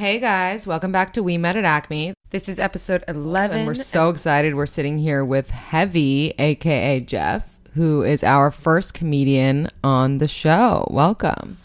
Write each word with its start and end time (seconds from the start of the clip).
Hey 0.00 0.18
guys, 0.18 0.66
welcome 0.66 0.92
back 0.92 1.12
to 1.12 1.22
We 1.22 1.36
Met 1.36 1.56
at 1.56 1.66
Acme. 1.66 2.14
This 2.30 2.48
is 2.48 2.58
episode 2.58 3.04
11. 3.06 3.58
And 3.58 3.66
we're 3.66 3.74
so 3.74 4.08
excited. 4.08 4.54
We're 4.54 4.64
sitting 4.64 4.96
here 4.96 5.22
with 5.22 5.50
Heavvy, 5.50 6.32
aka 6.38 7.00
Jeff, 7.00 7.46
who 7.74 8.02
is 8.02 8.24
our 8.24 8.50
first 8.50 8.94
comedian 8.94 9.68
on 9.84 10.16
the 10.16 10.26
show. 10.26 10.88
Welcome. 10.90 11.58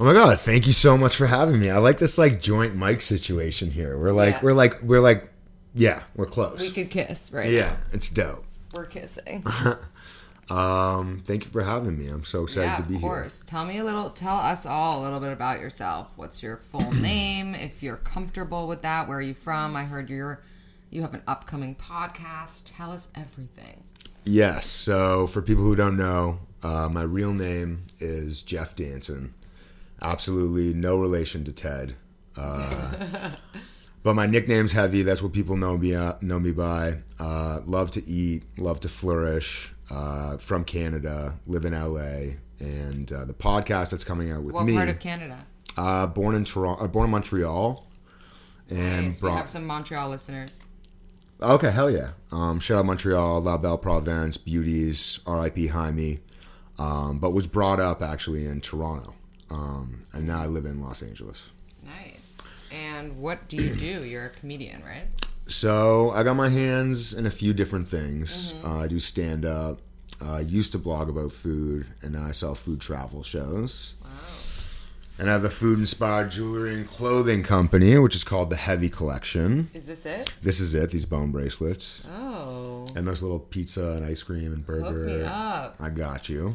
Oh 0.00 0.04
my 0.04 0.14
god, 0.14 0.40
thank 0.40 0.66
you 0.66 0.72
so 0.72 0.98
much 0.98 1.14
for 1.14 1.26
having 1.26 1.60
me. 1.60 1.70
I 1.70 1.78
like 1.78 1.98
this 1.98 2.18
like 2.18 2.42
joint 2.42 2.74
mic 2.74 3.02
situation 3.02 3.70
here. 3.70 3.96
We're 3.96 4.10
like 4.10 4.34
Yeah. 4.34 4.40
we're 4.42 4.54
like 4.54 4.82
we're 4.82 4.98
like 4.98 5.32
yeah, 5.76 6.02
we're 6.16 6.26
close. 6.26 6.58
We 6.58 6.72
could 6.72 6.90
kiss 6.90 7.30
right 7.32 7.48
yeah, 7.48 7.66
now. 7.66 7.76
it's 7.92 8.10
dope. 8.10 8.44
We're 8.72 8.86
kissing. 8.86 9.44
Um 10.50 11.22
thank 11.24 11.44
you 11.44 11.50
for 11.50 11.62
having 11.62 11.98
me. 11.98 12.08
I'm 12.08 12.24
so 12.24 12.44
excited 12.44 12.66
yeah, 12.66 12.76
to 12.76 12.82
be 12.82 12.88
here. 12.94 12.96
of 12.96 13.02
course. 13.02 13.42
Tell 13.46 13.64
me 13.64 13.78
a 13.78 13.84
little, 13.84 14.10
tell 14.10 14.36
us 14.36 14.64
all 14.64 15.00
a 15.00 15.02
little 15.02 15.20
bit 15.20 15.32
about 15.32 15.60
yourself. 15.60 16.12
What's 16.16 16.42
your 16.42 16.56
full 16.56 16.92
name? 16.94 17.54
If 17.54 17.82
you're 17.82 17.96
comfortable 17.96 18.66
with 18.66 18.82
that, 18.82 19.08
where 19.08 19.18
are 19.18 19.22
you 19.22 19.34
from? 19.34 19.76
I 19.76 19.84
heard 19.84 20.08
you're, 20.10 20.42
you 20.90 21.02
have 21.02 21.14
an 21.14 21.22
upcoming 21.26 21.74
podcast. 21.74 22.62
Tell 22.64 22.92
us 22.92 23.08
everything. 23.14 23.84
Yes. 24.24 24.66
So 24.66 25.26
for 25.26 25.42
people 25.42 25.64
who 25.64 25.76
don't 25.76 25.96
know, 25.96 26.40
uh, 26.62 26.88
my 26.90 27.02
real 27.02 27.32
name 27.32 27.84
is 28.00 28.42
Jeff 28.42 28.74
Danson. 28.74 29.34
Absolutely 30.02 30.74
no 30.74 30.98
relation 30.98 31.44
to 31.44 31.52
Ted. 31.52 31.96
Uh, 32.36 33.30
but 34.02 34.14
my 34.14 34.26
nickname's 34.26 34.72
Heavvy. 34.72 35.02
That's 35.02 35.22
what 35.22 35.32
people 35.32 35.56
know 35.56 35.76
me 35.76 35.94
uh, 35.94 36.14
know 36.20 36.38
me 36.38 36.52
by. 36.52 36.98
Uh, 37.18 37.60
love 37.64 37.90
to 37.92 38.06
eat, 38.08 38.44
love 38.56 38.80
to 38.80 38.88
flourish. 38.88 39.72
Uh, 39.90 40.36
from 40.36 40.64
Canada, 40.64 41.38
live 41.46 41.64
in 41.64 41.72
LA, 41.72 42.34
and 42.60 43.10
uh, 43.12 43.24
the 43.24 43.32
podcast 43.32 43.90
that's 43.90 44.04
coming 44.04 44.30
out 44.30 44.42
with 44.42 44.54
What 44.54 44.66
me. 44.66 44.74
part 44.74 44.88
of 44.90 44.98
Canada? 45.00 45.46
Uh, 45.78 46.06
born 46.06 46.34
in 46.34 46.44
Toronto, 46.44 46.84
uh, 46.84 46.88
born 46.88 47.06
in 47.06 47.10
Montreal, 47.10 47.86
and 48.68 49.06
Nice. 49.06 49.22
We 49.22 49.30
have 49.30 49.48
some 49.48 49.66
Montreal 49.66 50.10
listeners. 50.10 50.56
Okay, 51.40 51.70
hell 51.70 51.90
yeah! 51.90 52.10
Um, 52.32 52.60
shout 52.60 52.78
out 52.80 52.84
Montreal, 52.86 53.40
La 53.40 53.56
Belle 53.56 53.78
Province, 53.78 54.36
Beauty's, 54.36 55.20
R.I.P. 55.26 55.68
Hymie. 55.68 56.18
Um, 56.78 57.18
but 57.18 57.30
was 57.30 57.46
brought 57.46 57.80
up 57.80 58.02
actually 58.02 58.44
in 58.44 58.60
Toronto, 58.60 59.14
um, 59.50 60.02
and 60.12 60.26
now 60.26 60.42
I 60.42 60.46
live 60.46 60.64
in 60.66 60.82
Los 60.82 61.02
Angeles. 61.02 61.50
Nice. 61.84 62.36
And 62.70 63.18
what 63.18 63.48
do 63.48 63.56
you 63.56 63.74
do? 63.74 64.04
You're 64.04 64.26
a 64.26 64.30
comedian, 64.30 64.84
right? 64.84 65.06
So 65.48 66.10
I 66.10 66.22
got 66.22 66.36
my 66.36 66.48
hands 66.50 67.14
in 67.14 67.26
a 67.26 67.30
few 67.30 67.52
different 67.52 67.88
things. 67.88 68.54
Uh, 68.62 68.78
I 68.80 68.86
do 68.86 69.00
stand 69.00 69.44
up. 69.44 69.80
I 70.20 70.40
used 70.40 70.72
to 70.72 70.78
blog 70.78 71.08
about 71.08 71.32
food, 71.32 71.86
and 72.02 72.12
now 72.12 72.26
I 72.26 72.32
sell 72.32 72.54
food 72.54 72.80
travel 72.80 73.22
shows. 73.22 73.94
Wow. 74.02 74.08
And 75.20 75.28
I 75.28 75.32
have 75.32 75.44
a 75.44 75.48
food 75.50 75.78
inspired 75.80 76.30
jewelry 76.30 76.74
and 76.74 76.86
clothing 76.86 77.42
company, 77.42 77.98
which 77.98 78.14
is 78.14 78.22
called 78.24 78.50
the 78.50 78.56
Heavvy 78.56 78.88
Collection. 78.88 79.68
Is 79.74 79.84
this 79.86 80.06
it? 80.06 80.32
This 80.42 80.60
is 80.60 80.74
it, 80.74 80.90
these 80.90 81.06
bone 81.06 81.32
bracelets. 81.32 82.06
Oh, 82.14 82.86
And 82.94 83.06
those 83.06 83.20
little 83.22 83.40
pizza 83.40 83.92
and 83.92 84.04
ice 84.04 84.22
cream 84.22 84.52
and 84.52 84.64
burger. 84.64 84.84
hook 85.08 85.18
me 85.18 85.22
up. 85.24 85.76
I 85.80 85.88
got 85.88 86.28
you. 86.28 86.54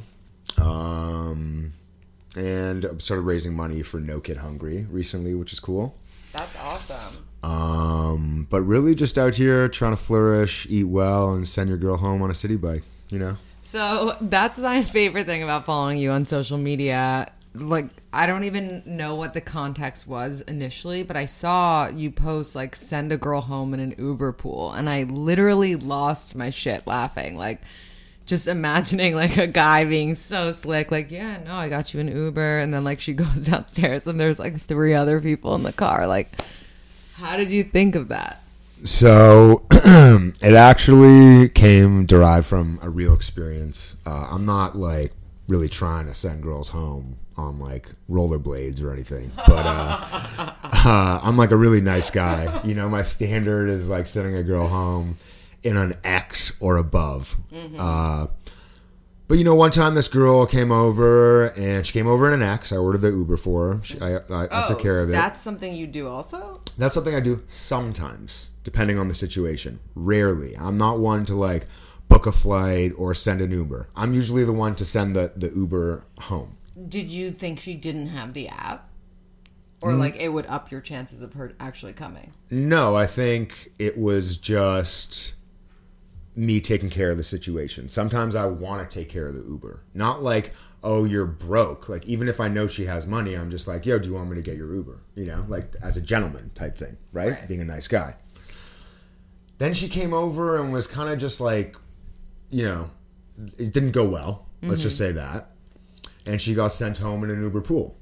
Um, 0.62 1.72
and 2.38 2.86
I 2.86 2.90
started 3.00 3.24
raising 3.24 3.54
money 3.54 3.82
for 3.82 4.00
No 4.00 4.22
Kid 4.22 4.38
Hungry 4.38 4.86
recently, 4.90 5.34
which 5.34 5.52
is 5.52 5.60
cool. 5.60 5.96
That's 6.32 6.56
awesome. 6.58 7.26
Um, 7.44 8.48
but 8.50 8.62
really 8.62 8.96
just 8.96 9.18
out 9.18 9.36
here 9.36 9.68
trying 9.68 9.92
to 9.92 9.98
flourish, 9.98 10.66
eat 10.70 10.86
well, 10.86 11.34
and 11.34 11.48
send 11.48 11.70
your 11.70 11.78
girl 11.78 11.98
home 11.98 12.22
on 12.22 12.30
a 12.30 12.34
Citi 12.34 12.60
Bike, 12.60 12.84
you 13.10 13.20
know? 13.20 13.38
So 13.62 14.16
that's 14.22 14.60
my 14.60 14.84
favorite 14.84 15.26
thing 15.26 15.44
about 15.44 15.66
following 15.66 15.98
you 15.98 16.12
on 16.12 16.26
social 16.26 16.58
media. 16.58 17.32
Like, 17.54 17.86
I 18.14 18.28
don't 18.28 18.46
even 18.46 18.82
know 18.86 19.16
what 19.16 19.34
the 19.34 19.42
context 19.42 20.08
was 20.08 20.42
initially, 20.42 21.04
but 21.04 21.18
I 21.18 21.26
saw 21.26 21.88
you 21.88 22.12
post, 22.12 22.56
like, 22.56 22.76
send 22.76 23.12
a 23.12 23.18
girl 23.18 23.42
home 23.42 23.74
in 23.74 23.80
an 23.80 23.96
Uber 23.98 24.32
pool. 24.34 24.72
And 24.72 24.90
I 24.90 25.04
literally 25.04 25.76
lost 25.76 26.36
my 26.36 26.50
shit 26.50 26.88
laughing. 26.88 27.38
Like, 27.38 27.62
just 28.26 28.48
imagining, 28.48 29.16
like, 29.16 29.38
a 29.38 29.48
guy 29.48 29.84
being 29.84 30.16
so 30.16 30.52
slick, 30.52 30.92
like, 30.92 31.12
yeah, 31.12 31.44
no, 31.44 31.56
I 31.56 31.68
got 31.68 31.94
you 31.94 32.00
an 32.00 32.08
Uber. 32.08 32.60
And 32.60 32.74
then, 32.74 32.86
like, 32.86 33.02
she 33.02 33.14
goes 33.14 33.48
downstairs 33.48 34.08
and 34.08 34.20
there's, 34.20 34.40
like, 34.40 34.62
three 34.62 34.94
other 34.94 35.20
people 35.20 35.56
in 35.56 35.64
the 35.64 35.74
car. 35.74 36.08
Like, 36.08 36.42
how 37.16 37.38
did 37.38 37.52
you 37.52 37.64
think 37.64 37.96
of 37.96 38.08
that? 38.10 38.42
So 38.84 39.66
it 39.72 40.54
actually 40.56 41.50
came 41.50 42.06
derived 42.06 42.46
from 42.46 42.80
a 42.82 42.90
real 42.90 43.14
experience. 43.14 43.96
Uh, 44.06 44.28
I'm 44.30 44.46
not 44.46 44.76
like 44.78 45.14
really 45.48 45.70
trying 45.70 46.06
to 46.08 46.14
send 46.14 46.44
girls 46.44 46.70
home 46.70 47.18
on 47.38 47.60
like 47.60 47.90
rollerblades 48.10 48.84
or 48.84 48.92
anything, 48.92 49.32
but 49.48 49.66
uh, 49.66 50.06
uh, 50.64 51.20
I'm 51.24 51.38
like 51.38 51.52
a 51.52 51.56
really 51.56 51.82
nice 51.82 52.12
guy. 52.12 52.62
You 52.64 52.76
know, 52.76 52.90
my 52.90 53.02
standard 53.02 53.70
is 53.70 53.90
like 53.90 54.06
sending 54.06 54.36
a 54.36 54.44
girl 54.44 54.68
home 54.68 55.18
in 55.64 55.78
an 55.78 55.96
X 56.04 56.52
or 56.60 56.78
above. 56.78 57.38
Uh, 57.80 58.28
but 59.34 59.40
you 59.40 59.46
know, 59.46 59.56
one 59.56 59.72
time 59.72 59.96
this 59.96 60.10
girl 60.10 60.46
came 60.46 60.72
over 60.72 61.48
and 61.58 61.88
she 61.88 61.92
came 61.92 62.06
over 62.06 62.28
in 62.28 62.40
an 62.40 62.48
X. 62.48 62.72
I 62.72 62.78
ordered 62.78 63.00
the 63.00 63.08
Uber 63.08 63.36
for 63.38 63.74
her. 63.74 63.84
She, 63.84 64.00
I, 64.00 64.18
I, 64.18 64.62
I 64.62 64.68
took 64.68 64.80
care 64.80 65.00
of 65.00 65.10
it. 65.10 65.14
That's 65.14 65.42
something 65.42 65.74
you 65.74 65.88
do 65.88 66.08
also? 66.08 66.62
That's 66.78 66.94
something 66.94 67.16
I 67.16 67.20
do 67.20 67.42
sometimes, 67.48 68.52
depending 68.64 69.00
on 69.00 69.08
the 69.08 69.16
situation. 69.16 69.80
Rarely. 69.96 70.56
I'm 70.56 70.78
not 70.78 71.00
one 71.00 71.26
to 71.26 71.34
like 71.34 71.66
book 72.10 72.28
a 72.28 72.32
flight 72.32 72.92
or 72.96 73.16
send 73.16 73.42
an 73.42 73.50
Uber. 73.50 73.88
I'm 73.96 74.14
usually 74.14 74.44
the 74.44 74.54
one 74.54 74.76
to 74.76 74.86
send 74.86 75.16
the, 75.16 75.34
the 75.36 75.50
Uber 75.50 76.06
home. 76.20 76.58
Did 76.88 77.10
you 77.10 77.32
think 77.32 77.60
she 77.60 77.74
didn't 77.74 78.10
have 78.10 78.36
the 78.36 78.50
app? 78.50 78.88
Mm. 79.82 79.88
Or 79.88 79.94
like 79.94 80.16
it 80.18 80.30
would 80.30 80.46
up 80.46 80.70
your 80.70 80.80
chances 80.80 81.24
of 81.24 81.34
her 81.34 81.54
actually 81.60 81.94
coming? 81.94 82.34
No, 82.52 82.96
I 82.96 83.08
think 83.08 83.70
it 83.80 83.98
was 83.98 84.38
just 84.38 85.34
me 86.36 86.60
taking 86.60 86.90
care 86.90 87.12
of 87.12 87.18
the 87.18 87.24
situation. 87.24 87.90
Sometimes 87.90 88.36
I 88.36 88.46
want 88.46 88.90
to 88.90 89.00
take 89.00 89.10
care 89.10 89.28
of 89.28 89.36
the 89.36 89.44
Uber. 89.44 89.84
Not 89.94 90.24
like, 90.24 90.54
oh, 90.84 91.06
you're 91.06 91.26
broke. 91.26 91.90
Like, 91.90 92.06
even 92.06 92.28
if 92.28 92.40
I 92.40 92.48
know 92.48 92.68
she 92.68 92.86
has 92.86 93.08
money, 93.08 93.36
I'm 93.36 93.50
just 93.50 93.68
like, 93.68 93.86
yo, 93.86 94.00
do 94.00 94.10
you 94.10 94.16
want 94.16 94.30
me 94.30 94.36
to 94.36 94.42
get 94.42 94.58
your 94.58 94.74
Uber? 94.74 95.02
You 95.16 95.26
know, 95.26 95.46
like 95.48 95.76
as 95.82 95.98
a 95.98 96.02
gentleman 96.02 96.52
type 96.56 96.78
thing, 96.78 96.98
right? 97.12 97.32
Right. 97.32 97.48
Being 97.48 97.62
a 97.62 97.66
nice 97.66 97.88
guy. 97.88 98.16
Then 99.60 99.74
she 99.74 99.88
came 99.88 100.14
over 100.14 100.60
and 100.60 100.74
was 100.74 100.88
kind 100.88 101.10
of 101.10 101.20
just 101.20 101.40
like, 101.40 101.76
you 102.50 102.66
know, 102.66 102.90
it 103.58 103.72
didn't 103.72 103.92
go 103.92 104.08
well. 104.08 104.48
Let's 104.62 104.82
just 104.82 105.00
mm-hmm. 105.00 105.10
say 105.10 105.22
that. 105.22 105.52
And 106.26 106.42
she 106.42 106.54
got 106.54 106.72
sent 106.72 106.98
home 106.98 107.24
in 107.24 107.30
an 107.30 107.42
Uber 107.42 107.62
pool. 107.62 107.98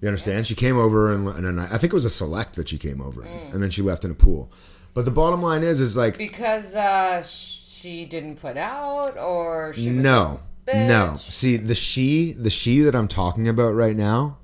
You 0.00 0.08
understand? 0.08 0.46
She 0.46 0.54
came 0.54 0.78
over 0.78 1.12
and, 1.12 1.28
and 1.28 1.60
I 1.60 1.64
I 1.64 1.78
think 1.78 1.92
it 1.92 1.92
was 1.92 2.04
a 2.04 2.10
select 2.10 2.56
that 2.56 2.68
she 2.68 2.78
came 2.78 3.00
over 3.00 3.22
in, 3.22 3.28
mm. 3.28 3.52
and 3.52 3.62
then 3.62 3.70
she 3.70 3.82
left 3.82 4.04
in 4.04 4.10
a 4.10 4.14
pool. 4.14 4.50
But 4.94 5.04
the 5.04 5.10
bottom 5.10 5.42
line 5.42 5.62
is, 5.62 5.80
is 5.80 5.96
like, 5.96 6.18
Because 6.18 6.74
uh, 6.74 7.22
she 7.22 8.04
didn't 8.04 8.36
put 8.36 8.56
out, 8.56 9.16
or 9.16 9.72
she 9.74 9.90
no, 9.90 10.40
no. 10.66 11.16
See, 11.16 11.56
the 11.56 11.74
she, 11.74 12.32
the 12.32 12.50
she 12.50 12.80
that 12.80 12.94
I'm 12.94 13.08
talking 13.08 13.48
about 13.48 13.70
right 13.70 13.96
now, 13.96 14.38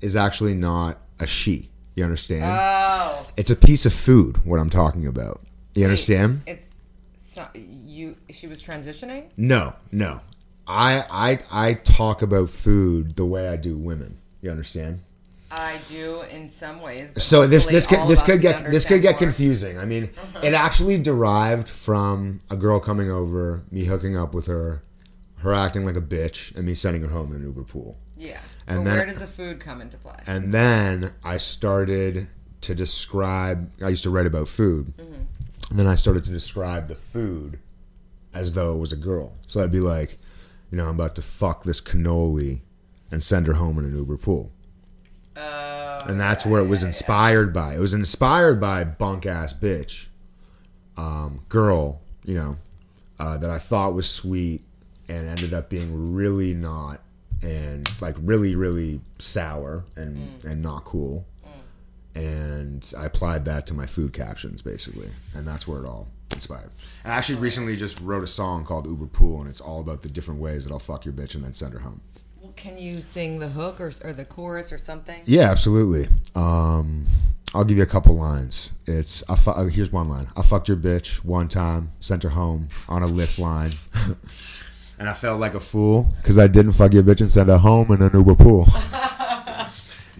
is 0.00 0.16
actually 0.16 0.54
not 0.54 0.98
a 1.18 1.26
she. 1.26 1.70
You 1.94 2.04
understand? 2.04 2.44
Oh, 2.46 3.26
it's 3.36 3.50
a 3.50 3.56
piece 3.56 3.84
of 3.84 3.92
food. 3.92 4.44
What 4.44 4.58
I'm 4.60 4.70
talking 4.70 5.06
about. 5.06 5.42
You 5.74 5.84
understand? 5.84 6.42
it's 6.46 6.78
so, 7.16 7.46
you. 7.54 8.16
She 8.30 8.46
was 8.46 8.62
transitioning. 8.62 9.28
No, 9.36 9.74
no. 9.92 10.20
I 10.66 11.04
I 11.10 11.68
I 11.68 11.74
talk 11.74 12.22
about 12.22 12.48
food 12.48 13.16
the 13.16 13.26
way 13.26 13.48
I 13.48 13.56
do 13.56 13.76
women. 13.76 14.18
You 14.40 14.50
understand? 14.50 15.00
I 15.50 15.80
do 15.88 16.22
in 16.22 16.48
some 16.48 16.80
ways. 16.80 17.12
So 17.18 17.46
this 17.46 17.66
this 17.66 17.86
could 17.86 18.06
this 18.08 18.22
could 18.22 18.40
get 18.40 18.70
this 18.70 18.84
could 18.84 19.02
get 19.02 19.12
more. 19.12 19.18
confusing. 19.18 19.78
I 19.78 19.84
mean, 19.84 20.06
mm-hmm. 20.06 20.44
it 20.44 20.54
actually 20.54 20.98
derived 20.98 21.68
from 21.68 22.40
a 22.50 22.56
girl 22.56 22.78
coming 22.78 23.10
over, 23.10 23.64
me 23.70 23.84
hooking 23.84 24.16
up 24.16 24.32
with 24.32 24.46
her, 24.46 24.82
her 25.38 25.52
acting 25.52 25.84
like 25.84 25.96
a 25.96 26.00
bitch, 26.02 26.54
and 26.54 26.66
me 26.66 26.74
sending 26.74 27.02
her 27.02 27.08
home 27.08 27.32
in 27.32 27.38
an 27.38 27.46
Uber 27.46 27.64
pool. 27.64 27.98
Yeah. 28.16 28.40
And 28.66 28.86
then- 28.86 28.96
where 28.96 29.06
does 29.06 29.18
the 29.18 29.26
food 29.26 29.58
come 29.58 29.80
into 29.80 29.96
play? 29.96 30.22
And 30.26 30.54
then 30.54 31.12
I 31.24 31.38
started 31.38 32.28
to 32.60 32.74
describe. 32.74 33.70
I 33.82 33.88
used 33.88 34.04
to 34.04 34.10
write 34.10 34.26
about 34.26 34.48
food, 34.48 34.94
mm-hmm. 34.96 35.14
and 35.70 35.78
then 35.78 35.86
I 35.88 35.96
started 35.96 36.24
to 36.24 36.30
describe 36.30 36.86
the 36.86 36.94
food 36.94 37.58
as 38.32 38.52
though 38.52 38.74
it 38.74 38.78
was 38.78 38.92
a 38.92 38.96
girl. 38.96 39.32
So 39.48 39.62
I'd 39.62 39.72
be 39.72 39.80
like, 39.80 40.18
you 40.70 40.76
know, 40.76 40.84
I'm 40.84 40.94
about 40.94 41.16
to 41.16 41.22
fuck 41.22 41.64
this 41.64 41.80
cannoli 41.80 42.60
and 43.10 43.22
send 43.22 43.48
her 43.48 43.54
home 43.54 43.78
in 43.78 43.84
an 43.84 43.96
Uber 43.96 44.18
pool. 44.18 44.52
And 45.36 46.18
that's 46.20 46.44
where 46.44 46.60
it 46.60 46.68
was 46.68 46.84
inspired 46.84 47.52
by. 47.52 47.74
It 47.74 47.78
was 47.78 47.94
inspired 47.94 48.60
by 48.60 48.84
bunk 48.84 49.26
ass 49.26 49.52
bitch, 49.52 50.06
um, 50.96 51.40
girl, 51.48 52.00
you 52.24 52.34
know, 52.34 52.56
uh, 53.18 53.36
that 53.38 53.50
I 53.50 53.58
thought 53.58 53.94
was 53.94 54.10
sweet 54.10 54.62
and 55.08 55.28
ended 55.28 55.52
up 55.52 55.68
being 55.68 56.14
really 56.14 56.54
not, 56.54 57.00
and 57.42 57.88
like 58.00 58.16
really 58.18 58.54
really 58.54 59.00
sour 59.18 59.84
and 59.96 60.42
and 60.44 60.62
not 60.62 60.84
cool. 60.84 61.26
And 62.14 62.92
I 62.98 63.06
applied 63.06 63.44
that 63.44 63.66
to 63.68 63.74
my 63.74 63.86
food 63.86 64.12
captions 64.12 64.62
basically, 64.62 65.08
and 65.34 65.46
that's 65.46 65.66
where 65.68 65.80
it 65.82 65.86
all 65.86 66.08
inspired. 66.32 66.70
I 67.04 67.10
actually 67.10 67.38
recently 67.38 67.76
just 67.76 68.00
wrote 68.00 68.22
a 68.22 68.26
song 68.26 68.64
called 68.64 68.86
Uber 68.86 69.06
Pool, 69.06 69.40
and 69.40 69.48
it's 69.48 69.60
all 69.60 69.80
about 69.80 70.02
the 70.02 70.08
different 70.08 70.40
ways 70.40 70.64
that 70.64 70.72
I'll 70.72 70.78
fuck 70.78 71.04
your 71.04 71.14
bitch 71.14 71.34
and 71.34 71.44
then 71.44 71.54
send 71.54 71.72
her 71.72 71.78
home. 71.78 72.00
Can 72.60 72.76
you 72.76 73.00
sing 73.00 73.38
the 73.38 73.48
hook 73.48 73.80
or, 73.80 73.90
or 74.04 74.12
the 74.12 74.26
chorus 74.26 74.70
or 74.70 74.76
something? 74.76 75.22
Yeah, 75.24 75.50
absolutely. 75.50 76.08
Um, 76.34 77.06
I'll 77.54 77.64
give 77.64 77.78
you 77.78 77.82
a 77.82 77.86
couple 77.86 78.14
lines. 78.16 78.72
It's 78.86 79.24
I 79.30 79.34
fu- 79.34 79.52
uh, 79.52 79.64
here's 79.64 79.90
one 79.90 80.10
line. 80.10 80.26
I 80.36 80.42
fucked 80.42 80.68
your 80.68 80.76
bitch 80.76 81.24
one 81.24 81.48
time, 81.48 81.90
sent 82.00 82.22
her 82.22 82.28
home 82.28 82.68
on 82.86 83.02
a 83.02 83.08
Lyft 83.08 83.38
Line, 83.38 83.70
and 84.98 85.08
I 85.08 85.14
felt 85.14 85.40
like 85.40 85.54
a 85.54 85.60
fool 85.60 86.12
because 86.18 86.38
I 86.38 86.48
didn't 86.48 86.72
fuck 86.72 86.92
your 86.92 87.02
bitch 87.02 87.22
and 87.22 87.30
send 87.32 87.48
her 87.48 87.56
home 87.56 87.90
in 87.92 88.02
an 88.02 88.10
Uber 88.12 88.34
pool. 88.34 88.66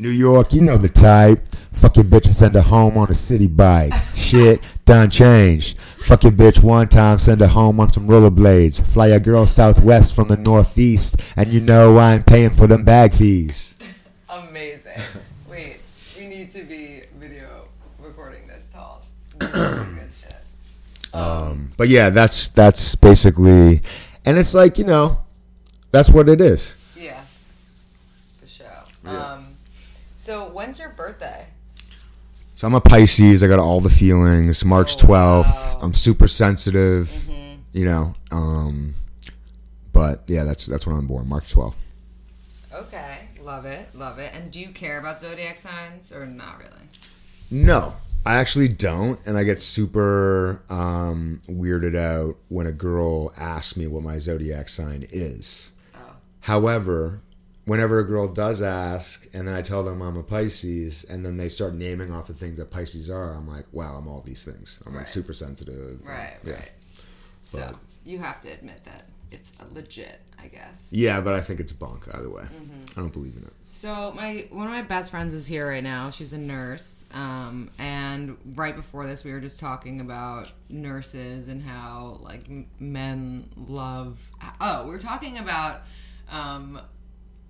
New 0.00 0.08
York, 0.08 0.55
you 0.55 0.62
know 0.62 0.79
the 0.79 0.88
type. 0.88 1.47
Fuck 1.73 1.97
your 1.97 2.06
bitch 2.06 2.25
and 2.25 2.35
send 2.35 2.55
her 2.55 2.62
home 2.62 2.97
on 2.97 3.08
a 3.08 3.12
Citi 3.12 3.55
Bike. 3.55 3.93
Shit 4.14 4.62
done 4.87 5.11
changed. 5.11 5.79
Fuck 5.79 6.23
your 6.23 6.32
bitch 6.32 6.62
one 6.62 6.88
time, 6.88 7.19
send 7.19 7.43
her 7.43 7.47
home 7.47 7.79
on 7.81 7.93
some 7.93 8.08
rollerblades. 8.08 8.82
Fly 8.82 9.08
a 9.08 9.20
girl 9.20 9.47
southwest 9.47 10.14
from 10.14 10.29
the 10.29 10.38
northeast, 10.38 11.20
and 11.37 11.52
you 11.52 11.61
know 11.61 11.99
I 11.99 12.14
ain't 12.14 12.25
paying 12.25 12.49
for 12.49 12.67
them 12.67 12.82
bag 12.82 13.12
fees. 13.12 13.76
Amazing. 14.31 15.02
Wait, 15.50 15.81
we 16.19 16.26
need 16.29 16.50
to 16.52 16.62
be 16.64 17.02
video 17.19 17.69
recording 17.99 18.47
this, 18.47 18.70
Tall. 18.70 19.02
This 19.38 19.50
is 19.50 19.76
some 19.76 19.94
good 19.94 20.12
shit. 20.19 21.76
but 21.76 21.88
yeah, 21.88 22.08
that's 22.08 22.49
that's 22.49 22.94
basically, 22.94 23.82
and 24.25 24.38
it's 24.38 24.55
like 24.55 24.79
you 24.79 24.85
know, 24.85 25.20
that's 25.91 26.08
what 26.08 26.26
it 26.26 26.41
is. 26.41 26.75
Yeah. 26.97 27.20
For 28.41 28.47
sure. 28.47 28.67
Um, 29.05 29.40
so 30.21 30.51
when's 30.51 30.79
your 30.79 30.91
birthday? 30.91 31.47
So 32.55 32.67
I'm 32.67 32.75
a 32.75 32.81
Pisces. 32.81 33.43
I 33.43 33.49
got 33.49 33.59
all 33.59 33.81
the 33.81 33.89
feelings. 33.89 34.65
March 34.67 35.03
Oh, 35.03 35.07
12th. 35.07 35.45
wow. 35.47 35.79
I'm 35.81 35.95
super 35.95 36.29
sensitive. 36.29 37.27
You 37.73 37.85
know. 37.87 38.13
Um, 38.31 38.95
but 39.93 40.25
yeah, 40.27 40.45
that's 40.45 40.67
that's 40.67 40.87
when 40.87 40.95
I'm 40.97 41.07
born. 41.07 41.27
March 41.29 41.55
12th. 41.55 41.75
Okay, 42.73 43.29
love 43.43 43.65
it, 43.65 43.89
love 43.95 44.19
it. 44.19 44.33
And 44.35 44.51
do 44.51 44.61
you 44.61 44.69
care 44.69 44.99
about 44.99 45.21
zodiac 45.21 45.59
signs 45.59 46.13
or 46.13 46.27
not 46.27 46.59
really? 46.59 46.87
No, 47.51 47.95
I 48.25 48.37
actually 48.37 48.69
don't, 48.69 49.19
and 49.27 49.37
I 49.37 49.43
get 49.45 49.61
super 49.61 50.63
um, 50.71 51.41
weirded 51.49 51.97
out 51.97 52.37
when 52.49 52.67
a 52.67 52.73
girl 52.73 53.33
asks 53.37 53.77
me 53.77 53.87
what 53.89 54.03
my 54.05 54.19
zodiac 54.19 54.69
sign 54.69 55.05
is. 55.11 55.73
Oh. 55.97 56.13
However, 56.41 57.21
whenever 57.65 57.99
a 57.99 58.05
girl 58.05 58.27
does 58.29 58.62
ask, 58.62 59.27
and 59.33 59.47
then 59.47 59.55
I 59.55 59.62
tell 59.62 59.83
them 59.85 60.01
I'm 60.03 60.17
a 60.17 60.23
Pisces, 60.23 61.05
and 61.05 61.25
then 61.25 61.37
they 61.37 61.49
start 61.49 61.75
naming 61.75 62.12
off 62.12 62.27
the 62.27 62.35
things 62.35 62.59
that 62.59 62.71
Pisces 62.71 63.11
are, 63.11 63.33
I'm 63.35 63.47
like, 63.49 63.67
wow, 63.73 63.97
I'm 63.97 64.09
all 64.09 64.23
these 64.23 64.45
things. 64.45 64.79
I'm 64.87 64.95
like 64.95 65.07
super 65.09 65.33
sensitive. 65.33 66.01
Right, 66.05 66.37
Yeah. 66.45 66.55
right. 66.55 66.71
So 67.45 67.75
you 68.05 68.19
have 68.21 68.41
to 68.43 68.49
admit 68.51 68.85
that 68.85 69.07
it's 69.33 69.53
legit, 69.73 70.21
I 70.43 70.47
guess. 70.47 70.89
Yeah, 70.91 71.21
but 71.21 71.35
I 71.35 71.41
think 71.41 71.61
it's 71.61 71.73
bunk 71.73 72.07
either 72.15 72.29
way. 72.29 72.43
Mm-hmm. 72.43 72.85
I 72.99 73.01
don't 73.03 73.12
believe 73.12 73.37
in 73.37 73.45
it. 73.45 73.53
So 73.69 74.12
my 74.17 74.47
one 74.51 74.67
of 74.67 74.73
my 74.73 74.83
best 74.83 75.11
friends 75.12 75.35
is 75.35 75.47
here 75.47 75.69
right 75.69 75.83
now. 75.83 76.11
She's 76.11 76.33
a 76.33 76.39
nurse, 76.39 77.05
um, 77.12 77.71
and 77.79 78.37
right 78.57 78.75
before 78.75 79.07
this, 79.07 79.23
we 79.25 79.33
were 79.33 79.41
just 79.41 79.61
talking 79.61 80.01
about 80.01 80.53
nurses 80.69 81.47
and 81.49 81.62
how 81.62 82.19
like 82.23 82.49
men 82.81 83.51
love. 83.57 84.31
Oh, 84.61 84.87
we're 84.87 84.99
talking 84.99 85.39
about 85.39 85.83
um, 86.33 86.81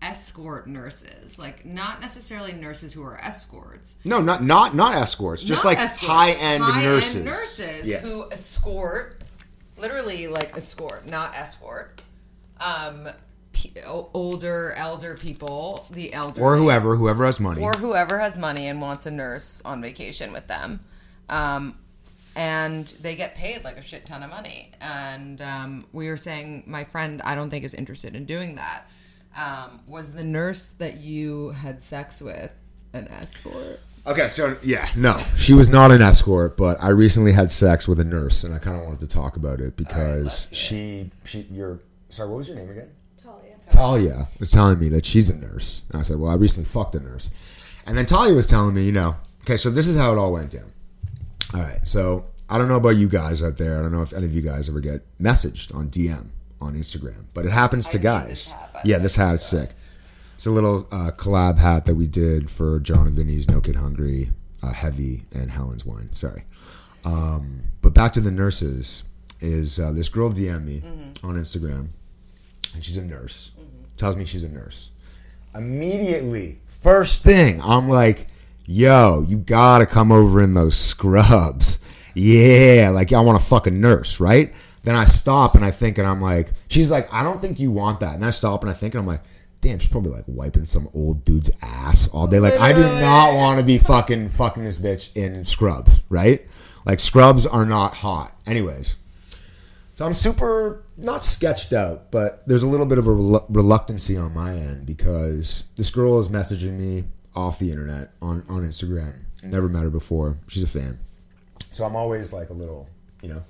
escort 0.03 0.67
nurses, 0.67 1.39
like 1.39 1.65
not 1.65 2.01
necessarily 2.01 2.53
nurses 2.53 2.93
who 2.93 3.03
are 3.03 3.19
escorts, 3.23 3.97
No, 4.05 4.21
not 4.21 4.43
not 4.43 4.75
not 4.75 4.95
escorts. 4.95 5.43
Just 5.43 5.65
not 5.65 5.77
like 5.77 5.79
high 5.79 6.31
end 6.33 6.63
nurses. 6.63 7.25
nurses 7.25 7.87
Yeah. 7.89 7.99
who 8.01 8.31
escort, 8.31 9.23
literally 9.77 10.27
like 10.27 10.57
escort, 10.57 11.07
not 11.07 11.35
escort. 11.35 12.03
Um, 12.59 13.09
p- 13.53 13.73
older, 13.87 14.73
elder 14.77 15.17
people, 15.17 15.87
the 15.91 16.13
elder 16.13 16.43
or 16.43 16.57
whoever, 16.57 16.97
whoever 16.97 17.25
has 17.27 17.41
money. 17.41 17.63
or 17.63 17.73
whoever 17.73 18.19
has 18.19 18.37
money 18.37 18.67
and 18.69 18.81
wants 18.81 19.07
a 19.07 19.11
nurse 19.11 19.61
on 19.65 19.81
vacation 19.83 20.33
with 20.33 20.47
them. 20.47 20.81
Um, 21.29 21.77
and 22.37 22.87
they 23.01 23.17
get 23.17 23.35
paid 23.35 23.65
like 23.65 23.77
a 23.77 23.83
shit 23.83 24.07
ton 24.07 24.23
of 24.23 24.31
money. 24.31 24.73
And 24.81 25.41
um, 25.43 25.87
we 25.93 26.09
were 26.09 26.17
saying, 26.17 26.65
my 26.67 26.85
friend, 26.85 27.21
I 27.23 27.35
don't 27.35 27.51
think 27.51 27.65
is 27.65 27.75
interested 27.75 28.15
in 28.15 28.25
doing 28.25 28.55
that. 28.55 28.89
Um, 29.37 29.81
was 29.87 30.13
the 30.13 30.25
nurse 30.25 30.71
that 30.71 30.97
you 30.97 31.51
had 31.51 31.83
sex 31.83 32.21
with 32.21 32.53
an 32.93 33.09
escort? 33.09 33.81
Okay, 34.07 34.29
so 34.29 34.57
yeah, 34.63 34.89
no, 34.97 35.23
she 35.37 35.53
was 35.53 35.69
not 35.69 35.93
an 35.93 36.01
escort, 36.01 36.57
but 36.57 36.83
I 36.83 36.89
recently 36.89 37.33
had 37.33 37.53
sex 37.53 37.87
with 37.87 38.01
a 38.01 38.05
nurse, 38.05 38.45
and 38.45 38.55
I 38.55 38.59
kind 38.59 38.77
of 38.77 38.85
wanted 38.85 39.01
to 39.01 39.07
talk 39.07 39.37
about 39.37 39.61
it 39.61 39.77
because 39.77 40.49
she, 40.53 41.11
she, 41.25 41.47
you're 41.51 41.81
sorry, 42.09 42.31
what 42.31 42.39
was 42.39 42.49
your 42.49 42.57
name 42.57 42.71
again? 42.71 42.91
Talia. 43.23 43.57
Talia 43.69 44.29
was 44.39 44.51
telling 44.51 44.81
me 44.81 44.89
that 44.89 45.05
she's 45.05 45.29
a 45.29 45.37
nurse, 45.37 45.83
and 45.91 46.01
I 46.01 46.03
said, 46.03 46.19
well, 46.19 46.31
I 46.31 46.35
recently 46.35 46.65
fucked 46.65 46.95
a 46.95 47.01
nurse, 47.01 47.29
and 47.87 47.97
then 47.97 48.07
Talia 48.07 48.35
was 48.35 48.47
telling 48.47 48.75
me, 48.75 48.85
you 48.85 48.93
know, 48.93 49.17
okay, 49.43 49.59
so 49.59 49.71
this 49.71 49.87
is 49.87 49.99
how 49.99 50.13
it 50.13 50.19
all 50.19 50.33
went 50.33 50.51
down. 50.51 50.73
All 51.53 51.61
right, 51.61 51.87
so 51.87 52.25
I 52.49 52.57
don't 52.57 52.69
know 52.69 52.77
about 52.77 52.97
you 52.97 53.09
guys 53.09 53.43
out 53.43 53.57
there. 53.57 53.79
I 53.79 53.83
don't 53.83 53.93
know 53.93 54.03
if 54.03 54.15
any 54.15 54.25
of 54.25 54.35
you 54.35 54.43
guys 54.43 54.69
ever 54.69 54.81
get 54.81 55.03
messaged 55.21 55.75
on 55.75 55.91
DM 55.91 56.31
on 56.61 56.75
Instagram, 56.75 57.25
but 57.35 57.45
it 57.47 57.53
happens 57.53 57.89
to 57.89 57.99
guys. 57.99 58.29
this 58.29 58.53
hat, 58.53 58.81
yeah, 58.85 58.99
this 58.99 59.17
hat's 59.17 59.47
sick. 59.47 59.71
It's 60.35 60.47
a 60.47 60.51
little 60.51 60.87
uh, 60.91 61.11
collab 61.17 61.59
hat 61.59 61.85
that 61.87 61.95
we 61.95 62.07
did 62.07 62.51
for 62.51 62.79
Jon 62.81 63.07
and 63.07 63.15
Vinny's 63.15 63.49
No 63.49 63.61
Kid 63.61 63.77
Hungry, 63.77 64.31
uh, 64.63 64.73
Heavvy, 64.73 65.23
and 65.35 65.51
Helen's 65.51 65.85
Wine. 65.85 66.13
Sorry. 66.13 66.45
Um, 67.05 67.61
but 67.83 67.95
back 67.95 68.13
to 68.15 68.21
the 68.21 68.31
nurses 68.31 69.05
is 69.41 69.79
uh, 69.81 69.93
this 69.93 70.09
girl 70.09 70.31
DM 70.31 70.65
me 70.65 70.83
on 71.23 71.37
Instagram, 71.37 71.89
and 72.75 72.85
she's 72.85 72.97
a 72.97 73.05
nurse. 73.05 73.51
Tells 73.97 74.17
me 74.17 74.25
she's 74.25 74.45
a 74.45 74.49
nurse. 74.49 74.91
Immediately, 75.55 76.59
first 76.67 77.23
thing, 77.23 77.61
I'm 77.63 77.89
like, 77.89 78.29
yo, 78.67 79.25
you 79.29 79.37
gotta 79.39 79.85
come 79.87 80.11
over 80.13 80.43
in 80.43 80.55
those 80.55 80.77
scrubs. 80.77 81.79
Yeah, 82.13 82.91
like 82.93 83.13
I 83.13 83.21
want 83.21 83.39
to 83.41 83.47
fuck 83.47 83.69
a 83.69 83.71
nurse, 83.71 84.19
right? 84.19 84.53
Then 84.83 84.95
I 84.95 85.05
stop 85.05 85.55
and 85.55 85.65
I 85.65 85.71
think, 85.71 85.99
and 85.99 86.07
I'm 86.07 86.21
like, 86.21 86.51
she's 86.69 86.91
like, 86.91 87.13
I 87.13 87.23
don't 87.23 87.39
think 87.39 87.61
you 87.61 87.71
want 87.71 88.01
that. 88.01 88.15
And 88.15 88.25
I 88.25 88.31
stop 88.31 88.63
and 88.63 88.71
I 88.71 88.75
think, 88.75 88.95
and 88.95 89.01
I'm 89.01 89.07
like, 89.07 89.23
damn, 89.61 89.79
she's 89.79 89.91
probably 89.91 90.13
like 90.13 90.25
wiping 90.27 90.65
some 90.65 90.89
old 90.95 91.25
dude's 91.25 91.51
ass 91.61 92.09
all 92.09 92.27
day. 92.27 92.41
Like, 92.41 92.59
I 92.59 92.73
do 92.73 92.83
not 92.83 93.35
want 93.35 93.59
to 93.59 93.65
be 93.65 93.79
fucking 93.79 94.31
fucking 94.31 94.65
this 94.65 94.79
bitch 94.79 95.15
in 95.15 95.45
scrubs, 95.45 96.01
right? 96.09 96.47
Like, 96.87 97.01
scrubs 97.01 97.45
are 97.47 97.67
not 97.67 97.95
hot. 97.95 98.35
Anyways, 98.47 98.97
so 99.95 100.07
I'm 100.07 100.15
super 100.15 100.83
not 100.97 101.23
sketched 101.23 101.75
out, 101.75 102.11
but 102.11 102.47
there's 102.47 102.63
a 102.63 102.67
little 102.67 102.87
bit 102.87 102.97
of 102.97 103.07
a 103.07 103.11
relu- 103.11 103.45
reluctancy 103.51 104.17
on 104.17 104.33
my 104.33 104.55
end 104.55 104.87
because 104.87 105.65
this 105.77 105.91
girl 105.91 106.19
is 106.19 106.31
messaging 106.31 106.79
me 106.79 107.05
off 107.35 107.59
the 107.59 107.71
internet 107.71 108.13
on 108.23 108.45
on 108.49 108.63
Instagram. 108.63 109.25
Never 109.43 109.69
met 109.69 109.83
her 109.83 109.91
before. 109.91 110.39
She's 110.49 110.63
a 110.63 110.67
fan, 110.67 110.99
so 111.71 111.85
I'm 111.85 111.97
always 111.97 112.33
like 112.33 112.49
a 112.49 112.55
little, 112.55 112.89
you 113.23 113.29
know. 113.29 113.43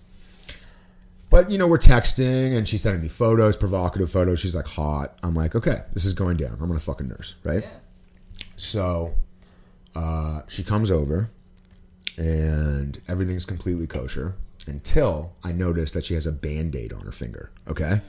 But 1.31 1.51
you 1.51 1.59
know, 1.59 1.69
we're 1.69 1.79
texting 1.79 2.57
and 2.57 2.67
she's 2.69 2.83
sending 2.83 3.01
me 3.01 3.09
photos, 3.09 3.57
provocative 3.57 4.11
photos. 4.11 4.41
She's 4.41 4.55
like 4.55 4.67
hot. 4.67 5.17
I'm 5.23 5.35
like, 5.35 5.55
okay, 5.55 5.83
this 5.93 6.05
is 6.05 6.13
going 6.13 6.37
down. 6.37 6.59
I'm 6.61 6.69
gonna 6.69 6.81
fucking 6.81 7.09
nurse, 7.09 7.37
right? 7.45 7.65
So 8.57 9.15
uh, 9.95 10.43
she 10.49 10.65
comes 10.65 10.91
over 10.91 11.31
and 12.19 13.01
everything's 13.09 13.47
completely 13.47 13.87
kosher 13.87 14.35
until 14.67 15.33
I 15.43 15.53
notice 15.53 15.93
that 15.93 16.05
she 16.05 16.15
has 16.15 16.27
a 16.27 16.33
band 16.33 16.75
aid 16.75 16.93
on 16.93 17.03
her 17.03 17.13
finger. 17.13 17.51
Okay. 17.69 18.01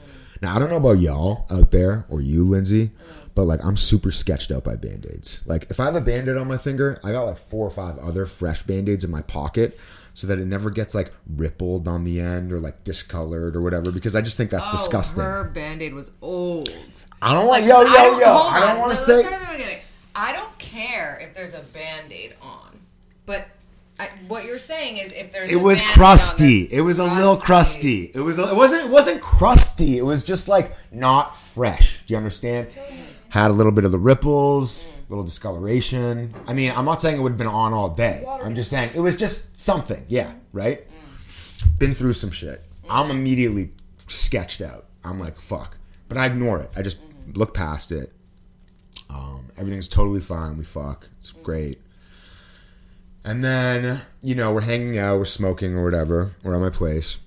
Now 0.42 0.56
I 0.56 0.58
don't 0.58 0.68
know 0.68 0.76
about 0.76 0.98
y'all 0.98 1.46
out 1.50 1.70
there 1.70 2.04
or 2.08 2.20
you, 2.20 2.44
Lindsay, 2.44 2.90
but 3.34 3.44
like 3.44 3.64
I'm 3.64 3.76
super 3.76 4.10
sketched 4.10 4.50
out 4.50 4.64
by 4.64 4.74
band-aids. 4.74 5.40
Like 5.46 5.68
if 5.70 5.78
I 5.78 5.84
have 5.84 5.94
a 5.94 6.00
band-aid 6.00 6.36
on 6.36 6.48
my 6.48 6.56
finger, 6.56 7.00
I 7.04 7.12
got 7.12 7.24
like 7.24 7.38
four 7.38 7.64
or 7.64 7.70
five 7.70 7.96
other 7.98 8.26
fresh 8.26 8.64
band-aids 8.64 9.04
in 9.04 9.10
my 9.10 9.22
pocket 9.22 9.78
so 10.14 10.26
that 10.26 10.38
it 10.38 10.46
never 10.46 10.70
gets 10.70 10.94
like 10.94 11.12
rippled 11.26 11.88
on 11.88 12.04
the 12.04 12.20
end 12.20 12.52
or 12.52 12.58
like 12.58 12.84
discolored 12.84 13.56
or 13.56 13.62
whatever 13.62 13.90
because 13.90 14.14
I 14.14 14.20
just 14.22 14.36
think 14.36 14.50
that's 14.50 14.68
oh, 14.68 14.72
disgusting. 14.72 15.22
Oh, 15.22 15.26
Her 15.26 15.44
band-aid 15.44 15.94
was 15.94 16.10
old. 16.20 16.70
I 17.20 17.34
don't 17.34 17.46
want 17.46 17.64
yo 17.64 17.80
yo 17.80 17.86
I 17.86 18.18
yo. 18.20 18.36
I 18.36 18.60
don't 18.60 18.80
want 18.80 18.90
to 18.90 18.96
say 18.96 19.20
start 19.20 19.34
at 19.34 19.40
the 19.40 19.52
beginning. 19.52 19.78
I 20.14 20.32
don't 20.32 20.58
care 20.58 21.18
if 21.22 21.34
there's 21.34 21.54
a 21.54 21.60
band-aid 21.60 22.34
on, 22.42 22.80
but 23.24 23.48
I, 23.98 24.08
what 24.26 24.44
you're 24.44 24.58
saying 24.58 24.96
is 24.96 25.12
if 25.12 25.32
there's 25.32 25.48
it 25.50 25.56
a 25.56 25.58
was 25.58 25.80
crusty. 25.80 26.62
It 26.62 26.80
was 26.80 26.98
a 26.98 27.04
little 27.04 27.36
crusty. 27.36 28.10
It 28.14 28.20
was. 28.20 28.38
It 28.38 28.54
wasn't. 28.54 28.86
It 28.86 28.90
wasn't 28.90 29.20
crusty. 29.20 29.98
It 29.98 30.02
was 30.02 30.22
just 30.22 30.48
like 30.48 30.72
not 30.90 31.34
fresh. 31.34 32.02
Do 32.06 32.14
you 32.14 32.18
understand? 32.18 32.68
Had 33.32 33.50
a 33.50 33.54
little 33.54 33.72
bit 33.72 33.86
of 33.86 33.92
the 33.92 33.98
ripples, 33.98 34.94
a 34.94 35.10
little 35.10 35.24
discoloration. 35.24 36.34
I 36.46 36.52
mean, 36.52 36.70
I'm 36.76 36.84
not 36.84 37.00
saying 37.00 37.16
it 37.16 37.22
would 37.22 37.32
have 37.32 37.38
been 37.38 37.46
on 37.46 37.72
all 37.72 37.88
day. 37.88 38.26
I'm 38.28 38.54
just 38.54 38.68
saying 38.68 38.90
it 38.94 39.00
was 39.00 39.16
just 39.16 39.58
something. 39.58 40.04
Yeah, 40.06 40.34
right. 40.52 40.86
Been 41.78 41.94
through 41.94 42.12
some 42.12 42.30
shit. 42.30 42.62
I'm 42.90 43.10
immediately 43.10 43.70
sketched 43.96 44.60
out. 44.60 44.84
I'm 45.02 45.18
like, 45.18 45.40
fuck. 45.40 45.78
But 46.08 46.18
I 46.18 46.26
ignore 46.26 46.60
it. 46.60 46.72
I 46.76 46.82
just 46.82 46.98
look 47.32 47.54
past 47.54 47.90
it. 47.90 48.12
Um, 49.08 49.46
everything's 49.56 49.88
totally 49.88 50.20
fine. 50.20 50.58
We 50.58 50.64
fuck. 50.64 51.08
It's 51.16 51.32
great. 51.32 51.80
And 53.24 53.42
then, 53.42 54.02
you 54.22 54.34
know, 54.34 54.52
we're 54.52 54.60
hanging 54.60 54.98
out, 54.98 55.16
we're 55.16 55.24
smoking 55.24 55.74
or 55.74 55.84
whatever. 55.84 56.32
We're 56.42 56.54
at 56.54 56.60
my 56.60 56.68
place. 56.68 57.18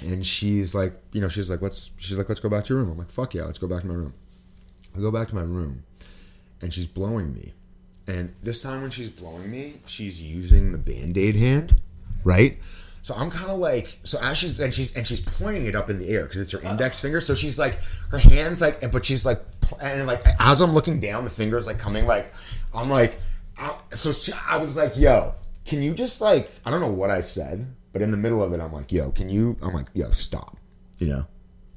And 0.00 0.24
she's 0.24 0.76
like, 0.76 0.92
you 1.10 1.20
know, 1.20 1.28
she's 1.28 1.50
like, 1.50 1.60
let's 1.60 1.90
she's 1.96 2.16
like, 2.18 2.28
let's 2.28 2.40
go 2.40 2.48
back 2.48 2.62
to 2.66 2.74
your 2.74 2.84
room. 2.84 2.92
I'm 2.92 2.98
like, 2.98 3.10
fuck 3.10 3.34
yeah, 3.34 3.46
let's 3.46 3.58
go 3.58 3.66
back 3.66 3.80
to 3.80 3.88
my 3.88 3.94
room. 3.94 4.14
I 4.96 5.00
go 5.00 5.10
back 5.10 5.28
to 5.28 5.34
my 5.34 5.42
room 5.42 5.84
and 6.60 6.72
she's 6.72 6.86
blowing 6.86 7.32
me. 7.32 7.52
And 8.06 8.30
this 8.42 8.62
time 8.62 8.82
when 8.82 8.90
she's 8.90 9.10
blowing 9.10 9.50
me, 9.50 9.74
she's 9.86 10.22
using 10.22 10.72
the 10.72 10.78
band-aid 10.78 11.36
hand, 11.36 11.80
right? 12.22 12.58
So 13.02 13.14
I'm 13.14 13.30
kind 13.30 13.50
of 13.50 13.58
like, 13.58 13.98
so 14.02 14.18
as 14.22 14.38
she's 14.38 14.58
and 14.58 14.72
she's 14.72 14.96
and 14.96 15.06
she's 15.06 15.20
pointing 15.20 15.66
it 15.66 15.74
up 15.74 15.90
in 15.90 15.98
the 15.98 16.08
air 16.08 16.22
because 16.22 16.40
it's 16.40 16.52
her 16.52 16.60
index 16.60 16.98
uh. 16.98 17.02
finger. 17.02 17.20
So 17.20 17.34
she's 17.34 17.58
like, 17.58 17.78
her 18.10 18.18
hands 18.18 18.62
like, 18.62 18.90
but 18.90 19.04
she's 19.04 19.26
like, 19.26 19.42
and 19.82 20.06
like 20.06 20.22
as 20.38 20.62
I'm 20.62 20.72
looking 20.72 21.00
down, 21.00 21.24
the 21.24 21.30
fingers 21.30 21.66
like 21.66 21.78
coming 21.78 22.06
like, 22.06 22.32
I'm 22.74 22.88
like, 22.88 23.18
I, 23.58 23.76
so 23.92 24.10
she, 24.12 24.32
I 24.48 24.56
was 24.56 24.76
like, 24.76 24.96
yo, 24.96 25.34
can 25.64 25.82
you 25.82 25.92
just 25.92 26.20
like, 26.20 26.50
I 26.64 26.70
don't 26.70 26.80
know 26.80 26.90
what 26.90 27.10
I 27.10 27.20
said, 27.20 27.74
but 27.92 28.00
in 28.00 28.10
the 28.10 28.16
middle 28.16 28.42
of 28.42 28.52
it, 28.52 28.60
I'm 28.60 28.72
like, 28.72 28.90
yo, 28.90 29.10
can 29.10 29.28
you? 29.28 29.56
I'm 29.62 29.74
like, 29.74 29.88
yo, 29.92 30.10
stop, 30.10 30.56
you 30.98 31.08
know. 31.08 31.26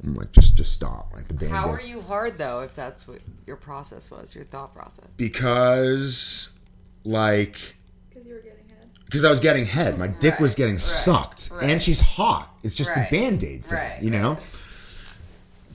I'm 0.04 0.13
like, 0.13 0.32
just 0.32 0.56
just 0.56 0.72
stop, 0.72 1.12
like 1.13 1.27
the 1.27 1.34
band. 1.34 1.51
How 1.51 1.70
are 1.70 1.82
you 1.82 2.01
hard 2.01 2.38
though? 2.38 2.62
If 2.62 2.75
that's 2.75 3.08
what 3.08 3.20
your 3.46 3.56
process 3.56 4.12
was, 4.12 4.36
your 4.36 4.44
thought 4.46 4.74
process. 4.75 5.08
because 5.18 6.51
like 7.04 7.58
because 8.10 8.27
you 8.27 8.34
were 8.34 8.39
getting 8.42 8.68
head. 8.68 8.89
Because 9.06 9.25
I 9.25 9.30
was 9.30 9.39
getting 9.39 9.66
head. 9.66 9.98
My 9.98 10.08
dick 10.08 10.39
was 10.39 10.54
getting 10.56 10.77
sucked, 10.77 11.50
right. 11.51 11.63
and 11.63 11.82
she's 11.82 12.01
hot. 12.01 12.54
It's 12.63 12.75
just 12.75 12.92
Right, 12.92 13.10
the 13.10 13.18
band 13.18 13.44
aid 13.44 13.63
thing, 13.63 13.77
right, 13.77 14.01
you 14.01 14.12
know. 14.12 14.38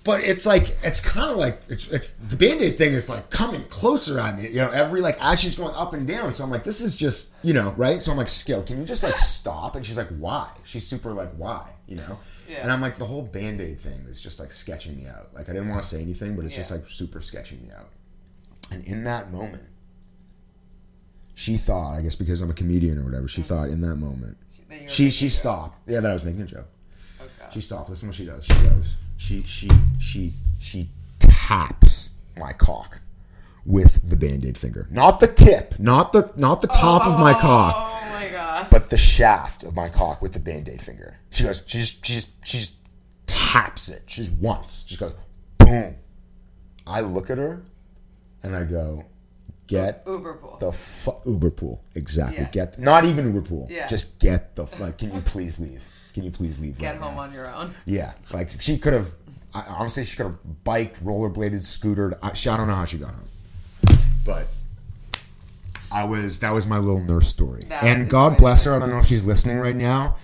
But 0.04 0.20
it's 0.22 0.46
like 0.46 0.76
it's 0.82 1.00
kind 1.00 1.30
of 1.30 1.36
like 1.36 1.62
it's 1.68 1.88
it's 1.88 2.10
the 2.10 2.36
band 2.36 2.60
aid 2.60 2.76
thing 2.76 2.92
is 2.92 3.08
like 3.08 3.30
coming 3.30 3.64
closer 3.64 4.20
on 4.20 4.36
me, 4.36 4.48
you 4.48 4.56
know. 4.56 4.70
Every 4.70 5.00
like 5.00 5.16
as 5.20 5.40
she's 5.40 5.56
going 5.56 5.74
up 5.76 5.92
and 5.94 6.06
down, 6.06 6.32
so 6.32 6.42
I'm 6.44 6.50
like, 6.50 6.64
this 6.64 6.80
is 6.80 6.94
just 6.94 7.30
you 7.42 7.54
know 7.54 7.72
right. 7.76 8.02
So 8.02 8.10
I'm 8.12 8.18
like, 8.18 8.28
Skill, 8.28 8.62
can 8.62 8.78
you 8.78 8.84
just 8.84 9.02
like 9.02 9.16
stop? 9.16 9.74
And 9.76 9.84
she's 9.86 9.96
like, 9.98 10.08
why? 10.18 10.50
She's 10.64 10.86
super 10.86 11.12
like, 11.12 11.30
why? 11.36 11.70
You 11.86 11.96
know. 11.96 12.18
And 12.60 12.70
I'm 12.70 12.80
like, 12.80 12.96
the 12.96 13.04
whole 13.04 13.22
band 13.22 13.60
aid 13.60 13.80
thing 13.80 14.04
is 14.08 14.20
just 14.20 14.38
like 14.40 14.52
sketching 14.52 14.96
me 14.96 15.06
out. 15.06 15.34
Like 15.34 15.48
I 15.48 15.52
didn't 15.52 15.68
want 15.68 15.82
to 15.82 15.88
say 15.88 16.00
anything, 16.00 16.36
but 16.36 16.44
it's 16.44 16.54
just 16.54 16.70
like 16.70 16.86
super 16.86 17.20
sketching 17.20 17.62
me 17.62 17.70
out. 17.76 17.90
And 18.70 18.84
in 18.86 19.04
that 19.04 19.32
moment, 19.32 19.68
she 21.34 21.56
thought, 21.56 21.98
I 21.98 22.02
guess 22.02 22.16
because 22.16 22.40
I'm 22.40 22.50
a 22.50 22.54
comedian 22.54 22.98
or 22.98 23.04
whatever, 23.04 23.28
she 23.28 23.42
thought 23.42 23.68
in 23.68 23.80
that 23.82 23.96
moment, 23.96 24.36
were 24.70 24.88
she 24.88 25.10
she 25.10 25.28
stopped. 25.28 25.88
Yeah, 25.88 26.00
that 26.00 26.10
I 26.10 26.12
was 26.12 26.24
making 26.24 26.42
a 26.42 26.46
joke. 26.46 26.68
Okay. 27.20 27.50
She 27.52 27.60
stopped. 27.60 27.90
Listen 27.90 28.08
what 28.08 28.14
she 28.14 28.24
does. 28.24 28.44
She 28.44 28.54
goes. 28.66 28.96
She 29.16 29.42
she 29.42 29.68
she 29.98 30.32
she 30.58 30.88
taps 31.18 32.10
my 32.36 32.52
cock 32.52 33.00
with 33.64 34.08
the 34.08 34.16
band-aid 34.16 34.58
finger, 34.58 34.88
not 34.90 35.20
the 35.20 35.28
tip, 35.28 35.78
not 35.78 36.12
the 36.12 36.32
not 36.36 36.60
the 36.60 36.68
top 36.68 37.06
of 37.06 37.18
my 37.18 37.32
cock, 37.32 37.74
Oh 37.76 38.08
my. 38.12 38.21
But 38.72 38.88
the 38.90 38.96
shaft 38.96 39.62
of 39.62 39.76
my 39.76 39.88
cock 39.88 40.22
with 40.22 40.32
the 40.32 40.40
band-aid 40.40 40.80
finger. 40.80 41.18
She 41.30 41.44
goes. 41.44 41.62
She 41.66 41.78
just 41.78 42.04
she 42.04 42.14
just 42.14 42.46
she 42.46 42.58
just 42.58 42.74
taps 43.26 43.88
it. 43.90 44.02
She 44.06 44.22
just 44.22 44.32
once. 44.34 44.84
She 44.88 44.96
goes 44.96 45.12
boom. 45.58 45.94
I 46.86 47.00
look 47.02 47.30
at 47.30 47.38
her, 47.38 47.62
and 48.42 48.56
I 48.56 48.64
go, 48.64 49.04
get 49.68 50.02
Uber 50.06 50.34
pool. 50.34 50.56
the 50.58 50.72
fu- 50.72 51.20
Uber 51.26 51.50
pool. 51.50 51.84
Exactly. 51.94 52.38
Yeah. 52.38 52.48
Get 52.50 52.78
not 52.78 53.04
even 53.04 53.26
Uber 53.26 53.42
pool. 53.42 53.68
Yeah. 53.70 53.86
Just 53.88 54.18
get 54.18 54.54
the 54.54 54.64
like. 54.80 54.98
Can 54.98 55.12
you 55.14 55.20
please 55.20 55.58
leave? 55.58 55.86
Can 56.14 56.24
you 56.24 56.30
please 56.30 56.58
leave? 56.58 56.78
Get 56.78 56.92
right 56.94 57.00
home 57.02 57.14
now? 57.16 57.20
on 57.22 57.32
your 57.32 57.54
own. 57.54 57.74
Yeah, 57.84 58.12
like 58.32 58.58
she 58.60 58.78
could 58.78 58.94
have. 58.94 59.14
I- 59.54 59.62
Honestly, 59.68 60.02
she 60.04 60.16
could 60.16 60.26
have 60.26 60.64
biked, 60.64 61.04
rollerbladed, 61.04 61.60
scootered. 61.62 62.18
I, 62.22 62.32
she, 62.32 62.48
I 62.48 62.56
don't 62.56 62.68
know 62.68 62.74
how 62.74 62.86
she 62.86 62.96
got 62.96 63.10
home, 63.14 63.98
but 64.24 64.48
I 65.92 66.04
was. 66.04 66.40
That 66.40 66.52
was 66.52 66.66
my 66.66 66.78
little 66.78 67.00
nurse 67.00 67.28
story. 67.28 67.64
That 67.68 67.84
and 67.84 68.08
God 68.08 68.36
bless 68.36 68.64
her. 68.64 68.74
I 68.74 68.78
don't 68.78 68.90
know 68.90 68.98
if 68.98 69.06
she's 69.06 69.24
listening 69.24 69.58
right 69.58 69.76
now, 69.76 70.16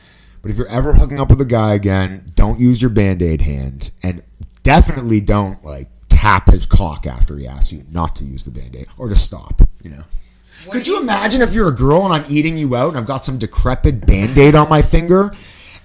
but 0.43 0.51
if 0.51 0.57
you're 0.57 0.69
ever 0.69 0.95
hooking 0.95 1.21
up 1.21 1.31
with 1.31 1.41
a 1.41 1.47
guy 1.47 1.75
again, 1.75 2.33
don't 2.35 2.59
use 2.59 2.81
your 2.81 2.91
band 2.91 3.23
aid 3.23 3.43
hand, 3.43 3.91
and 4.03 4.23
definitely 4.63 5.21
don't 5.21 5.65
like 5.65 5.91
tap 6.09 6.51
his 6.51 6.67
cock 6.67 7.07
after 7.07 7.37
he 7.37 7.47
asks 7.47 7.73
you 7.73 7.85
not 7.91 8.17
to 8.17 8.25
use 8.25 8.45
the 8.45 8.51
band 8.51 8.75
aid 8.75 8.89
or 8.97 9.09
to 9.09 9.17
stop. 9.17 9.63
You 9.83 9.91
know. 9.91 10.05
Could 10.71 10.89
you 10.89 10.95
you 10.95 11.03
imagine 11.03 11.41
if 11.41 11.55
you're 11.55 11.69
a 11.69 11.75
girl 11.75 12.05
and 12.05 12.13
I'm 12.13 12.31
eating 12.31 12.59
you 12.59 12.75
out 12.75 12.89
and 12.89 12.99
I've 12.99 13.07
got 13.07 13.19
some 13.19 13.39
decrepit 13.39 14.05
band 14.05 14.37
aid 14.37 14.55
on 14.55 14.69
my 14.69 14.83
finger? 14.83 15.33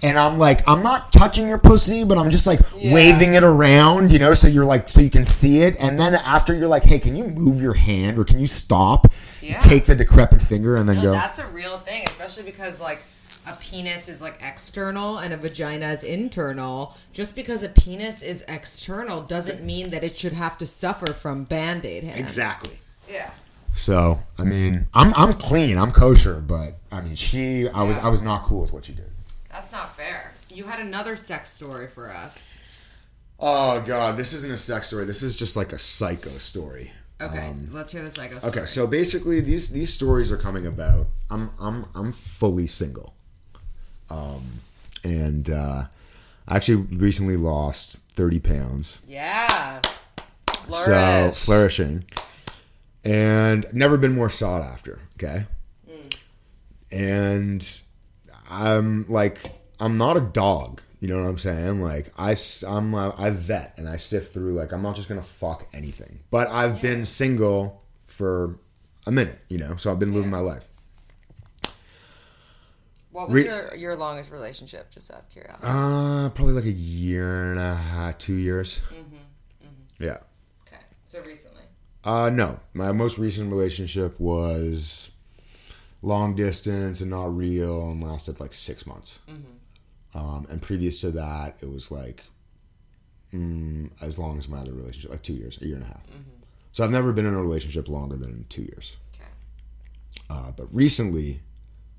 And 0.04 0.20
I'm 0.20 0.38
like, 0.38 0.68
I'm 0.68 0.84
not 0.84 1.12
touching 1.12 1.48
your 1.48 1.58
pussy, 1.58 2.04
but 2.04 2.18
I'm 2.18 2.30
just 2.30 2.46
like 2.46 2.60
waving 2.76 3.34
it 3.36 3.44
around, 3.44 4.12
you 4.12 4.20
know, 4.20 4.34
so 4.34 4.48
you're 4.48 4.66
like, 4.66 4.90
so 4.90 5.00
you 5.02 5.10
can 5.10 5.24
see 5.24 5.60
it. 5.62 5.76
And 5.80 6.00
then 6.00 6.14
after 6.14 6.54
you're 6.54 6.68
like, 6.68 6.84
hey, 6.84 7.00
can 7.00 7.16
you 7.16 7.24
move 7.24 7.62
your 7.62 7.74
hand 7.74 8.20
or 8.20 8.26
can 8.26 8.40
you 8.40 8.48
stop? 8.48 9.12
Yeah. 9.42 9.60
Take 9.60 9.86
the 9.86 9.96
decrepit 9.96 10.42
finger 10.42 10.76
and 10.76 10.88
then 10.88 10.98
No, 10.98 11.04
go. 11.04 11.12
that's 11.14 11.40
a 11.40 11.48
real 11.48 11.80
thing, 11.80 12.04
especially 12.08 12.44
because 12.44 12.80
like 12.82 13.02
a 13.48 13.54
penis 13.54 14.08
is 14.10 14.22
like 14.22 14.40
external 14.42 15.18
and 15.18 15.34
a 15.34 15.38
vagina 15.38 15.88
is 15.92 16.04
internal. 16.04 16.96
Just 17.14 17.36
because 17.36 17.64
a 17.64 17.70
penis 17.70 18.22
is 18.24 18.44
external 18.48 19.22
doesn't 19.22 19.64
mean 19.64 19.90
that 19.92 20.04
it 20.04 20.18
should 20.18 20.34
have 20.34 20.58
to 20.60 20.66
suffer 20.66 21.14
from 21.14 21.46
band-aid 21.46 22.04
hand. 22.04 22.20
Exactly. 22.20 22.80
Yeah. 23.10 23.32
So 23.74 24.20
I 24.38 24.44
mean, 24.44 24.88
I'm 24.94 25.14
I'm 25.16 25.34
clean, 25.34 25.78
I'm 25.78 25.92
kosher, 25.92 26.42
but 26.42 26.78
I 26.92 27.02
mean, 27.02 27.16
she, 27.16 27.68
I 27.70 27.84
was 27.84 27.98
I 27.98 28.08
was 28.08 28.22
not 28.22 28.44
cool 28.44 28.62
with 28.62 28.72
what 28.72 28.86
she 28.86 28.94
did. 28.94 29.10
That's 29.54 29.72
not 29.72 29.96
fair. 29.96 30.34
You 30.50 30.64
had 30.64 30.80
another 30.80 31.16
sex 31.16 31.50
story 31.52 31.88
for 31.88 32.10
us. 32.10 32.60
Oh 33.40 33.82
god, 33.82 34.18
this 34.18 34.34
isn't 34.34 34.52
a 34.52 34.58
sex 34.58 34.88
story. 34.88 35.06
This 35.06 35.22
is 35.22 35.36
just 35.36 35.56
like 35.56 35.74
a 35.74 35.80
psycho 35.80 36.38
story. 36.40 36.92
Okay, 37.22 37.54
let's 37.72 37.92
hear 37.92 38.02
the 38.02 38.10
psycho 38.10 38.40
story. 38.40 38.52
Okay, 38.52 38.66
so 38.66 38.88
basically 38.88 39.42
these 39.42 39.70
these 39.70 39.94
stories 39.94 40.32
are 40.32 40.38
coming 40.38 40.66
about. 40.66 41.08
I'm 41.30 41.52
I'm 41.60 41.86
I'm 41.94 42.12
fully 42.12 42.66
single, 42.66 43.14
um, 44.10 44.62
and 45.04 45.50
uh, 45.50 45.86
I 46.48 46.56
actually 46.56 46.88
recently 46.98 47.38
lost 47.38 47.98
thirty 48.14 48.40
pounds. 48.40 49.02
yeah. 49.08 49.82
So 50.70 51.32
flourishing, 51.36 52.06
and 53.04 53.66
never 53.72 53.98
been 53.98 54.16
more 54.16 54.30
sought 54.30 54.62
after. 54.64 55.00
Okay, 55.18 55.46
and 56.92 57.82
I'm 58.54 59.06
like 59.08 59.40
I'm 59.80 59.98
not 59.98 60.18
a 60.18 60.22
dog. 60.22 60.82
You 61.00 61.10
know 61.10 61.20
what 61.22 61.28
I'm 61.28 61.38
saying? 61.38 61.82
Like 61.82 62.14
I, 62.18 62.36
I'm 62.66 62.94
a, 62.94 63.14
I 63.18 63.32
vet 63.32 63.74
and 63.78 63.90
I 63.90 63.98
sift 63.98 64.34
through. 64.34 64.54
Like 64.54 64.72
I'm 64.72 64.82
not 64.82 64.96
just 64.96 65.10
gonna 65.10 65.22
fuck 65.22 65.68
anything. 65.74 66.20
But 66.32 66.48
I've 66.48 66.82
been 66.82 67.04
single 67.04 67.84
for 68.06 68.60
a 69.06 69.12
minute. 69.12 69.40
You 69.50 69.58
know, 69.58 69.76
so 69.76 69.92
I've 69.92 70.00
been 70.00 70.14
living 70.14 70.30
my 70.30 70.40
life. 70.40 70.70
what 73.12 73.28
was 73.28 73.36
re- 73.36 73.46
your, 73.46 73.76
your 73.76 73.96
longest 73.98 74.32
relationship, 74.32 74.92
just 74.92 75.12
out 75.12 75.20
of 75.20 75.30
curiosity? 75.30 75.68
Uh, 75.68 76.30
probably 76.30 76.54
like 76.54 76.66
a 76.66 76.72
year 76.72 77.52
and 77.52 77.60
a 77.60 77.76
half, 77.76 78.18
two 78.18 78.36
years. 78.36 78.82
Yeah. 80.00 80.18
okay, 80.68 80.82
so 81.04 81.22
recently. 81.24 81.64
Uh, 82.04 82.30
no, 82.30 82.60
my 82.74 82.92
most 82.92 83.18
recent 83.18 83.50
relationship 83.50 84.20
was 84.20 85.12
long 86.04 86.36
distance 86.36 87.02
and 87.02 87.10
not 87.10 87.36
real 87.36 87.90
and 87.90 88.04
lasted 88.04 88.40
like 88.40 88.54
six 88.54 88.86
months. 88.86 89.20
Um, 90.14 90.46
and 90.52 90.62
previous 90.62 91.02
to 91.02 91.12
that, 91.12 91.58
it 91.62 91.72
was 91.72 91.90
like 91.90 92.24
mm, 93.34 93.90
as 94.02 94.20
long 94.20 94.38
as 94.38 94.48
my 94.48 94.60
other 94.60 94.74
relationship, 94.74 95.10
like 95.10 95.24
two 95.24 95.34
years, 95.34 95.58
a 95.62 95.66
year 95.66 95.76
and 95.76 95.84
a 95.84 95.88
half. 95.88 96.06
So 96.72 96.84
I've 96.84 96.92
never 96.92 97.14
been 97.14 97.26
in 97.26 97.34
a 97.34 97.42
relationship 97.42 97.88
longer 97.88 98.16
than 98.18 98.46
two 98.50 98.64
years. 98.64 98.98
Okay. 99.16 99.30
Uh, 100.30 100.52
but 100.52 100.74
recently, 100.74 101.42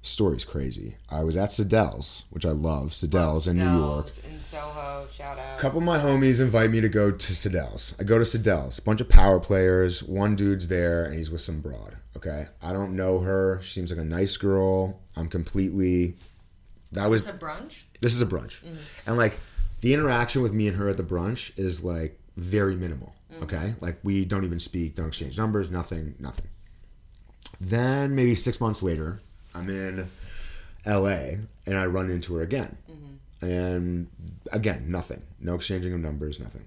story's 0.03 0.45
crazy. 0.45 0.97
I 1.09 1.25
was 1.25 1.37
at 1.37 1.51
Sadelle's, 1.51 2.25
which 2.31 2.45
I 2.45 2.51
love. 2.51 2.91
Sadelle's 2.91 3.49
in 3.49 3.57
New 3.59 3.79
York. 3.79 4.07
in 4.25 4.41
Soho. 4.41 5.07
Shout 5.11 5.39
out. 5.39 5.59
A 5.59 5.61
couple 5.61 5.79
of 5.79 5.85
my 5.85 5.99
homies 5.99 6.41
invite 6.41 6.71
me 6.71 6.81
to 6.81 6.89
go 6.89 7.11
to 7.11 7.33
Sadelle's. 7.33 7.95
I 7.99 8.05
go 8.05 8.19
to 8.19 8.25
Sadelle's. 8.25 8.81
Bunch 8.81 9.01
of 9.01 9.09
power 9.09 9.41
players. 9.41 10.03
One 10.03 10.37
dude's 10.37 10.69
there, 10.69 11.05
and 11.05 11.15
he's 11.15 11.31
with 11.31 11.41
some 11.41 11.61
broad. 11.61 11.97
Okay, 12.17 12.47
I 12.63 12.73
don't 12.73 12.95
know 12.97 13.19
her. 13.21 13.61
She 13.63 13.71
seems 13.71 13.91
like 13.91 14.01
a 14.01 14.09
nice 14.09 14.37
girl. 14.37 15.01
I'm 15.17 15.29
completely. 15.29 16.17
That 16.93 17.11
was 17.11 17.27
It's 17.27 17.37
a 17.37 17.39
brunch. 17.39 17.83
this 18.01 18.15
is 18.15 18.23
a 18.23 18.27
brunch. 18.27 18.63
Mm-hmm. 18.63 19.09
And 19.09 19.17
like 19.17 19.39
the 19.81 19.93
interaction 19.93 20.43
with 20.43 20.53
me 20.53 20.69
and 20.69 20.77
her 20.77 20.89
at 20.89 20.97
the 20.97 21.03
brunch 21.03 21.53
is 21.59 21.85
like 21.85 22.19
very 22.37 22.77
minimal. 22.77 23.15
Mm. 23.33 23.43
Okay? 23.43 23.75
Like 23.81 23.99
we 24.03 24.25
don't 24.25 24.45
even 24.45 24.59
speak 24.59 24.95
don't 24.95 25.09
exchange 25.09 25.37
numbers 25.37 25.71
nothing 25.71 26.15
nothing. 26.19 26.49
Then 27.61 28.15
maybe 28.15 28.35
six 28.35 28.61
months 28.61 28.83
later 28.83 29.21
i'm 29.55 29.69
in 29.69 30.09
la 30.87 31.07
and 31.07 31.77
i 31.77 31.87
run 31.87 32.11
into 32.11 32.35
her 32.37 32.43
again. 32.43 32.77
Mm-hmm. 32.91 33.47
And 33.47 34.09
again 34.53 34.91
nothing. 34.91 35.23
No 35.41 35.55
exchanging 35.57 35.93
of 35.93 36.01
numbers 36.01 36.41
nothing. 36.41 36.65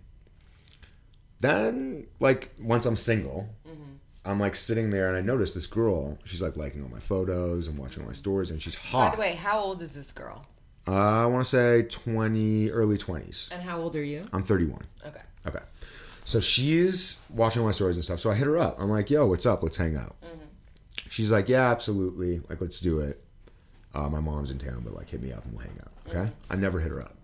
Then 1.39 2.05
like 2.19 2.53
once 2.59 2.85
i'm 2.85 2.95
single 2.95 3.49
mm-hmm. 3.67 3.86
I'm 4.27 4.39
like 4.39 4.55
sitting 4.55 4.89
there 4.89 5.07
and 5.07 5.17
i 5.17 5.21
notice 5.21 5.53
this 5.53 5.65
girl 5.67 6.17
she's 6.25 6.41
like 6.41 6.55
liking 6.57 6.83
all 6.83 6.89
my 6.89 6.99
photos 6.99 7.67
and 7.67 7.77
watching 7.77 8.03
all 8.03 8.07
my 8.07 8.13
stories 8.13 8.51
and 8.51 8.61
she's 8.61 8.75
hot. 8.75 9.11
By 9.11 9.15
the 9.15 9.21
way, 9.21 9.35
how 9.35 9.59
old 9.59 9.81
is 9.81 9.93
this 9.95 10.11
girl? 10.11 10.45
uh, 10.87 11.23
I 11.23 11.25
want 11.25 11.43
to 11.43 11.49
say 11.49 11.83
20, 11.83 12.69
early 12.71 12.97
20s. 12.97 13.51
And 13.51 13.61
how 13.61 13.79
old 13.79 13.95
are 13.95 14.03
you? 14.03 14.25
I'm 14.31 14.43
31. 14.43 14.79
Okay. 15.05 15.19
Okay. 15.45 15.59
So 16.23 16.39
she's 16.39 17.17
watching 17.29 17.63
my 17.63 17.71
stories 17.71 17.95
and 17.97 18.03
stuff. 18.05 18.19
So 18.19 18.29
I 18.31 18.35
hit 18.35 18.47
her 18.47 18.57
up. 18.57 18.77
I'm 18.79 18.89
like, 18.89 19.09
yo, 19.09 19.25
what's 19.27 19.45
up? 19.45 19.63
Let's 19.63 19.77
hang 19.77 19.95
out. 19.97 20.15
She's 21.09 21.31
like, 21.31 21.49
yeah, 21.49 21.71
absolutely. 21.71 22.39
Like, 22.49 22.61
let's 22.61 22.79
do 22.79 22.99
it. 22.99 23.21
Uh, 23.93 24.09
my 24.09 24.19
mom's 24.19 24.51
in 24.51 24.59
town, 24.59 24.81
but 24.83 24.93
like, 24.93 25.09
hit 25.09 25.21
me 25.21 25.31
up 25.31 25.43
and 25.45 25.53
we'll 25.55 25.65
hang 25.65 25.77
out. 25.81 25.91
Okay. 26.09 26.31
I 26.49 26.55
never 26.55 26.79
hit 26.79 26.91
her 26.91 27.01
up. 27.01 27.15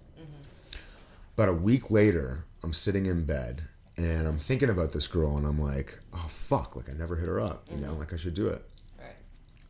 About 1.37 1.49
a 1.49 1.53
week 1.53 1.89
later, 1.89 2.45
I'm 2.63 2.73
sitting 2.73 3.05
in 3.05 3.23
bed 3.25 3.63
and 3.97 4.27
I'm 4.27 4.37
thinking 4.37 4.69
about 4.69 4.91
this 4.91 5.07
girl 5.07 5.37
and 5.37 5.45
I'm 5.45 5.61
like, 5.61 5.99
oh, 6.13 6.25
fuck. 6.27 6.75
Like, 6.75 6.89
I 6.89 6.93
never 6.93 7.15
hit 7.15 7.27
her 7.27 7.39
up. 7.39 7.65
You 7.69 7.77
know, 7.77 7.89
mm-hmm. 7.89 7.99
like, 7.99 8.13
I 8.13 8.15
should 8.15 8.33
do 8.33 8.47
it. 8.47 8.67
Right. 8.99 9.15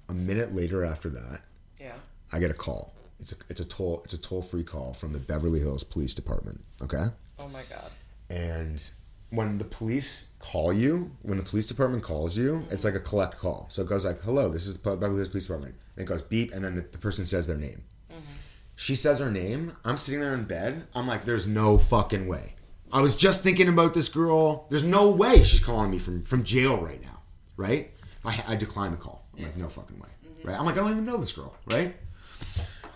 A 0.10 0.14
minute 0.14 0.56
later 0.56 0.86
after 0.86 1.10
that, 1.10 1.42
Yeah. 1.80 1.94
I 2.32 2.40
get 2.40 2.52
a 2.52 2.56
call. 2.56 2.94
It's 3.20 3.32
a 3.32 3.36
it's 3.48 3.62
a 3.62 3.66
toll 3.66 4.02
it's 4.04 4.14
a 4.14 4.18
toll 4.18 4.42
free 4.42 4.64
call 4.64 4.94
from 4.94 5.14
the 5.14 5.20
Beverly 5.20 5.60
Hills 5.60 5.84
Police 5.84 6.14
Department. 6.14 6.62
Okay, 6.82 7.06
Oh 7.40 7.48
my 7.48 7.62
god. 7.70 7.90
and 8.30 8.92
when 9.30 9.58
the 9.58 9.64
police 9.64 10.28
call 10.40 10.74
you, 10.74 11.12
when 11.22 11.38
the 11.38 11.44
police 11.44 11.66
department 11.66 12.04
calls 12.04 12.38
you, 12.38 12.66
it's 12.70 12.84
mm-hmm. 12.84 12.94
like 12.94 12.96
a 12.96 13.00
collect 13.00 13.38
call. 13.38 13.68
So 13.70 13.82
it 13.82 13.88
goes 13.88 14.06
like, 14.06 14.20
"Hello, 14.22 14.50
this 14.50 14.68
is 14.68 14.78
the 14.78 14.96
Beverly 14.96 15.16
Hills 15.16 15.30
Police 15.30 15.48
Department." 15.48 15.76
And 15.96 16.04
it 16.04 16.08
goes 16.08 16.22
beep, 16.22 16.54
and 16.54 16.66
then 16.66 16.76
the, 16.76 16.82
the 16.82 16.98
person 16.98 17.24
says 17.24 17.48
their 17.48 17.58
name. 17.58 17.84
Mm-hmm. 18.12 18.34
She 18.76 18.96
says 18.96 19.20
her 19.20 19.32
name. 19.32 19.74
I'm 19.86 19.98
sitting 19.98 20.20
there 20.20 20.34
in 20.34 20.44
bed. 20.44 20.88
I'm 20.94 21.08
like, 21.08 21.24
"There's 21.24 21.48
no 21.48 21.78
fucking 21.78 22.28
way." 22.28 22.56
I 22.94 23.02
was 23.02 23.16
just 23.16 23.42
thinking 23.42 23.70
about 23.70 23.96
this 23.96 24.08
girl. 24.08 24.68
There's 24.70 24.84
no 24.84 25.10
way 25.10 25.44
she's 25.44 25.60
calling 25.60 25.90
me 25.90 25.98
from 25.98 26.22
from 26.24 26.44
jail 26.44 26.78
right 26.78 27.02
now, 27.02 27.20
right? 27.58 27.90
I, 28.24 28.44
I 28.50 28.56
decline 28.56 28.92
the 28.92 28.98
call. 28.98 29.26
I'm 29.36 29.46
like, 29.46 29.58
no 29.58 29.68
fucking 29.68 30.00
way, 30.00 30.10
right? 30.44 30.58
I'm 30.58 30.64
like, 30.64 30.76
I 30.76 30.78
don't 30.78 30.92
even 30.92 31.04
know 31.04 31.18
this 31.18 31.32
girl, 31.32 31.56
right? 31.66 31.96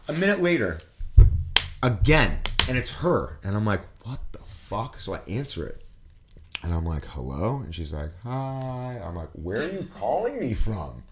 A 0.08 0.14
minute 0.14 0.40
later, 0.40 0.80
again, 1.82 2.40
and 2.70 2.78
it's 2.78 2.92
her, 3.02 3.40
and 3.44 3.56
I'm 3.56 3.66
like, 3.66 3.82
what 4.04 4.20
the 4.34 4.38
fuck? 4.40 5.00
So 5.00 5.16
I 5.16 5.20
answer 5.28 5.66
it, 5.66 5.84
and 6.62 6.72
I'm 6.72 6.86
like, 6.86 7.04
hello, 7.08 7.58
and 7.58 7.74
she's 7.74 7.92
like, 7.92 8.12
hi. 8.24 9.02
I'm 9.04 9.16
like, 9.16 9.30
where 9.34 9.64
are 9.64 9.72
you 9.72 9.88
calling 9.96 10.40
me 10.40 10.54
from? 10.54 11.04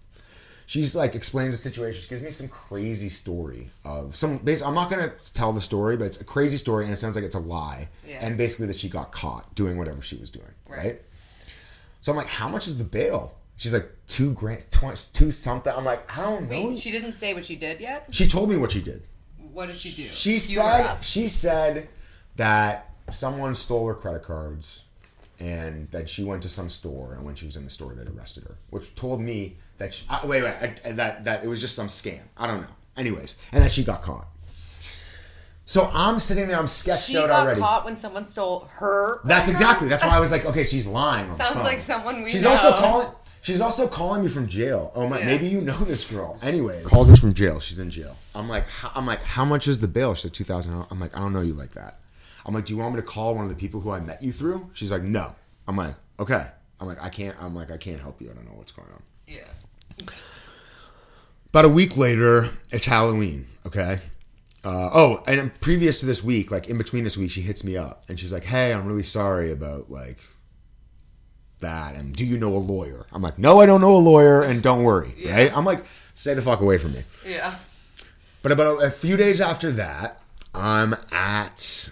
She's 0.68 0.96
like 0.96 1.14
explains 1.14 1.54
the 1.54 1.58
situation. 1.58 2.02
She 2.02 2.08
gives 2.08 2.22
me 2.22 2.30
some 2.30 2.48
crazy 2.48 3.08
story 3.08 3.70
of 3.84 4.16
some. 4.16 4.38
Basically, 4.38 4.68
I'm 4.68 4.74
not 4.74 4.90
gonna 4.90 5.12
tell 5.32 5.52
the 5.52 5.60
story, 5.60 5.96
but 5.96 6.06
it's 6.06 6.20
a 6.20 6.24
crazy 6.24 6.56
story, 6.56 6.84
and 6.84 6.92
it 6.92 6.96
sounds 6.96 7.14
like 7.14 7.24
it's 7.24 7.36
a 7.36 7.40
lie. 7.40 7.88
Yeah. 8.04 8.18
And 8.20 8.36
basically, 8.36 8.66
that 8.66 8.76
she 8.76 8.88
got 8.88 9.12
caught 9.12 9.54
doing 9.54 9.78
whatever 9.78 10.02
she 10.02 10.16
was 10.16 10.28
doing. 10.28 10.52
Right. 10.68 10.78
right? 10.78 11.02
So 12.00 12.10
I'm 12.10 12.18
like, 12.18 12.26
how 12.26 12.48
much 12.48 12.66
is 12.66 12.78
the 12.78 12.84
bail? 12.84 13.32
She's 13.56 13.72
like 13.72 13.90
two 14.08 14.32
grand, 14.34 14.66
twenty, 14.72 14.96
two 15.12 15.30
something. 15.30 15.72
I'm 15.74 15.84
like, 15.84 16.18
I 16.18 16.22
don't 16.22 16.50
know. 16.50 16.68
Wait, 16.68 16.78
she 16.78 16.90
didn't 16.90 17.14
say 17.14 17.32
what 17.32 17.44
she 17.44 17.56
did 17.56 17.80
yet? 17.80 18.06
she 18.10 18.26
told 18.26 18.50
me 18.50 18.56
what 18.56 18.72
she 18.72 18.82
did. 18.82 19.02
What 19.52 19.68
did 19.68 19.78
she 19.78 19.90
do? 19.90 20.02
She 20.02 20.32
You 20.32 20.38
said 20.38 20.94
she 20.96 21.28
said 21.28 21.88
that 22.34 22.90
someone 23.08 23.54
stole 23.54 23.86
her 23.86 23.94
credit 23.94 24.24
cards 24.24 24.84
and 25.38 25.90
that 25.92 26.08
she 26.10 26.24
went 26.24 26.42
to 26.42 26.48
some 26.48 26.68
store 26.68 27.14
and 27.14 27.24
when 27.24 27.34
she 27.34 27.46
was 27.46 27.56
in 27.56 27.64
the 27.64 27.70
store 27.70 27.94
they 27.94 28.10
arrested 28.10 28.44
her, 28.44 28.56
which 28.70 28.94
told 28.94 29.20
me 29.20 29.56
that 29.78 29.92
she, 29.94 30.04
uh, 30.08 30.20
wait 30.24 30.42
wait 30.42 30.54
I, 30.84 30.92
that 30.92 31.24
that 31.24 31.44
it 31.44 31.48
was 31.48 31.60
just 31.60 31.74
some 31.74 31.88
scam. 31.88 32.20
I 32.36 32.46
don't 32.46 32.60
know. 32.62 32.68
Anyways, 32.96 33.36
and 33.52 33.62
that 33.62 33.70
she 33.70 33.84
got 33.84 34.02
caught. 34.02 34.26
So 35.68 35.90
I'm 35.92 36.18
sitting 36.20 36.46
there, 36.46 36.58
I'm 36.58 36.68
sketched 36.68 37.08
She 37.08 37.18
out 37.18 37.28
got 37.28 37.44
already. 37.44 37.60
caught 37.60 37.84
when 37.84 37.96
someone 37.96 38.24
stole 38.24 38.68
her. 38.74 39.20
That's 39.24 39.48
exactly. 39.48 39.88
That's 39.88 40.04
why 40.04 40.16
I 40.16 40.20
was 40.20 40.30
like, 40.30 40.46
okay, 40.50 40.62
she's 40.64 40.86
lying. 40.86 41.24
On 41.24 41.30
the 41.30 41.36
Sounds 41.36 41.54
phone. 41.56 41.64
like 41.64 41.80
someone 41.80 42.22
we 42.22 42.30
She's 42.30 42.44
know. 42.44 42.50
also 42.50 42.72
calling. 42.72 43.08
She's 43.42 43.60
also 43.60 43.86
calling 43.88 44.22
me 44.22 44.28
from 44.28 44.46
jail. 44.48 44.92
Oh 44.94 45.08
my, 45.08 45.18
Yeah. 45.20 45.26
maybe 45.26 45.46
you 45.46 45.60
know 45.60 45.76
this 45.78 46.04
girl. 46.04 46.38
Anyways, 46.42 46.86
called 46.86 47.08
me 47.10 47.16
from 47.16 47.34
jail. 47.34 47.58
She's 47.60 47.78
in 47.80 47.90
jail. 47.90 48.16
I'm 48.34 48.48
like, 48.48 48.68
how, 48.68 48.90
I'm 48.94 49.06
like, 49.06 49.22
how 49.22 49.44
much 49.44 49.66
is 49.68 49.80
the 49.80 49.88
bail? 49.88 50.14
She 50.14 50.22
said 50.22 50.34
two 50.34 50.44
thousand. 50.44 50.84
I'm 50.90 51.00
like, 51.00 51.16
I 51.16 51.20
don't 51.20 51.32
know 51.32 51.40
you 51.42 51.54
like 51.54 51.72
that. 51.72 51.98
I'm 52.44 52.54
like, 52.54 52.64
do 52.66 52.72
you 52.74 52.78
want 52.80 52.94
me 52.94 53.00
to 53.00 53.06
call 53.06 53.34
one 53.34 53.42
of 53.44 53.50
the 53.50 53.56
people 53.56 53.80
who 53.80 53.90
I 53.90 53.98
met 54.00 54.22
you 54.22 54.30
through? 54.30 54.70
She's 54.72 54.92
like, 54.92 55.02
no. 55.02 55.34
I'm 55.66 55.76
like, 55.76 55.96
okay. 56.20 56.46
I'm 56.80 56.86
like, 56.86 57.02
I 57.02 57.08
can't. 57.08 57.36
I'm 57.40 57.54
like, 57.56 57.72
I 57.72 57.76
can't 57.76 58.00
help 58.00 58.20
you. 58.20 58.30
I 58.30 58.34
don't 58.34 58.44
know 58.44 58.52
what's 58.54 58.70
going 58.72 58.88
on. 58.92 59.02
Yeah. 59.26 59.40
About 61.48 61.64
a 61.64 61.68
week 61.68 61.96
later, 61.96 62.50
it's 62.70 62.86
Halloween. 62.86 63.46
Okay. 63.64 64.00
Uh, 64.64 64.90
oh, 64.92 65.22
and 65.26 65.58
previous 65.60 66.00
to 66.00 66.06
this 66.06 66.22
week, 66.22 66.50
like 66.50 66.68
in 66.68 66.76
between 66.76 67.04
this 67.04 67.16
week, 67.16 67.30
she 67.30 67.40
hits 67.40 67.62
me 67.62 67.76
up 67.76 68.04
and 68.08 68.18
she's 68.18 68.32
like, 68.32 68.44
"Hey, 68.44 68.74
I'm 68.74 68.86
really 68.86 69.04
sorry 69.04 69.52
about 69.52 69.90
like 69.90 70.18
that. 71.60 71.94
And 71.94 72.14
do 72.14 72.24
you 72.24 72.36
know 72.36 72.54
a 72.54 72.58
lawyer?" 72.58 73.06
I'm 73.12 73.22
like, 73.22 73.38
"No, 73.38 73.60
I 73.60 73.66
don't 73.66 73.80
know 73.80 73.94
a 73.94 73.98
lawyer, 73.98 74.42
and 74.42 74.62
don't 74.62 74.82
worry, 74.82 75.14
right?" 75.24 75.56
I'm 75.56 75.64
like, 75.64 75.84
"Stay 76.14 76.34
the 76.34 76.42
fuck 76.42 76.60
away 76.60 76.78
from 76.78 76.94
me." 76.94 77.02
Yeah. 77.26 77.54
But 78.42 78.52
about 78.52 78.82
a 78.82 78.90
few 78.90 79.16
days 79.16 79.40
after 79.40 79.70
that, 79.72 80.20
I'm 80.52 80.94
at 81.12 81.90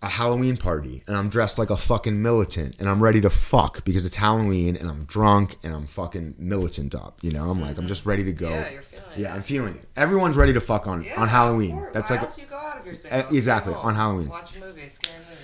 a 0.00 0.08
Halloween 0.08 0.56
party 0.56 1.02
and 1.08 1.16
I'm 1.16 1.28
dressed 1.28 1.58
like 1.58 1.70
a 1.70 1.76
fucking 1.76 2.22
militant 2.22 2.76
and 2.78 2.88
I'm 2.88 3.02
ready 3.02 3.20
to 3.22 3.30
fuck 3.30 3.84
because 3.84 4.06
it's 4.06 4.14
Halloween 4.14 4.76
and 4.76 4.88
I'm 4.88 5.04
drunk 5.06 5.56
and 5.64 5.74
I'm 5.74 5.86
fucking 5.86 6.36
militant 6.38 6.94
up. 6.94 7.18
You 7.22 7.32
know, 7.32 7.50
I'm 7.50 7.60
like, 7.60 7.78
I'm 7.78 7.88
just 7.88 8.06
ready 8.06 8.22
to 8.24 8.32
go. 8.32 8.46
Mm-hmm. 8.46 8.62
Yeah, 8.62 8.70
you're 8.72 8.82
feeling 8.82 9.24
it. 9.24 9.28
I'm 9.36 9.42
feeling 9.42 9.74
it. 9.74 9.84
Everyone's 9.96 10.36
ready 10.36 10.52
to 10.52 10.60
fuck 10.60 10.86
on 10.86 11.02
Yeah, 11.02 11.20
on 11.20 11.26
Halloween. 11.28 11.72
course. 11.78 11.94
That's 11.94 12.10
Why 12.10 12.16
like 12.16 12.24
else 12.24 12.38
you 12.38 12.44
go 12.46 12.56
out 12.56 12.78
of 12.78 12.86
your 12.86 12.94
Uh, 13.10 13.24
exactly, 13.32 13.74
on 13.74 13.96
Halloween. 13.96 14.28
Watch 14.28 14.54
a 14.54 14.60
movie, 14.60 14.88
scary 14.88 15.16
movie. 15.28 15.42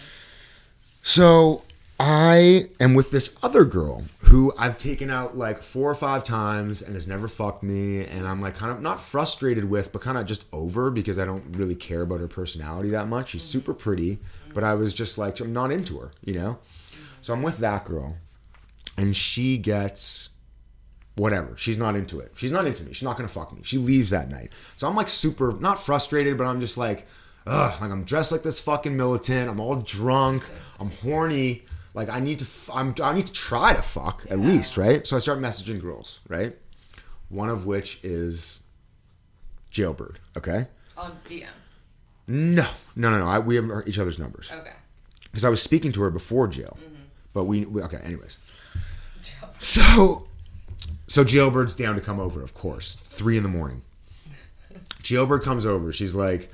So 1.02 1.62
I 1.98 2.66
am 2.80 2.94
with 2.94 3.10
this 3.10 3.36
other 3.42 3.64
girl 3.64 4.04
who 4.20 4.52
I've 4.58 4.76
taken 4.76 5.10
out 5.10 5.36
like 5.36 5.62
four 5.62 5.90
or 5.90 5.94
five 5.94 6.24
times 6.24 6.82
and 6.82 6.94
has 6.94 7.06
never 7.06 7.28
fucked 7.28 7.62
me. 7.62 8.04
And 8.04 8.26
I'm 8.26 8.40
like 8.40 8.54
kind 8.56 8.72
of 8.72 8.80
not 8.80 9.00
frustrated 9.00 9.64
with, 9.64 9.92
but 9.92 10.00
kind 10.02 10.18
of 10.18 10.26
just 10.26 10.44
over 10.52 10.90
because 10.90 11.18
I 11.18 11.24
don't 11.24 11.56
really 11.56 11.74
care 11.74 12.02
about 12.02 12.20
her 12.20 12.28
personality 12.28 12.90
that 12.90 13.06
much. 13.08 13.30
She's 13.30 13.42
super 13.42 13.72
pretty, 13.74 14.18
but 14.54 14.64
I 14.64 14.74
was 14.74 14.94
just 14.94 15.18
like, 15.18 15.40
I'm 15.40 15.52
not 15.52 15.70
into 15.72 15.98
her, 15.98 16.12
you 16.24 16.34
know? 16.34 16.58
So 17.20 17.32
I'm 17.32 17.42
with 17.42 17.58
that 17.58 17.84
girl 17.84 18.16
and 18.96 19.14
she 19.16 19.58
gets 19.58 20.30
whatever. 21.16 21.56
She's 21.56 21.78
not 21.78 21.96
into 21.96 22.20
it. 22.20 22.32
She's 22.36 22.52
not 22.52 22.66
into 22.66 22.84
me. 22.84 22.92
She's 22.92 23.02
not 23.02 23.16
gonna 23.16 23.28
fuck 23.28 23.52
me. 23.52 23.60
She 23.62 23.78
leaves 23.78 24.10
that 24.10 24.30
night. 24.30 24.52
So 24.76 24.88
I'm 24.88 24.94
like 24.94 25.08
super 25.08 25.52
not 25.52 25.78
frustrated, 25.78 26.36
but 26.38 26.46
I'm 26.46 26.60
just 26.60 26.78
like, 26.78 27.06
ugh, 27.46 27.80
like 27.80 27.90
I'm 27.90 28.04
dressed 28.04 28.32
like 28.32 28.42
this 28.42 28.60
fucking 28.60 28.96
militant. 28.96 29.50
I'm 29.50 29.60
all 29.60 29.76
drunk. 29.76 30.44
I'm 30.78 30.90
horny. 30.90 31.62
Like 31.94 32.08
I 32.08 32.18
need 32.20 32.40
to. 32.40 32.44
F- 32.44 32.70
I'm. 32.74 32.94
I 33.02 33.14
need 33.14 33.26
to 33.26 33.32
try 33.32 33.72
to 33.72 33.82
fuck 33.82 34.26
at 34.28 34.40
least, 34.40 34.76
right? 34.76 35.06
So 35.06 35.16
I 35.16 35.20
start 35.20 35.38
messaging 35.38 35.80
girls, 35.80 36.20
right? 36.28 36.56
One 37.28 37.48
of 37.48 37.66
which 37.66 38.00
is 38.02 38.62
Jailbird. 39.70 40.18
Okay. 40.36 40.66
Oh, 40.96 41.04
On 41.04 41.16
DM. 41.24 41.46
No, 42.26 42.66
no, 42.96 43.10
no, 43.10 43.18
no. 43.18 43.28
I, 43.28 43.38
we 43.38 43.56
have 43.56 43.70
each 43.86 43.98
other's 43.98 44.18
numbers 44.18 44.50
Okay. 44.52 44.72
because 45.24 45.44
I 45.44 45.48
was 45.50 45.62
speaking 45.62 45.92
to 45.92 46.02
her 46.02 46.10
before 46.10 46.48
jail. 46.48 46.78
Mm-hmm. 46.80 46.94
But 47.34 47.44
we, 47.44 47.64
we 47.66 47.82
okay. 47.82 47.98
Anyways, 48.02 48.38
so 49.58 50.26
so 51.06 51.24
Jailbird's 51.24 51.74
down 51.74 51.94
to 51.96 52.00
come 52.00 52.20
over. 52.20 52.42
Of 52.42 52.54
course, 52.54 52.94
three 52.94 53.36
in 53.36 53.42
the 53.42 53.48
morning. 53.48 53.82
Jailbird 55.02 55.42
comes 55.42 55.66
over. 55.66 55.92
She's 55.92 56.14
like, 56.14 56.48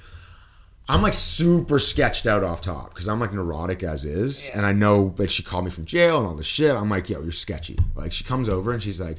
I'm 0.89 1.03
like 1.03 1.15
super 1.15 1.79
sketched 1.79 2.27
out 2.27 2.43
off 2.43 2.61
top 2.63 2.91
because 2.91 3.09
I'm 3.09 3.21
like 3.21 3.33
neurotic 3.33 3.83
as 3.83 4.05
is, 4.05 4.49
Yeah. 4.49 4.59
and 4.59 4.67
I 4.67 4.73
know 4.73 5.11
that 5.17 5.31
she 5.31 5.43
called 5.43 5.65
me 5.67 5.71
from 5.71 5.85
jail 5.85 6.19
and 6.19 6.27
all 6.27 6.35
this 6.35 6.47
shit. 6.47 6.75
I'm 6.75 6.89
like, 6.91 7.09
yo, 7.11 7.21
you're 7.23 7.33
sketchy. 7.33 7.79
Like 7.95 8.13
she 8.13 8.25
comes 8.25 8.49
over 8.49 8.73
and 8.73 8.83
she's 8.83 9.01
like. 9.01 9.19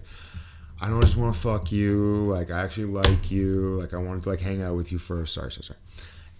I 0.84 0.90
don't 0.90 1.00
just 1.00 1.16
want 1.16 1.32
to 1.32 1.40
fuck 1.40 1.72
you. 1.72 2.24
Like 2.24 2.50
I 2.50 2.64
actually 2.64 2.86
like 2.88 3.30
you. 3.30 3.80
Like 3.80 3.94
I 3.94 3.98
wanted 3.98 4.24
to 4.24 4.30
like 4.30 4.40
hang 4.40 4.64
out 4.64 4.74
with 4.76 4.92
you 4.92 4.98
first. 4.98 5.32
Sorry, 5.36 5.52
sorry, 5.52 5.64
sorry. 5.64 5.80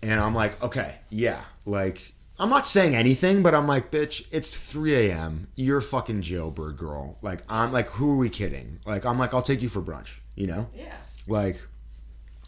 And 0.04 0.20
I'm 0.20 0.34
like, 0.34 0.62
okay, 0.64 1.00
yeah. 1.10 1.42
Like 1.66 2.14
I'm 2.40 2.50
not 2.50 2.66
saying 2.66 2.96
anything, 2.96 3.44
but 3.44 3.54
I'm 3.54 3.68
like, 3.68 3.92
bitch, 3.92 4.26
it's 4.32 4.58
3 4.58 5.10
a.m. 5.10 5.48
You're 5.56 5.78
a 5.78 5.82
fucking 5.82 6.22
jailbird 6.24 6.78
girl. 6.78 7.18
Like 7.22 7.44
I'm 7.50 7.72
like, 7.72 7.90
who 7.90 8.12
are 8.12 8.18
we 8.18 8.30
kidding? 8.30 8.80
Like 8.86 9.06
I'm 9.06 9.20
like, 9.20 9.34
I'll 9.34 9.42
take 9.42 9.62
you 9.62 9.70
for 9.70 9.82
brunch. 9.82 10.18
You 10.36 10.48
know? 10.48 10.68
Yeah. 10.74 10.96
Like, 11.28 11.62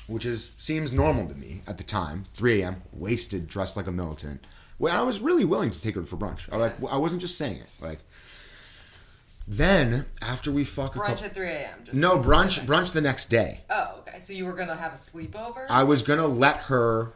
which 0.07 0.25
is 0.25 0.53
seems 0.57 0.91
normal 0.91 1.27
to 1.27 1.35
me 1.35 1.61
at 1.67 1.77
the 1.77 1.83
time. 1.83 2.25
3 2.33 2.61
a.m. 2.61 2.81
wasted, 2.91 3.47
dressed 3.47 3.77
like 3.77 3.87
a 3.87 3.91
militant. 3.91 4.43
Well, 4.79 4.97
I 4.99 5.03
was 5.03 5.21
really 5.21 5.45
willing 5.45 5.69
to 5.69 5.81
take 5.81 5.95
her 5.95 6.03
for 6.03 6.17
brunch. 6.17 6.51
I 6.51 6.57
like 6.57 6.73
I 6.89 6.97
wasn't 6.97 7.21
just 7.21 7.37
saying 7.37 7.57
it. 7.57 7.69
Like 7.79 7.99
then 9.47 10.05
after 10.21 10.51
we 10.51 10.63
fuck 10.63 10.95
a 10.95 10.99
Brunch 10.99 11.07
couple, 11.07 11.25
at 11.25 11.33
3 11.35 11.47
a.m. 11.47 11.79
Just 11.83 11.97
no 11.99 12.17
brunch 12.17 12.65
brunch 12.65 12.93
the 12.93 13.01
next 13.01 13.29
day. 13.29 13.61
Oh, 13.69 13.97
okay. 13.99 14.19
So 14.19 14.33
you 14.33 14.45
were 14.45 14.53
gonna 14.53 14.75
have 14.75 14.93
a 14.93 14.97
sleepover? 14.97 15.67
I 15.69 15.83
was 15.83 16.01
gonna 16.03 16.27
let 16.27 16.57
her. 16.63 17.13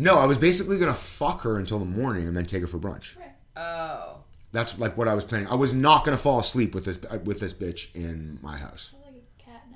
No, 0.00 0.18
I 0.18 0.24
was 0.24 0.38
basically 0.38 0.78
gonna 0.78 0.94
fuck 0.94 1.42
her 1.42 1.58
until 1.58 1.78
the 1.78 1.84
morning 1.84 2.26
and 2.26 2.34
then 2.34 2.46
take 2.46 2.62
her 2.62 2.66
for 2.66 2.78
brunch. 2.78 3.16
oh. 3.56 4.16
That's 4.52 4.76
like 4.78 4.96
what 4.96 5.06
I 5.06 5.14
was 5.14 5.24
planning. 5.24 5.46
I 5.46 5.54
was 5.54 5.74
not 5.74 6.04
gonna 6.04 6.16
fall 6.16 6.40
asleep 6.40 6.74
with 6.74 6.84
this 6.86 7.00
with 7.24 7.38
this 7.38 7.54
bitch 7.54 7.94
in 7.94 8.38
my 8.42 8.56
house. 8.56 8.92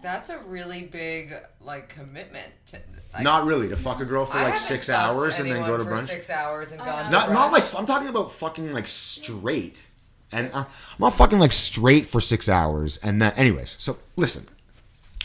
That's 0.02 0.28
a 0.28 0.38
really 0.38 0.82
big 0.82 1.34
like 1.60 1.88
commitment. 1.88 2.52
To, 2.66 2.80
like, 3.12 3.22
Not 3.22 3.46
really 3.46 3.68
to 3.68 3.76
fuck 3.76 4.00
a 4.00 4.04
girl 4.04 4.26
for 4.26 4.36
I 4.36 4.40
like 4.40 4.46
haven't 4.48 4.60
six 4.60 4.88
fucked 4.88 4.98
hours 4.98 5.38
and 5.38 5.46
then 5.46 5.56
anyone 5.56 5.70
go 5.70 5.78
to 5.78 5.84
for 5.84 5.90
brunch. 5.92 6.06
Six 6.06 6.28
hours 6.30 6.72
and 6.72 6.80
gone. 6.80 7.10
Not 7.10 7.28
to 7.28 7.32
not 7.32 7.52
like 7.52 7.74
I'm 7.74 7.86
talking 7.86 8.08
about 8.08 8.32
fucking 8.32 8.72
like 8.72 8.86
straight, 8.86 9.86
and 10.32 10.50
uh, 10.52 10.58
I'm 10.58 10.66
not 10.98 11.14
fucking 11.14 11.38
like 11.38 11.52
straight 11.52 12.06
for 12.06 12.20
six 12.20 12.48
hours 12.48 12.98
and 12.98 13.20
then 13.20 13.32
anyways. 13.34 13.76
So 13.78 13.98
listen, 14.16 14.46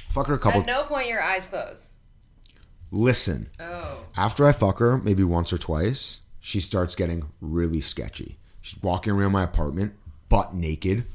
fuck 0.10 0.28
her 0.28 0.34
a 0.36 0.40
couple. 0.40 0.62
At 0.62 0.68
no 0.68 0.84
point 0.84 1.08
your 1.08 1.22
eyes 1.22 1.48
close. 1.48 1.92
Listen, 2.92 3.50
Oh. 3.60 4.00
after 4.18 4.46
I 4.48 4.52
fuck 4.52 4.80
her 4.80 4.98
maybe 4.98 5.24
once 5.24 5.54
or 5.54 5.58
twice, 5.58 6.22
she 6.40 6.60
starts 6.60 6.96
getting 6.96 7.24
really 7.42 7.82
sketchy. 7.82 8.38
She's 8.62 8.82
walking 8.82 9.14
around 9.14 9.32
my 9.32 9.44
apartment 9.44 9.94
butt 10.28 10.54
naked, 10.54 11.06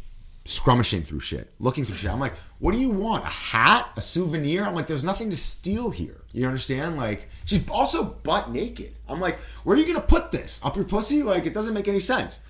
scrummishing 0.44 1.04
through 1.06 1.20
shit, 1.20 1.52
looking 1.58 1.84
through 1.84 1.94
shit. 1.96 2.10
I'm 2.10 2.20
like, 2.20 2.34
what 2.58 2.74
do 2.74 2.80
you 2.80 2.90
want? 2.90 3.24
A 3.24 3.28
hat? 3.28 3.92
A 3.96 4.00
souvenir? 4.00 4.64
I'm 4.64 4.74
like, 4.74 4.86
there's 4.86 5.04
nothing 5.04 5.30
to 5.30 5.36
steal 5.36 5.90
here. 5.90 6.20
You 6.32 6.46
understand? 6.46 6.96
Like, 6.96 7.26
she's 7.44 7.68
also 7.68 8.04
butt 8.04 8.50
naked. 8.50 8.92
I'm 9.08 9.20
like, 9.20 9.36
where 9.64 9.76
are 9.76 9.80
you 9.80 9.86
gonna 9.86 10.00
put 10.06 10.30
this? 10.30 10.60
Up 10.64 10.76
your 10.76 10.84
pussy? 10.84 11.22
Like, 11.22 11.46
it 11.46 11.54
doesn't 11.54 11.74
make 11.74 11.88
any 11.88 12.00
sense. 12.00 12.40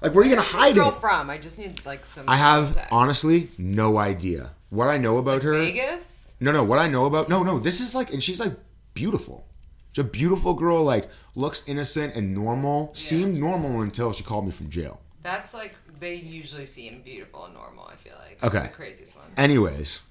Like, 0.00 0.14
where 0.14 0.22
are 0.22 0.26
you 0.26 0.34
gonna 0.34 0.46
hide 0.46 0.74
girl 0.74 0.88
it? 0.88 0.96
from? 0.96 1.30
I 1.30 1.38
just 1.38 1.58
need 1.58 1.84
like 1.86 2.04
some. 2.04 2.24
I 2.28 2.36
have 2.36 2.66
context. 2.66 2.92
honestly 2.92 3.48
no 3.58 3.98
idea. 3.98 4.50
What 4.70 4.88
I 4.88 4.98
know 4.98 5.18
about 5.18 5.42
her. 5.44 5.52
Vegas. 5.52 6.34
No, 6.40 6.50
no. 6.50 6.64
What 6.64 6.78
I 6.80 6.88
know 6.88 7.04
about 7.04 7.28
no, 7.28 7.42
no. 7.44 7.58
This 7.58 7.80
is 7.80 7.94
like, 7.94 8.12
and 8.12 8.20
she's 8.22 8.40
like 8.40 8.52
beautiful. 8.94 9.46
She's 9.92 10.04
a 10.04 10.08
beautiful 10.08 10.54
girl. 10.54 10.82
Like 10.84 11.08
looks 11.34 11.68
innocent 11.68 12.16
and 12.16 12.34
normal. 12.34 12.94
Seemed 12.94 13.38
normal 13.38 13.82
until 13.82 14.12
she 14.12 14.24
called 14.24 14.46
me 14.46 14.50
from 14.50 14.70
jail. 14.70 15.00
That's 15.22 15.54
like 15.54 15.74
they 16.00 16.14
usually 16.14 16.66
seem 16.66 17.02
beautiful 17.02 17.44
and 17.44 17.54
normal. 17.54 17.88
I 17.90 17.96
feel 17.96 18.14
like. 18.18 18.42
Okay. 18.42 18.68
The 18.68 18.74
craziest 18.74 19.16
ones. 19.16 19.28
Anyways, 19.36 20.02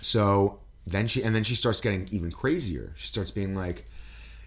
so 0.00 0.60
then 0.86 1.06
she 1.06 1.22
and 1.22 1.34
then 1.34 1.44
she 1.44 1.54
starts 1.54 1.80
getting 1.80 2.08
even 2.10 2.30
crazier. 2.30 2.92
She 2.96 3.08
starts 3.08 3.30
being 3.30 3.54
like, 3.54 3.86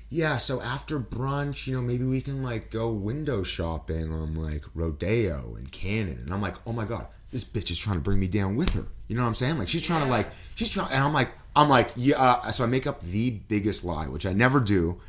"Yeah, 0.10 0.38
so 0.38 0.62
after 0.62 1.00
brunch, 1.00 1.68
you 1.68 1.74
know, 1.74 1.82
maybe 1.82 2.06
we 2.06 2.22
can 2.22 2.42
like 2.42 2.72
go 2.72 2.92
window 2.92 3.44
shopping 3.44 4.12
on 4.12 4.36
like 4.36 4.64
Rodeo 4.74 5.56
and 5.56 5.72
Canon." 5.72 6.20
And 6.26 6.34
I'm 6.34 6.42
like, 6.42 6.56
"Oh 6.66 6.74
my 6.74 6.86
god, 6.86 7.08
this 7.32 7.46
bitch 7.46 7.72
is 7.72 7.78
trying 7.78 7.98
to 7.98 8.02
bring 8.02 8.20
me 8.20 8.28
down 8.28 8.56
with 8.56 8.74
her." 8.74 8.86
You 9.08 9.16
know 9.16 9.22
what 9.22 9.30
I'm 9.30 9.36
saying? 9.36 9.58
Like 9.58 9.68
she's 9.68 9.82
trying 9.86 10.04
to 10.04 10.10
like 10.10 10.30
she's 10.56 10.70
trying, 10.70 10.92
and 10.92 11.04
I'm 11.04 11.14
like, 11.14 11.34
I'm 11.56 11.68
like, 11.70 11.92
yeah. 11.96 12.22
Uh, 12.22 12.52
so 12.52 12.64
I 12.64 12.68
make 12.68 12.88
up 12.88 13.02
the 13.02 13.32
biggest 13.32 13.84
lie, 13.84 14.08
which 14.08 14.26
I 14.26 14.34
never 14.34 14.60
do. 14.60 15.00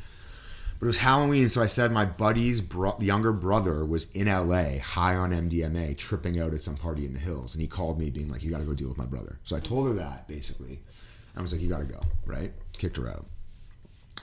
But 0.79 0.85
it 0.85 0.87
was 0.87 0.97
Halloween, 0.97 1.47
so 1.47 1.61
I 1.61 1.67
said 1.67 1.91
my 1.91 2.05
buddy's 2.05 2.59
bro- 2.59 2.97
younger 2.99 3.31
brother 3.31 3.85
was 3.85 4.09
in 4.11 4.25
LA, 4.27 4.79
high 4.79 5.15
on 5.15 5.29
MDMA, 5.31 5.95
tripping 5.95 6.39
out 6.39 6.53
at 6.53 6.61
some 6.61 6.75
party 6.75 7.05
in 7.05 7.13
the 7.13 7.19
hills, 7.19 7.53
and 7.53 7.61
he 7.61 7.67
called 7.67 7.99
me, 7.99 8.09
being 8.09 8.29
like, 8.29 8.41
"You 8.43 8.49
got 8.49 8.57
to 8.61 8.65
go 8.65 8.73
deal 8.73 8.89
with 8.89 8.97
my 8.97 9.05
brother." 9.05 9.37
So 9.43 9.55
I 9.55 9.59
told 9.59 9.87
her 9.87 9.93
that 9.93 10.27
basically. 10.27 10.79
I 11.37 11.41
was 11.41 11.53
like, 11.53 11.61
"You 11.61 11.69
got 11.69 11.81
to 11.81 11.85
go," 11.85 11.99
right? 12.25 12.51
Kicked 12.79 12.97
her 12.97 13.07
out, 13.07 13.27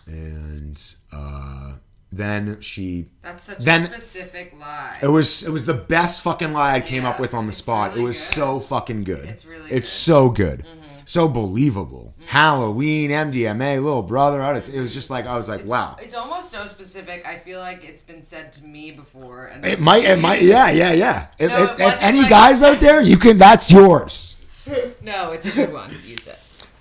and 0.06 0.82
uh, 1.12 1.74
then 2.10 2.60
she. 2.60 3.06
That's 3.22 3.44
such 3.44 3.58
Then- 3.58 3.82
a 3.82 3.86
specific 3.86 4.52
lie. 4.58 4.98
It 5.02 5.08
was 5.08 5.44
it 5.46 5.50
was 5.50 5.64
the 5.64 5.74
best 5.74 6.22
fucking 6.22 6.52
lie 6.52 6.74
I 6.74 6.80
came 6.80 7.02
Yeah, 7.04 7.10
up 7.10 7.20
with 7.20 7.34
on 7.34 7.46
the 7.46 7.52
spot. 7.52 7.90
really 7.90 8.02
it 8.02 8.04
was 8.04 8.16
good. 8.16 8.34
so 8.34 8.60
fucking 8.60 9.04
good. 9.04 9.28
It's 9.28 9.44
really 9.46 9.70
It's 9.70 9.88
good. 9.88 10.04
so 10.04 10.28
good. 10.30 10.66
So 11.04 11.28
believable. 11.28 12.07
Halloween, 12.26 13.10
MDMA, 13.10 13.82
little 13.82 14.02
brother. 14.02 14.40
It 14.72 14.80
was 14.80 14.92
just 14.92 15.10
like 15.10 15.26
I 15.26 15.36
was 15.36 15.48
like, 15.48 15.60
It's- 15.60 15.70
wow. 15.70 15.96
It's 16.00 16.14
almost 16.14 16.50
so 16.50 16.66
specific. 16.66 17.26
I 17.26 17.36
feel 17.36 17.58
like 17.60 17.84
it's 17.84 18.02
been 18.02 18.22
said 18.22 18.52
to 18.54 18.64
me 18.64 18.90
before. 18.90 19.46
And 19.46 19.64
It 19.64 19.80
might, 19.80 20.04
it 20.04 20.18
might, 20.20 20.42
yeah, 20.42 20.70
yeah, 20.70 20.92
yeah. 20.92 21.26
If, 21.38 21.50
No, 21.50 21.64
if- 21.64 21.70
it 21.72 21.80
if 21.80 22.02
any 22.02 22.20
like- 22.20 22.30
guys 22.30 22.62
out 22.62 22.80
there, 22.80 23.00
you 23.02 23.16
can. 23.16 23.38
That's 23.38 23.72
yours. 23.72 24.36
No, 25.02 25.30
it's 25.32 25.46
a 25.46 25.50
good 25.50 25.72
one. 25.72 25.90
Use 26.04 26.26
it. 26.26 26.38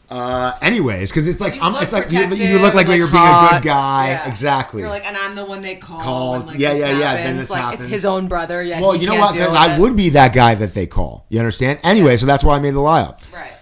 Uh, 0.10 0.58
anyways, 0.62 1.10
because 1.10 1.26
it's 1.28 1.40
like 1.40 1.56
You 1.56 1.62
I'm, 1.62 1.72
look 1.74 1.84
it's 1.84 1.94
like 1.94 2.12
you, 2.12 2.20
you 2.20 2.28
protective, 2.28 2.62
look 2.62 2.74
like, 2.74 2.88
you're 2.88 3.08
being 3.08 3.24
a 3.24 3.50
good 3.54 3.64
guy. 3.64 4.08
Yeah. 4.10 4.28
Exactly. 4.28 4.82
You're 4.82 4.90
like, 4.90 5.06
and 5.06 5.16
I'm 5.16 5.36
the 5.36 5.46
one 5.46 5.62
they 5.62 5.76
call. 5.76 6.02
Called. 6.02 6.48
Like, 6.48 6.60
Yeah, 6.60 6.74
this 6.74 6.82
yeah, 6.82 7.00
yeah, 7.00 7.14
then 7.16 7.38
this 7.38 7.50
like, 7.50 7.62
happens. 7.62 7.86
It's 7.86 7.90
his 7.92 8.06
own 8.06 8.28
brother. 8.28 8.62
Yeah. 8.64 8.82
well, 8.82 8.94
you 8.96 9.08
know 9.08 9.16
what? 9.16 9.34
Because 9.34 9.56
I 9.56 9.78
would 9.80 9.96
be 9.96 10.10
that 10.10 10.34
guy 10.34 10.56
that 10.56 10.74
they 10.74 10.86
call. 10.88 11.26
You 11.30 11.40
understand? 11.40 11.80
Anyway, 11.84 12.18
so 12.18 12.26
that's 12.26 12.44
why 12.44 12.56
I 12.56 12.60
made 12.60 12.74
the 12.74 12.80
lie 12.82 13.02
up. 13.04 13.20
Right. 13.34 13.54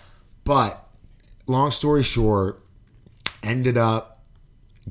But 0.44 0.85
long 1.48 1.72
story 1.72 2.04
short, 2.04 2.64
ended 3.44 3.78
up 3.78 4.24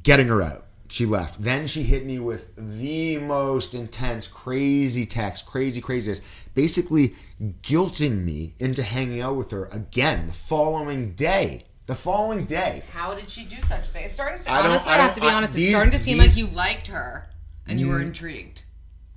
getting 0.02 0.28
her 0.28 0.42
out. 0.42 0.66
She 0.88 1.06
left. 1.06 1.42
Then 1.42 1.66
she 1.66 1.82
hit 1.82 2.04
me 2.06 2.20
with 2.20 2.54
the 2.56 3.18
most 3.18 3.74
intense, 3.74 4.28
crazy 4.28 5.04
text, 5.06 5.44
crazy 5.44 5.80
craziness, 5.80 6.20
basically 6.54 7.16
guilting 7.62 8.22
me 8.24 8.54
into 8.58 8.82
hanging 8.84 9.20
out 9.20 9.34
with 9.34 9.50
her 9.50 9.66
again 9.72 10.28
the 10.28 10.32
following 10.32 11.12
day. 11.14 11.62
The 11.86 11.96
following 11.96 12.44
day. 12.44 12.84
How 12.92 13.12
did 13.14 13.28
she 13.28 13.44
do 13.44 13.56
such 13.60 13.80
a 13.80 13.82
thing? 13.90 14.04
It's 14.04 14.14
starting 14.14 14.38
to. 14.40 14.50
I 14.52 14.60
honestly, 14.64 14.92
I 14.92 14.96
I, 14.96 14.98
have 15.02 15.14
to 15.16 15.20
be 15.20 15.26
honest. 15.28 15.54
these- 15.54 15.66
it's 15.70 15.74
starting 15.74 15.92
to 15.92 15.98
seem 15.98 16.18
these- 16.18 16.36
like 16.36 16.48
you 16.48 16.54
liked 16.56 16.86
her 16.86 17.28
and 17.66 17.80
you 17.80 17.88
were 17.88 17.98
Mm. 17.98 18.06
intrigued. 18.06 18.62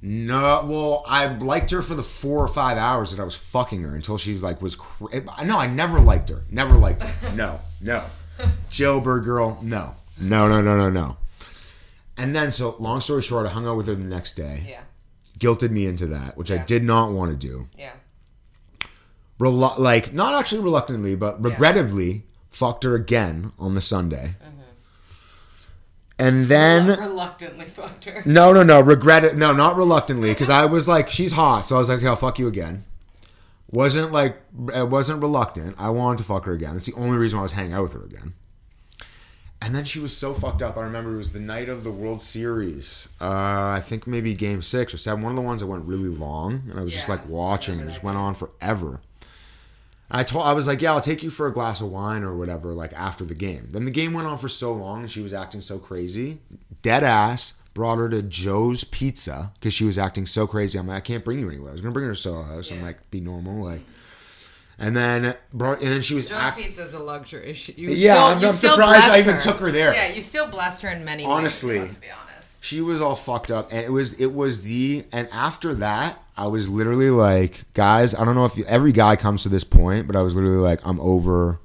No, 0.01 0.63
well, 0.67 1.03
I 1.07 1.25
liked 1.25 1.71
her 1.71 1.81
for 1.81 1.95
the 1.95 2.03
four 2.03 2.43
or 2.43 2.47
five 2.47 2.77
hours 2.77 3.11
that 3.15 3.21
I 3.21 3.25
was 3.25 3.35
fucking 3.35 3.81
her 3.81 3.95
until 3.95 4.17
she 4.17 4.37
like 4.37 4.61
was. 4.61 4.75
Cra- 4.75 5.21
no, 5.43 5.57
I 5.57 5.65
never 5.67 5.99
liked 5.99 6.29
her. 6.29 6.43
Never 6.51 6.75
liked 6.75 7.03
her. 7.03 7.31
No, 7.35 7.59
no. 7.81 8.03
Jailbird 8.69 9.23
girl. 9.23 9.57
No, 9.63 9.95
no, 10.19 10.47
no, 10.47 10.61
no, 10.61 10.77
no, 10.77 10.89
no. 10.89 11.17
And 12.15 12.35
then, 12.35 12.51
so 12.51 12.75
long 12.79 13.01
story 13.01 13.21
short, 13.23 13.45
I 13.47 13.49
hung 13.49 13.65
out 13.67 13.77
with 13.77 13.87
her 13.87 13.95
the 13.95 14.07
next 14.07 14.33
day. 14.33 14.65
Yeah. 14.69 14.81
Guilted 15.39 15.71
me 15.71 15.85
into 15.85 16.07
that, 16.07 16.37
which 16.37 16.51
I 16.51 16.57
did 16.57 16.83
not 16.83 17.11
want 17.11 17.31
to 17.31 17.37
do. 17.37 17.67
Yeah. 17.77 17.91
Relu- 19.39 19.77
like, 19.77 20.13
not 20.13 20.33
actually 20.33 20.61
reluctantly, 20.61 21.15
but 21.15 21.43
regrettably, 21.43 22.23
fucked 22.49 22.83
her 22.83 22.95
again 22.95 23.51
on 23.59 23.75
the 23.75 23.81
Sunday. 23.81 24.35
Mm-hmm. 24.43 24.56
And 26.19 26.45
then. 26.45 26.87
reluctantly 26.99 27.65
fucked 27.65 28.05
her. 28.05 28.23
No, 28.25 28.53
no, 28.53 28.63
no. 28.63 28.81
Regret 28.81 29.23
it. 29.23 29.37
No, 29.37 29.53
not 29.53 29.75
reluctantly, 29.77 30.29
because 30.29 30.49
I 30.49 30.65
was 30.65 30.87
like, 30.87 31.09
she's 31.09 31.33
hot, 31.33 31.67
so 31.67 31.75
I 31.75 31.79
was 31.79 31.89
like, 31.89 31.99
okay, 31.99 32.07
I'll 32.07 32.15
fuck 32.15 32.39
you 32.39 32.47
again. 32.47 32.83
Wasn't 33.69 34.11
like, 34.11 34.37
it 34.73 34.87
wasn't 34.87 35.21
reluctant. 35.21 35.75
I 35.77 35.89
wanted 35.89 36.19
to 36.19 36.23
fuck 36.23 36.45
her 36.45 36.53
again. 36.53 36.73
That's 36.73 36.85
the 36.85 36.93
only 36.93 37.17
reason 37.17 37.37
why 37.37 37.41
I 37.41 37.43
was 37.43 37.51
hanging 37.53 37.73
out 37.73 37.83
with 37.83 37.93
her 37.93 38.03
again. 38.03 38.33
And 39.61 39.75
then 39.75 39.85
she 39.85 39.99
was 39.99 40.15
so 40.15 40.33
fucked 40.33 40.61
up. 40.61 40.77
I 40.77 40.81
remember 40.81 41.13
it 41.13 41.17
was 41.17 41.33
the 41.33 41.39
night 41.39 41.67
of 41.67 41.83
the 41.83 41.91
World 41.91 42.21
Series. 42.21 43.09
Uh, 43.19 43.73
I 43.75 43.81
think 43.83 44.05
maybe 44.05 44.33
Game 44.35 44.61
Six 44.61 44.93
or 44.93 44.97
Seven. 44.97 45.23
One 45.23 45.31
of 45.31 45.35
the 45.35 45.41
ones 45.41 45.61
that 45.61 45.67
went 45.67 45.85
really 45.85 46.09
long, 46.09 46.63
and 46.69 46.79
I 46.79 46.83
was 46.83 46.93
just 46.93 47.09
like 47.09 47.27
watching, 47.27 47.79
and 47.79 47.83
it 47.83 47.91
just 47.91 48.03
went 48.03 48.17
on 48.17 48.35
forever. 48.35 48.99
I 50.09 50.23
told 50.23 50.45
I 50.45 50.53
was 50.53 50.67
like, 50.67 50.81
yeah, 50.81 50.93
I'll 50.93 51.01
take 51.01 51.21
you 51.23 51.29
for 51.29 51.47
a 51.47 51.53
glass 51.53 51.81
of 51.81 51.89
wine 51.89 52.23
or 52.23 52.35
whatever, 52.35 52.73
like 52.73 52.93
after 52.93 53.25
the 53.25 53.35
game. 53.35 53.67
Then 53.71 53.85
the 53.85 53.91
game 53.91 54.13
went 54.13 54.27
on 54.27 54.37
for 54.37 54.47
so 54.49 54.73
long 54.73 55.01
and 55.01 55.11
she 55.11 55.21
was 55.21 55.33
acting 55.33 55.59
so 55.61 55.77
crazy. 55.79 56.39
Dead 56.81 57.03
ass 57.03 57.53
brought 57.73 57.97
her 57.97 58.07
to 58.09 58.21
Joe's 58.21 58.83
Pizza 58.85 59.51
because 59.55 59.73
she 59.73 59.83
was 59.83 59.97
acting 59.97 60.25
so 60.25 60.47
crazy. 60.47 60.79
I'm 60.79 60.87
like, 60.87 60.97
I 60.97 61.01
can't 61.01 61.25
bring 61.25 61.39
you 61.39 61.47
anywhere. 61.49 61.69
I 61.69 61.71
was 61.73 61.81
gonna 61.81 61.91
bring 61.93 62.05
her 62.05 62.13
to 62.13 62.19
Soho 62.19 62.43
House 62.43 62.71
Yeah. 62.71 62.81
like 62.81 63.11
be 63.11 63.19
normal, 63.19 63.63
like. 63.65 63.81
And 64.79 64.95
then 64.95 65.35
brought 65.53 65.81
and 65.81 65.91
then 65.91 66.01
she 66.01 66.13
was 66.15 66.27
Joe's 66.27 66.37
act- 66.37 66.57
Pizza 66.57 66.83
is 66.83 66.93
a 66.93 66.99
luxury. 66.99 67.53
She- 67.53 67.73
You 67.73 67.89
Yeah, 67.89 68.13
still, 68.13 68.23
I'm- 68.25 68.39
you 68.41 68.47
I'm 68.47 68.53
surprised 68.53 69.09
I 69.09 69.19
even 69.19 69.35
her. 69.35 69.41
took 69.41 69.59
her 69.59 69.71
there. 69.71 69.93
Yeah, 69.93 70.07
you 70.09 70.21
still 70.21 70.47
blessed 70.47 70.83
her 70.83 70.89
in 70.89 71.03
many 71.03 71.25
Honestly. 71.25 71.79
ways. 71.79 71.87
Let's 71.87 71.97
be 71.97 72.07
honest. 72.11 72.63
she 72.63 72.81
was 72.81 73.01
all 73.01 73.15
fucked 73.15 73.49
up 73.51 73.67
and 73.71 73.79
it 73.85 73.91
was 73.91 74.13
it 74.21 74.33
was 74.33 74.61
the 74.63 75.03
and 75.11 75.27
after 75.31 75.73
that 75.75 76.21
i 76.37 76.47
was 76.47 76.69
literally 76.69 77.09
like 77.09 77.63
guys 77.73 78.13
i 78.15 78.23
don't 78.23 78.35
know 78.35 78.45
if 78.45 78.57
you, 78.57 78.65
every 78.65 78.91
guy 78.91 79.15
comes 79.15 79.43
to 79.43 79.49
this 79.49 79.63
point 79.63 80.07
but 80.07 80.15
i 80.15 80.21
was 80.21 80.35
literally 80.35 80.57
like 80.57 80.79
i'm 80.83 80.99
over 80.99 81.59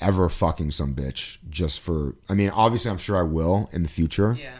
ever 0.00 0.28
fucking 0.28 0.70
some 0.70 0.94
bitch 0.94 1.38
just 1.48 1.80
for 1.80 2.14
i 2.28 2.34
mean 2.34 2.50
obviously 2.50 2.90
i'm 2.90 2.98
sure 2.98 3.16
i 3.16 3.22
will 3.22 3.68
in 3.72 3.82
the 3.82 3.88
future. 3.88 4.36
Yeah, 4.38 4.56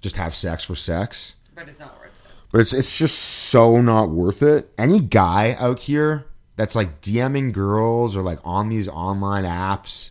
just 0.00 0.16
have 0.16 0.34
sex 0.34 0.64
for 0.64 0.74
sex. 0.74 1.36
But 1.54 1.68
it's 1.68 1.78
not 1.80 1.96
worth 1.98 2.10
it. 2.24 2.30
but 2.50 2.60
it's 2.60 2.72
it's 2.72 2.98
just 2.98 3.16
so 3.18 3.80
not 3.80 4.10
worth 4.10 4.42
it. 4.42 4.70
Any 4.76 5.00
guy 5.00 5.56
out 5.58 5.80
here 5.80 6.26
that's 6.56 6.74
like 6.74 7.00
dming 7.00 7.52
girls 7.52 8.16
or 8.16 8.22
like 8.22 8.40
on 8.44 8.68
these 8.68 8.88
online 8.88 9.44
apps 9.44 10.10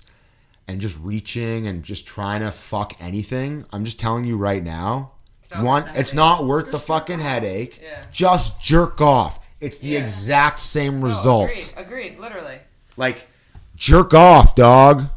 and 0.68 0.80
just 0.80 0.98
reaching 1.02 1.68
and 1.68 1.84
just 1.84 2.08
trying 2.08 2.42
to 2.42 2.52
fuck 2.52 2.94
anything 3.00 3.66
i'm 3.72 3.84
just 3.84 4.00
telling 4.00 4.26
you 4.26 4.38
right 4.38 4.64
now 4.64 5.12
not 5.54 5.64
one 5.64 5.84
it's 5.84 5.92
headache. 6.12 6.14
not 6.16 6.46
worth 6.46 6.72
the 6.72 6.80
fucking 6.80 7.20
headache 7.20 7.80
Yeah. 7.84 8.04
just 8.12 8.62
jerk 8.62 9.02
off 9.02 9.40
it's 9.60 9.78
the 9.80 9.88
Yeah. 9.90 10.00
exact 10.00 10.60
same 10.60 11.00
Oh, 11.04 11.08
result 11.08 11.50
agreed. 11.50 11.74
Agreed. 11.78 12.20
Literally. 12.20 12.60
like 12.98 13.28
jerk 13.76 14.14
off 14.14 14.56
dog 14.56 15.10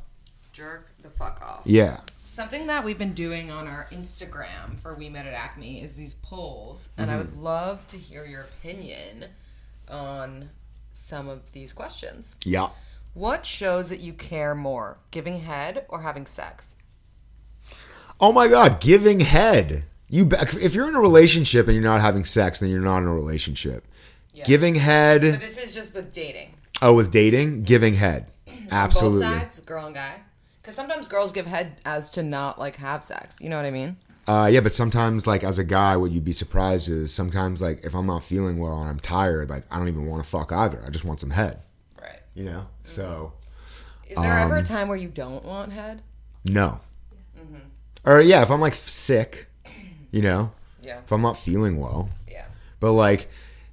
Jerk 0.52 0.88
the 1.02 1.10
fuck 1.10 1.40
off. 1.42 1.60
Yeah. 1.64 2.00
Something 2.24 2.66
that 2.68 2.84
we've 2.84 2.98
been 2.98 3.14
doing 3.14 3.50
on 3.50 3.66
our 3.66 3.88
Instagram 3.92 4.78
for 4.78 4.94
We 4.94 5.08
Met 5.08 5.26
at 5.26 5.32
Acme 5.34 5.80
is 5.82 5.94
these 5.94 6.14
polls, 6.14 6.88
and 6.96 7.10
I 7.10 7.14
Mm-hmm. 7.14 7.18
would 7.36 7.36
love 7.42 7.86
to 7.88 7.96
hear 7.98 8.24
your 8.24 8.42
opinion 8.42 9.26
on 9.88 10.50
some 10.92 11.28
of 11.28 11.50
these 11.52 11.72
questions. 11.72 12.36
Yeah. 12.44 12.68
What 13.14 13.44
shows 13.46 13.88
that 13.88 13.98
you 14.00 14.12
care 14.12 14.54
more, 14.54 14.98
giving 15.10 15.40
head 15.40 15.84
or 15.88 16.02
having 16.02 16.26
sex? 16.26 16.76
Oh 18.20 18.32
my 18.32 18.46
God, 18.48 18.80
giving 18.80 19.20
head. 19.20 19.84
You 20.08 20.28
if 20.32 20.74
you're 20.74 20.88
in 20.88 20.94
a 20.94 21.00
relationship 21.00 21.66
and 21.66 21.74
you're 21.74 21.84
not 21.84 22.00
having 22.00 22.24
sex, 22.24 22.60
then 22.60 22.70
you're 22.70 22.80
not 22.80 22.98
in 22.98 23.04
a 23.04 23.14
relationship. 23.14 23.86
Giving 24.44 24.74
But 24.74 24.82
head. 24.82 25.20
this 25.22 25.58
is 25.58 25.74
just 25.74 25.94
with 25.94 26.12
dating. 26.14 26.54
Oh, 26.80 26.94
with 26.94 27.10
dating, 27.10 27.64
giving 27.64 27.94
head. 27.94 28.30
Absolutely. 28.70 29.20
Both 29.20 29.38
sides, 29.40 29.60
girl 29.60 29.86
and 29.86 29.94
guy. 29.94 30.20
Because 30.62 30.76
sometimes 30.76 31.08
girls 31.08 31.32
give 31.32 31.46
head 31.46 31.76
as 31.84 32.10
to 32.12 32.22
not 32.22 32.58
like 32.58 32.76
have 32.76 33.02
sex. 33.02 33.40
You 33.40 33.48
know 33.50 33.56
what 33.56 33.64
I 33.66 33.70
mean? 33.70 33.96
Uh, 34.28 34.48
yeah, 34.52 34.60
but 34.60 34.72
sometimes, 34.74 35.26
like 35.26 35.42
as 35.42 35.58
a 35.58 35.64
guy, 35.64 35.96
what 35.96 36.10
you'd 36.10 36.24
be 36.24 36.32
surprised 36.34 36.88
is 36.90 37.12
sometimes, 37.12 37.60
like 37.62 37.84
if 37.84 37.94
I'm 37.94 38.06
not 38.06 38.22
feeling 38.22 38.58
well 38.58 38.80
and 38.80 38.88
I'm 38.88 38.98
tired, 39.00 39.50
like 39.50 39.64
I 39.70 39.78
don't 39.78 39.88
even 39.88 40.06
want 40.06 40.22
to 40.22 40.28
fuck 40.28 40.52
either. 40.52 40.82
I 40.86 40.90
just 40.90 41.04
want 41.04 41.18
some 41.20 41.30
head. 41.30 41.60
Right. 42.00 42.20
You 42.34 42.44
know. 42.44 42.66
So 42.84 43.32
Is 44.08 44.16
there 44.16 44.38
ever 44.38 44.56
Um, 44.58 44.62
a 44.62 44.66
time 44.66 44.88
where 44.88 44.98
you 44.98 45.08
don't 45.08 45.44
want 45.44 45.72
head? 45.72 46.02
no. 46.50 46.80
Mm-hmm. 47.38 47.58
Or 48.04 48.20
yeah, 48.20 48.42
if 48.42 48.50
I'm 48.50 48.60
like 48.60 48.74
sick, 48.74 49.47
you 50.10 50.22
know, 50.22 50.52
Yeah. 50.82 50.98
if 51.04 51.12
I'm 51.12 51.22
not 51.22 51.36
feeling 51.38 51.78
well, 51.78 52.08
Yeah. 52.28 52.44
But 52.80 52.92
like, 52.92 53.28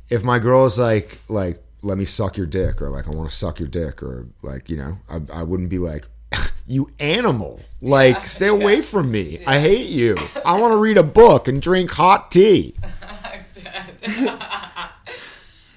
if 0.10 0.24
my 0.24 0.40
girl 0.40 0.66
is 0.66 0.78
like, 0.80 1.20
like, 1.30 1.62
let 1.82 1.98
me 1.98 2.06
suck 2.06 2.38
your 2.38 2.48
dick, 2.48 2.82
or 2.82 2.90
like, 2.90 3.08
I 3.08 3.12
want 3.12 3.30
to 3.30 3.36
suck 3.36 3.60
your 3.60 3.68
dick, 3.70 4.02
or 4.04 4.28
like, 4.42 4.70
you 4.70 4.78
know, 4.78 4.98
I, 5.10 5.22
I 5.40 5.44
wouldn't 5.44 5.70
be 5.70 5.78
like, 5.78 6.08
you 6.68 6.90
animal, 7.00 7.60
like, 7.82 8.28
stay 8.28 8.48
away 8.60 8.82
from 8.82 9.12
me. 9.12 9.44
I 9.46 9.60
hate 9.60 9.88
you. 9.90 10.18
I 10.46 10.60
want 10.60 10.74
to 10.74 10.78
read 10.78 10.98
a 10.98 11.04
book 11.04 11.48
and 11.48 11.62
drink 11.62 11.92
hot 11.92 12.32
tea. 12.32 12.76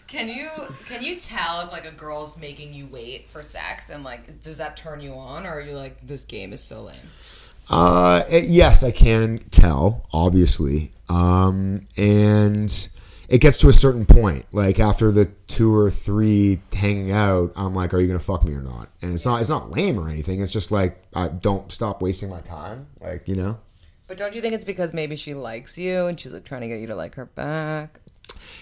Can 0.06 0.28
you 0.30 0.48
can 0.86 1.04
you 1.04 1.16
tell 1.20 1.60
if 1.60 1.70
like 1.70 1.84
a 1.84 1.90
girl's 1.92 2.38
making 2.38 2.72
you 2.72 2.86
wait 2.86 3.28
for 3.28 3.42
sex 3.42 3.90
and 3.90 4.02
like 4.02 4.40
does 4.40 4.56
that 4.56 4.76
turn 4.76 5.00
you 5.02 5.12
on 5.12 5.44
or 5.46 5.50
are 5.50 5.60
you 5.60 5.72
like 5.76 6.00
this 6.04 6.24
game 6.24 6.52
is 6.54 6.62
so 6.64 6.80
lame? 6.82 6.96
Uh, 7.70 8.22
yes, 8.30 8.82
I 8.82 8.90
can 8.90 9.38
tell, 9.50 10.06
obviously. 10.12 10.92
Um, 11.08 11.86
and 11.96 12.88
it 13.28 13.40
gets 13.40 13.58
to 13.58 13.68
a 13.68 13.72
certain 13.72 14.06
point, 14.06 14.46
like 14.52 14.80
after 14.80 15.12
the 15.12 15.26
two 15.46 15.74
or 15.74 15.90
three 15.90 16.62
hanging 16.72 17.12
out, 17.12 17.52
I'm 17.56 17.74
like, 17.74 17.92
"Are 17.92 18.00
you 18.00 18.06
gonna 18.06 18.18
fuck 18.18 18.44
me 18.44 18.54
or 18.54 18.62
not?" 18.62 18.88
And 19.02 19.12
it's 19.12 19.24
not, 19.24 19.40
it's 19.40 19.50
not 19.50 19.70
lame 19.70 19.98
or 19.98 20.08
anything. 20.08 20.40
It's 20.40 20.52
just 20.52 20.72
like, 20.72 21.02
I 21.14 21.28
don't 21.28 21.70
stop 21.70 22.00
wasting 22.00 22.30
my 22.30 22.40
time, 22.40 22.86
like 23.00 23.28
you 23.28 23.34
know. 23.34 23.58
But 24.06 24.16
don't 24.16 24.34
you 24.34 24.40
think 24.40 24.54
it's 24.54 24.64
because 24.64 24.94
maybe 24.94 25.16
she 25.16 25.34
likes 25.34 25.76
you 25.76 26.06
and 26.06 26.18
she's 26.18 26.32
like 26.32 26.44
trying 26.44 26.62
to 26.62 26.68
get 26.68 26.80
you 26.80 26.86
to 26.86 26.96
like 26.96 27.16
her 27.16 27.26
back? 27.26 28.00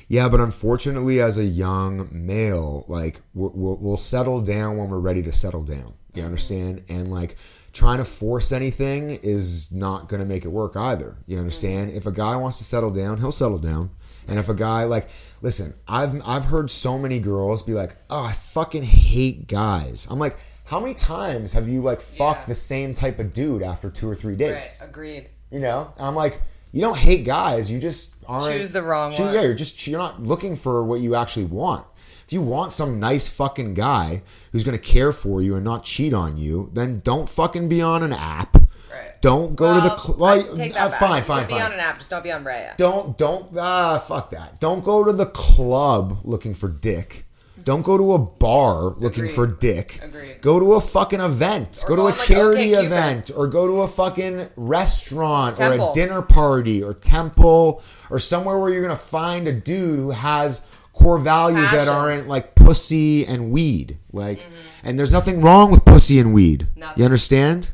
Yeah, 0.08 0.28
but 0.28 0.40
unfortunately, 0.40 1.20
as 1.20 1.38
a 1.38 1.44
young 1.44 2.08
male, 2.10 2.84
like 2.88 3.20
we'll, 3.34 3.52
we'll, 3.54 3.76
we'll 3.76 3.96
settle 3.96 4.40
down 4.40 4.76
when 4.76 4.88
we're 4.88 4.98
ready 4.98 5.22
to 5.22 5.32
settle 5.32 5.62
down. 5.62 5.94
You 6.14 6.24
understand? 6.24 6.82
And 6.88 7.10
like 7.10 7.36
trying 7.76 7.98
to 7.98 8.04
force 8.04 8.52
anything 8.52 9.10
is 9.10 9.70
not 9.70 10.08
going 10.08 10.20
to 10.20 10.26
make 10.26 10.46
it 10.46 10.48
work 10.48 10.76
either. 10.76 11.18
You 11.26 11.34
mm-hmm. 11.34 11.40
understand? 11.40 11.90
If 11.90 12.06
a 12.06 12.12
guy 12.12 12.34
wants 12.36 12.56
to 12.58 12.64
settle 12.64 12.90
down, 12.90 13.18
he'll 13.18 13.30
settle 13.30 13.58
down. 13.58 13.90
And 14.26 14.38
if 14.38 14.48
a 14.48 14.54
guy 14.54 14.84
like, 14.84 15.08
listen, 15.42 15.74
I've 15.86 16.20
I've 16.26 16.46
heard 16.46 16.70
so 16.70 16.98
many 16.98 17.20
girls 17.20 17.62
be 17.62 17.74
like, 17.74 17.94
"Oh, 18.10 18.24
I 18.24 18.32
fucking 18.32 18.82
hate 18.82 19.46
guys." 19.46 20.08
I'm 20.10 20.18
like, 20.18 20.36
how 20.64 20.80
many 20.80 20.94
times 20.94 21.52
have 21.52 21.68
you 21.68 21.80
like 21.80 22.00
fucked 22.00 22.44
Yeah. 22.44 22.46
the 22.48 22.54
same 22.54 22.92
type 22.92 23.20
of 23.20 23.32
dude 23.32 23.62
after 23.62 23.88
two 23.88 24.08
or 24.08 24.16
three 24.16 24.34
dates? 24.34 24.82
agreed. 24.82 25.28
You 25.52 25.60
know, 25.60 25.92
And 25.96 26.06
I'm 26.08 26.16
like, 26.16 26.40
you 26.72 26.80
don't 26.80 26.98
hate 26.98 27.24
guys. 27.24 27.70
You 27.70 27.78
just 27.78 28.14
aren't 28.26 28.56
Choose 28.56 28.72
the 28.72 28.82
wrong. 28.82 29.12
Yeah, 29.16 29.42
you're 29.42 29.54
just 29.54 29.86
you're 29.86 30.00
not 30.00 30.20
looking 30.20 30.56
for 30.56 30.82
what 30.82 31.00
you 31.00 31.14
actually 31.14 31.46
want. 31.46 31.86
If 32.26 32.32
you 32.32 32.42
want 32.42 32.72
some 32.72 32.98
nice 32.98 33.28
fucking 33.28 33.74
guy 33.74 34.22
who's 34.50 34.64
gonna 34.64 34.78
care 34.78 35.12
for 35.12 35.40
you 35.42 35.54
and 35.54 35.64
not 35.64 35.84
cheat 35.84 36.12
on 36.12 36.36
you, 36.36 36.70
then 36.72 37.00
don't 37.04 37.28
fucking 37.28 37.68
be 37.68 37.80
on 37.80 38.02
an 38.02 38.12
app. 38.12 38.56
Right. 38.90 39.20
Don't 39.22 39.54
go 39.54 39.74
to 39.74 39.80
the 39.80 39.96
cl- 39.96 40.18
well, 40.18 40.56
take 40.56 40.72
uh, 40.72 40.88
back. 40.88 40.98
fine, 40.98 41.16
You 41.18 41.22
fine, 41.22 41.46
Be 41.46 41.60
on 41.60 41.72
an 41.72 41.78
app, 41.78 41.98
just 41.98 42.10
don't 42.10 42.24
be 42.24 42.32
on 42.32 42.42
Raya. 42.44 42.76
Don't 42.76 43.16
don't 43.16 43.56
ah 43.56 43.98
fuck 43.98 44.30
that. 44.30 44.58
Don't 44.58 44.84
go 44.84 45.04
to 45.04 45.12
the 45.12 45.26
club 45.26 46.18
looking 46.24 46.52
for 46.54 46.68
dick. 46.68 47.26
Don't 47.62 47.82
go 47.82 47.96
to 47.96 48.12
a 48.12 48.18
bar 48.18 48.82
looking 48.96 49.24
Agreed. 49.24 49.30
for 49.32 49.46
dick. 49.46 49.98
Agreed. 50.02 50.40
Go 50.40 50.60
to 50.60 50.74
a 50.74 50.80
fucking 50.80 51.20
event. 51.20 51.82
Or 51.84 51.88
go 51.88 51.96
to 51.96 52.02
a 52.02 52.04
like, 52.10 52.18
charity 52.18 52.72
OkCupid. 52.72 52.84
event 52.84 53.30
or 53.36 53.48
go 53.48 53.66
to 53.66 53.80
a 53.80 53.88
fucking 53.88 54.48
restaurant 54.56 55.58
or 55.58 55.72
a 55.72 55.92
dinner 55.92 56.22
party 56.22 56.82
or 56.82 56.94
temple 56.94 57.82
or 58.10 58.18
somewhere 58.18 58.58
where 58.58 58.70
you're 58.72 58.84
going 58.84 58.96
to 58.96 59.02
find 59.02 59.48
a 59.48 59.52
dude 59.52 59.98
who 59.98 60.10
has 60.10 60.64
core 60.96 61.18
values 61.18 61.70
that 61.72 61.88
aren't 61.88 62.26
like 62.26 62.54
pussy 62.54 63.24
and 63.26 63.50
weed. 63.50 63.98
Like 64.12 64.44
and 64.82 64.98
there's 64.98 65.12
nothing 65.12 65.42
wrong 65.42 65.70
with 65.70 65.84
pussy 65.84 66.18
and 66.18 66.32
weed. 66.32 66.66
Nothing. 66.74 66.98
You 66.98 67.04
understand? 67.04 67.70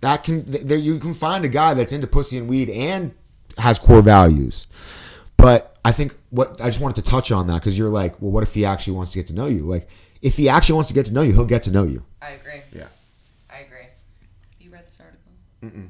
That 0.00 0.22
can 0.22 0.44
there 0.46 0.78
you 0.78 0.98
can 0.98 1.14
find 1.14 1.44
a 1.44 1.48
guy 1.48 1.74
that's 1.74 1.92
into 1.92 2.06
pussy 2.06 2.38
and 2.38 2.46
weed 2.48 2.70
and 2.70 3.14
has 3.56 3.78
core 3.78 4.02
values. 4.02 4.66
But 5.36 5.76
I 5.84 5.92
think 5.92 6.14
what 6.30 6.60
I 6.60 6.66
just 6.66 6.80
wanted 6.80 7.02
to 7.02 7.10
touch 7.10 7.32
on 7.32 7.46
that 7.46 7.54
because 7.54 7.78
you're 7.78 7.88
like, 7.88 8.20
well, 8.20 8.30
what 8.30 8.42
if 8.42 8.52
he 8.52 8.64
actually 8.64 8.96
wants 8.96 9.12
to 9.12 9.18
get 9.18 9.28
to 9.28 9.34
know 9.34 9.46
you? 9.46 9.60
Like, 9.60 9.88
if 10.20 10.36
he 10.36 10.48
actually 10.48 10.74
wants 10.74 10.88
to 10.88 10.94
get 10.94 11.06
to 11.06 11.14
know 11.14 11.22
you, 11.22 11.32
he'll 11.32 11.44
get 11.46 11.62
to 11.64 11.70
know 11.70 11.84
you. 11.84 12.04
I 12.20 12.30
agree. 12.30 12.60
Yeah. 12.72 12.88
I 13.50 13.60
agree. 13.60 13.86
You 14.60 14.70
read 14.70 14.86
this 14.86 15.00
article? 15.00 15.32
Mm-mm. 15.64 15.88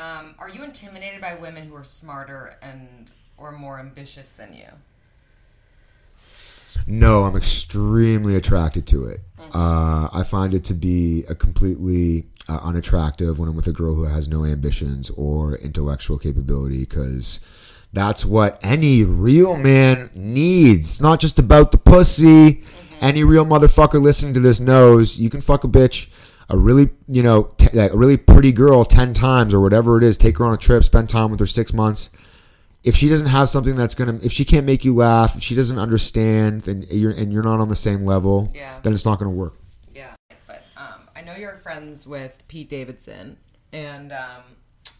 Um, 0.00 0.34
are 0.38 0.50
you 0.50 0.62
intimidated 0.62 1.22
by 1.22 1.34
women 1.36 1.66
who 1.66 1.74
are 1.74 1.84
smarter 1.84 2.58
and 2.60 3.10
or 3.38 3.52
more 3.52 3.78
ambitious 3.78 4.30
than 4.30 4.52
you? 4.52 4.68
No, 6.86 7.24
I'm 7.24 7.36
extremely 7.36 8.36
attracted 8.36 8.86
to 8.88 9.06
it. 9.06 9.20
Uh, 9.52 10.08
I 10.12 10.22
find 10.24 10.54
it 10.54 10.64
to 10.64 10.74
be 10.74 11.24
a 11.28 11.34
completely 11.34 12.26
uh, 12.48 12.60
unattractive 12.62 13.38
when 13.38 13.48
I'm 13.48 13.56
with 13.56 13.66
a 13.66 13.72
girl 13.72 13.94
who 13.94 14.04
has 14.04 14.28
no 14.28 14.44
ambitions 14.44 15.10
or 15.10 15.56
intellectual 15.56 16.16
capability 16.16 16.80
because 16.80 17.40
that's 17.92 18.24
what 18.24 18.60
any 18.62 19.02
real 19.02 19.56
man 19.56 20.10
needs. 20.14 20.86
It's 20.86 21.00
not 21.00 21.18
just 21.18 21.38
about 21.40 21.72
the 21.72 21.78
pussy. 21.78 22.62
Any 23.00 23.24
real 23.24 23.44
motherfucker 23.44 24.00
listening 24.00 24.34
to 24.34 24.40
this 24.40 24.60
knows 24.60 25.18
you 25.18 25.28
can 25.28 25.40
fuck 25.40 25.64
a 25.64 25.68
bitch, 25.68 26.08
a 26.48 26.56
really, 26.56 26.90
you 27.08 27.22
know, 27.22 27.52
t- 27.56 27.76
a 27.76 27.94
really 27.94 28.16
pretty 28.16 28.52
girl 28.52 28.84
10 28.84 29.12
times 29.12 29.52
or 29.52 29.60
whatever 29.60 29.98
it 29.98 30.04
is, 30.04 30.16
take 30.16 30.38
her 30.38 30.44
on 30.46 30.54
a 30.54 30.56
trip, 30.56 30.84
spend 30.84 31.08
time 31.08 31.30
with 31.30 31.40
her 31.40 31.46
six 31.46 31.72
months 31.72 32.10
if 32.84 32.94
she 32.94 33.08
doesn't 33.08 33.26
have 33.28 33.48
something 33.48 33.74
that's 33.74 33.94
gonna 33.94 34.18
if 34.22 34.32
she 34.32 34.44
can't 34.44 34.64
make 34.66 34.84
you 34.84 34.94
laugh 34.94 35.36
if 35.36 35.42
she 35.42 35.54
doesn't 35.54 35.78
understand 35.78 36.62
then 36.62 36.84
you're 36.90 37.10
and 37.10 37.32
you're 37.32 37.42
not 37.42 37.60
on 37.60 37.68
the 37.68 37.76
same 37.76 38.04
level 38.04 38.50
Yeah. 38.54 38.78
then 38.82 38.92
it's 38.92 39.04
not 39.04 39.18
gonna 39.18 39.30
work 39.30 39.54
Yeah, 39.94 40.14
but 40.46 40.62
um, 40.76 41.08
I 41.16 41.22
know 41.22 41.34
you're 41.34 41.56
friends 41.56 42.06
with 42.06 42.42
Pete 42.48 42.68
Davidson, 42.68 43.38
and 43.72 44.12
um, 44.12 44.42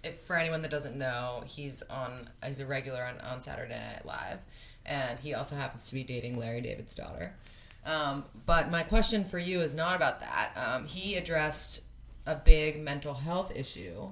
if 0.02 0.20
for 0.20 0.36
anyone 0.36 0.62
that 0.62 0.70
doesn't 0.70 0.96
know, 0.96 1.42
he's 1.46 1.82
on 1.90 2.28
he's 2.44 2.58
a 2.60 2.66
regular 2.66 3.02
on, 3.04 3.20
on 3.20 3.40
Saturday 3.40 3.78
Night 3.78 4.04
Live, 4.06 4.40
and 4.84 5.18
he 5.20 5.34
also 5.34 5.56
happens 5.56 5.88
to 5.88 5.94
be 5.94 6.02
dating 6.04 6.38
Larry 6.38 6.60
David's 6.60 6.94
daughter. 6.94 7.34
Um, 7.84 8.24
but 8.46 8.68
my 8.70 8.82
question 8.82 9.24
for 9.24 9.38
you 9.38 9.60
is 9.60 9.72
not 9.74 9.94
about 9.96 10.18
that. 10.20 10.50
Um, 10.56 10.86
he 10.86 11.14
addressed 11.16 11.80
a 12.26 12.34
big 12.34 12.80
mental 12.80 13.14
health 13.14 13.52
issue 13.56 14.10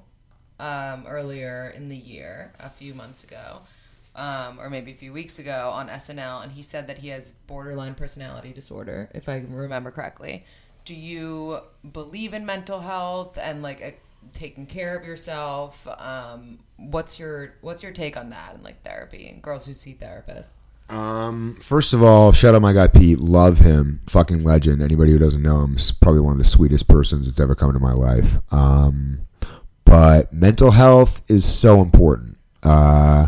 um, 0.60 1.04
earlier 1.06 1.72
in 1.76 1.88
the 1.88 1.96
year, 1.96 2.52
a 2.58 2.70
few 2.70 2.94
months 2.94 3.24
ago, 3.24 3.60
um, 4.14 4.60
or 4.60 4.70
maybe 4.70 4.92
a 4.92 4.94
few 4.94 5.12
weeks 5.12 5.38
ago 5.38 5.70
on 5.72 5.88
SNL, 5.88 6.42
and 6.42 6.52
he 6.52 6.62
said 6.62 6.86
that 6.86 6.98
he 6.98 7.08
has 7.08 7.32
borderline 7.46 7.94
personality 7.94 8.52
disorder, 8.52 9.10
if 9.14 9.28
I 9.28 9.44
remember 9.48 9.90
correctly. 9.90 10.44
Do 10.84 10.94
you 10.94 11.60
believe 11.92 12.34
in 12.34 12.44
mental 12.44 12.80
health 12.80 13.38
and 13.40 13.62
like 13.62 13.82
uh, 13.82 13.90
taking 14.32 14.66
care 14.66 14.96
of 14.96 15.06
yourself? 15.06 15.88
Um, 15.98 16.60
what's 16.76 17.18
your 17.18 17.54
What's 17.62 17.82
your 17.82 17.92
take 17.92 18.16
on 18.16 18.30
that 18.30 18.54
and 18.54 18.62
like 18.62 18.82
therapy 18.82 19.28
and 19.28 19.42
girls 19.42 19.66
who 19.66 19.74
see 19.74 19.94
therapists? 19.94 20.50
um 20.90 21.56
first 21.62 21.94
of 21.94 22.02
all 22.02 22.30
shout 22.30 22.54
out 22.54 22.60
my 22.60 22.74
guy 22.74 22.86
pete 22.86 23.18
love 23.18 23.60
him 23.60 24.00
fucking 24.06 24.44
legend 24.44 24.82
anybody 24.82 25.12
who 25.12 25.18
doesn't 25.18 25.40
know 25.40 25.62
him 25.64 25.76
is 25.76 25.90
probably 25.92 26.20
one 26.20 26.32
of 26.32 26.38
the 26.38 26.44
sweetest 26.44 26.86
persons 26.88 27.26
that's 27.26 27.40
ever 27.40 27.54
come 27.54 27.70
into 27.70 27.80
my 27.80 27.92
life 27.92 28.36
um 28.52 29.18
but 29.84 30.32
mental 30.32 30.70
health 30.70 31.22
is 31.28 31.44
so 31.44 31.80
important 31.80 32.36
uh 32.62 33.26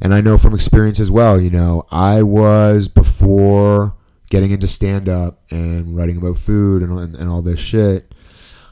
and 0.00 0.14
i 0.14 0.20
know 0.20 0.38
from 0.38 0.54
experience 0.54 1.00
as 1.00 1.10
well 1.10 1.40
you 1.40 1.50
know 1.50 1.86
i 1.90 2.22
was 2.22 2.88
before 2.88 3.94
getting 4.30 4.50
into 4.50 4.66
stand 4.66 5.08
up 5.08 5.42
and 5.50 5.96
writing 5.96 6.16
about 6.16 6.36
food 6.36 6.82
and, 6.82 6.98
and, 6.98 7.16
and 7.16 7.28
all 7.28 7.42
this 7.42 7.60
shit 7.60 8.12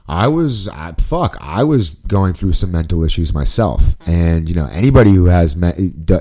I 0.08 0.28
was 0.28 0.68
I, 0.68 0.92
fuck. 0.98 1.36
I 1.40 1.64
was 1.64 1.90
going 1.90 2.34
through 2.34 2.52
some 2.52 2.70
mental 2.70 3.02
issues 3.02 3.34
myself, 3.34 3.96
and 4.06 4.48
you 4.48 4.54
know 4.54 4.66
anybody 4.66 5.12
who 5.12 5.26
has 5.26 5.56
me, 5.56 5.72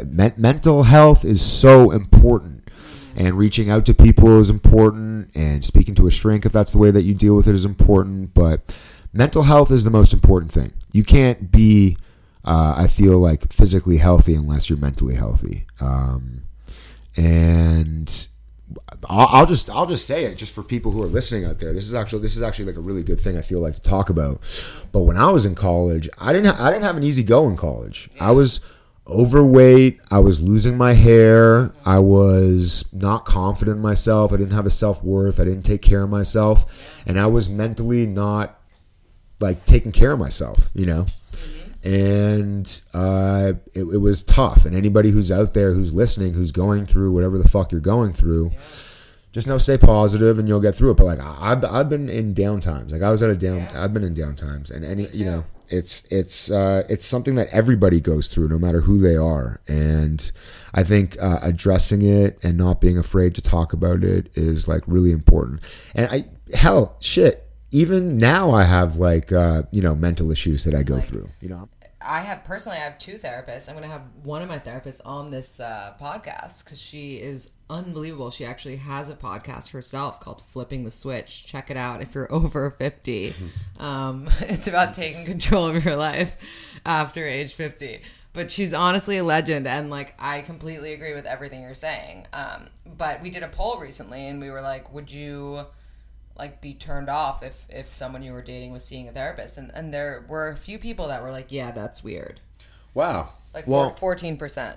men- 0.08 0.34
mental 0.38 0.84
health 0.84 1.24
is 1.24 1.42
so 1.42 1.92
important, 1.92 2.68
and 3.16 3.38
reaching 3.38 3.70
out 3.70 3.86
to 3.86 3.94
people 3.94 4.40
is 4.40 4.50
important, 4.50 5.30
and 5.36 5.64
speaking 5.64 5.94
to 5.96 6.08
a 6.08 6.12
shrink 6.12 6.46
if 6.46 6.52
that's 6.52 6.72
the 6.72 6.80
way 6.80 6.90
that 6.90 7.04
you 7.04 7.14
deal 7.14 7.36
with 7.36 7.48
it 7.48 7.54
is 7.54 7.66
important. 7.66 8.34
But 8.34 8.76
mental 9.16 9.44
health 9.44 9.72
is 9.72 9.84
the 9.84 9.90
most 9.90 10.14
important 10.14 10.52
thing. 10.52 10.74
You 10.92 11.04
can't 11.04 11.52
be, 11.52 11.98
uh, 12.44 12.76
I 12.78 12.88
feel 12.88 13.18
like, 13.18 13.52
physically 13.52 13.98
healthy 13.98 14.36
unless 14.36 14.70
you're 14.70 14.78
mentally 14.78 15.16
healthy. 15.16 15.66
Um, 15.80 16.44
and 17.16 18.28
I'll, 19.08 19.28
I'll 19.32 19.46
just 19.46 19.70
I'll 19.70 19.86
just 19.86 20.06
say 20.06 20.26
it 20.26 20.38
just 20.38 20.54
for 20.54 20.64
people 20.64 20.92
who 20.92 21.02
are 21.02 21.08
listening 21.08 21.46
out 21.46 21.60
there. 21.60 21.74
This 21.74 21.88
is 21.88 21.94
actually 21.94 22.22
this 22.22 22.36
is 22.36 22.42
actually 22.42 22.66
like 22.66 22.76
a 22.76 22.82
really 22.82 23.04
good 23.04 23.20
thing 23.20 23.38
I 23.38 23.42
feel 23.42 23.62
like 23.62 23.76
to 23.76 23.82
talk 23.82 24.10
about. 24.10 24.42
But 24.92 25.02
when 25.02 25.18
I 25.18 25.32
was 25.32 25.46
in 25.46 25.56
college, 25.56 26.10
I 26.18 26.34
didn't 26.34 26.54
ha- 26.54 26.66
I 26.66 26.72
didn't 26.72 26.84
have 26.84 26.98
an 26.98 27.04
easy 27.04 27.24
go 27.24 27.48
in 27.48 27.56
college. 27.56 28.10
I 28.20 28.32
was 28.32 28.60
overweight. 29.08 30.02
I 30.12 30.20
was 30.20 30.42
losing 30.42 30.78
my 30.78 30.94
hair. 30.94 31.72
I 31.86 32.00
was 32.00 32.92
not 32.92 33.26
confident 33.26 33.78
in 33.78 33.84
myself. 33.84 34.34
I 34.34 34.38
didn't 34.38 34.54
have 34.54 34.66
a 34.66 34.72
self 34.72 35.04
worth. 35.04 35.40
I 35.40 35.46
didn't 35.46 35.64
take 35.64 35.82
care 35.82 36.04
of 36.04 36.10
myself, 36.10 37.02
and 37.08 37.18
I 37.18 37.28
was 37.28 37.50
mentally 37.50 38.08
not 38.08 38.60
like 39.40 39.66
taking 39.66 39.92
care 39.92 40.12
of 40.12 40.20
myself. 40.20 40.70
You 40.74 40.86
know 40.86 41.06
and 41.86 42.82
uh, 42.96 43.54
it, 43.74 43.84
it, 43.84 44.02
was 44.02 44.24
tough. 44.24 44.66
And 44.66 44.76
anybody 44.76 45.12
who's 45.12 45.32
out 45.32 45.54
there 45.54 45.72
who's 45.74 45.94
listening, 45.94 46.34
who's 46.34 46.52
going 46.52 46.88
through 46.88 47.12
whatever 47.12 47.38
the 47.38 47.48
fuck 47.48 47.72
you're 47.72 47.80
going 47.80 48.12
through, 48.12 48.50
yeah. 48.52 48.60
just 49.32 49.48
know 49.48 49.60
stay 49.60 49.78
positive 49.78 50.40
and 50.40 50.48
you'll 50.48 50.60
get 50.60 50.74
through 50.74 50.92
it. 50.92 50.98
But 50.98 51.06
like 51.06 51.20
I've 51.20 51.64
I've 51.64 51.90
been 51.90 52.10
in 52.10 52.34
down 52.34 52.60
times. 52.60 52.92
Like 52.92 53.04
I 53.04 53.12
was 53.12 53.22
at 53.22 53.30
a 53.30 53.36
down. 53.36 53.58
Yeah. 53.58 53.84
I've 53.84 53.94
been 53.94 54.04
in 54.04 54.16
down 54.16 54.36
times, 54.36 54.72
and 54.72 54.84
any 54.84 55.08
you 55.10 55.26
know 55.26 55.46
it's 55.70 56.04
it's 56.10 56.50
uh, 56.50 56.84
it's 56.90 57.06
something 57.06 57.36
that 57.36 57.50
everybody 57.52 58.02
goes 58.02 58.30
through, 58.30 58.48
no 58.48 58.58
matter 58.58 58.82
who 58.82 58.98
they 58.98 59.16
are. 59.16 59.62
And 59.68 60.32
I 60.74 60.84
think 60.84 61.22
uh, 61.22 61.40
addressing 61.44 62.02
it 62.02 62.44
and 62.44 62.58
not 62.58 62.82
being 62.82 62.98
afraid 62.98 63.36
to 63.36 63.44
talk 63.44 63.74
about 63.74 64.04
it 64.04 64.32
is 64.34 64.68
like 64.68 64.82
really 64.88 65.12
important. 65.12 65.62
And 65.94 66.10
I 66.10 66.26
hell 66.56 66.98
shit 67.00 67.45
even 67.76 68.18
now 68.18 68.52
I 68.52 68.64
have 68.64 68.96
like 68.96 69.34
uh, 69.34 69.64
you 69.70 69.82
know 69.82 69.96
mental 69.96 70.32
issues 70.32 70.64
that 70.64 70.74
I 70.74 70.82
go 70.82 70.96
like, 70.96 71.04
through. 71.04 71.30
You 71.42 71.50
know, 71.50 71.70
I 72.02 72.22
have 72.22 72.46
personally, 72.46 72.78
I 72.78 72.82
have 72.82 72.98
two 72.98 73.18
therapists. 73.18 73.68
I'm 73.68 73.76
going 73.76 73.88
to 73.88 73.92
have 73.92 74.04
one 74.24 74.42
of 74.42 74.48
my 74.48 74.60
therapists 74.60 75.02
on 75.04 75.30
this 75.30 75.60
uh, 75.60 75.94
podcast 76.00 76.64
because 76.64 76.82
she 76.82 77.16
is 77.16 77.52
unbelievable. 77.70 78.32
She 78.32 78.46
actually 78.46 78.78
has 78.78 79.10
a 79.10 79.16
podcast 79.16 79.72
herself 79.72 80.22
called 80.22 80.42
Flipping 80.42 80.86
the 80.86 80.92
Switch. 80.92 81.46
Check 81.46 81.70
it 81.70 81.76
out 81.76 82.02
if 82.02 82.16
you're 82.16 82.32
over 82.32 82.72
50. 82.72 83.34
um, 83.80 84.30
it's 84.40 84.68
about 84.68 84.94
taking 84.94 85.26
control 85.26 85.68
of 85.68 85.84
your 85.84 85.98
life 85.98 86.38
after 86.86 87.28
age 87.28 87.56
50. 87.56 88.00
But 88.32 88.52
she's 88.52 88.74
honestly 88.74 89.18
a 89.18 89.24
legend, 89.24 89.68
and 89.68 89.90
like 89.90 90.14
I 90.18 90.42
completely 90.42 90.94
agree 90.94 91.14
with 91.14 91.26
everything 91.26 91.62
you're 91.62 91.74
saying. 91.74 92.28
Um, 92.32 92.70
but 92.86 93.22
we 93.22 93.30
did 93.30 93.44
a 93.44 93.48
poll 93.50 93.80
recently, 93.80 94.28
and 94.28 94.42
we 94.42 94.50
were 94.50 94.62
like, 94.62 94.94
"Would 94.94 95.10
you?" 95.10 95.66
Like 96.38 96.62
be 96.62 96.74
turned 96.74 97.10
off 97.10 97.44
if 97.44 97.66
if 97.70 97.94
someone 97.94 98.24
you 98.24 98.34
were 98.34 98.42
dating 98.42 98.72
was 98.72 98.84
seeing 98.84 99.08
a 99.08 99.12
therapist. 99.12 99.58
And 99.58 99.72
and 99.74 99.94
there 99.94 100.26
were 100.28 100.50
a 100.50 100.58
few 100.58 100.78
people 100.80 101.08
that 101.08 101.22
were 101.22 101.32
like 101.32 101.52
yeah 101.52 101.72
that's 101.72 102.04
weird. 102.04 102.40
Wow. 102.94 103.30
Like 103.54 103.68
well, 103.68 103.92
14% 103.92 104.76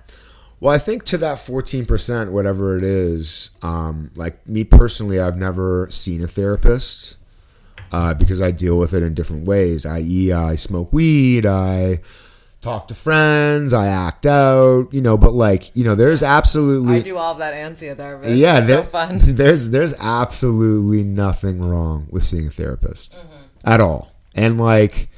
well 0.60 0.74
i 0.74 0.78
think 0.78 1.04
to 1.04 1.18
that 1.18 1.38
14% 1.38 2.30
whatever 2.30 2.76
it 2.76 2.84
is 2.84 3.50
um, 3.62 4.10
like 4.16 4.46
me 4.46 4.64
personally 4.64 5.20
i've 5.20 5.36
never 5.36 5.88
seen 5.90 6.22
a 6.22 6.26
therapist 6.26 7.16
uh, 7.92 8.14
because 8.14 8.40
i 8.40 8.50
deal 8.50 8.78
with 8.78 8.94
it 8.94 9.02
in 9.02 9.14
different 9.14 9.46
ways 9.46 9.86
i.e 9.86 10.32
i 10.32 10.54
smoke 10.54 10.92
weed 10.92 11.46
i 11.46 12.00
talk 12.60 12.88
to 12.88 12.94
friends, 12.94 13.72
I 13.72 13.86
act 13.86 14.26
out, 14.26 14.92
you 14.92 15.00
know, 15.00 15.16
but 15.16 15.32
like, 15.32 15.74
you 15.76 15.84
know, 15.84 15.94
there's 15.94 16.22
absolutely 16.22 16.96
I 16.96 17.02
do 17.02 17.16
all 17.16 17.32
of 17.32 17.38
that 17.38 17.54
ansia 17.54 17.96
therapist. 17.96 18.36
Yeah, 18.36 18.60
there, 18.60 18.82
so 18.82 18.88
fun. 18.88 19.18
There's 19.22 19.70
there's 19.70 19.94
absolutely 19.98 21.04
nothing 21.04 21.60
wrong 21.60 22.06
with 22.10 22.24
seeing 22.24 22.46
a 22.46 22.50
therapist 22.50 23.12
mm-hmm. 23.12 23.44
at 23.64 23.80
all. 23.80 24.12
And 24.34 24.58
like, 24.58 25.08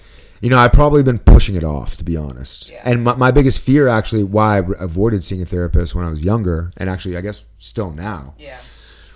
you 0.41 0.51
know, 0.51 0.59
I've 0.59 0.73
probably 0.73 1.03
been 1.03 1.19
pushing 1.19 1.55
it 1.55 1.65
off 1.65 1.97
to 1.97 2.05
be 2.05 2.17
honest. 2.17 2.71
Yeah. 2.71 2.83
And 2.85 3.05
my, 3.05 3.15
my 3.17 3.31
biggest 3.31 3.61
fear 3.61 3.89
actually 3.89 4.25
why 4.25 4.59
I 4.59 4.63
avoided 4.79 5.25
seeing 5.25 5.43
a 5.43 5.47
therapist 5.47 5.95
when 5.95 6.05
I 6.05 6.11
was 6.11 6.23
younger 6.23 6.73
and 6.77 6.91
actually 6.91 7.17
I 7.17 7.21
guess 7.21 7.47
still 7.59 7.91
now. 7.91 8.35
Yeah 8.39 8.59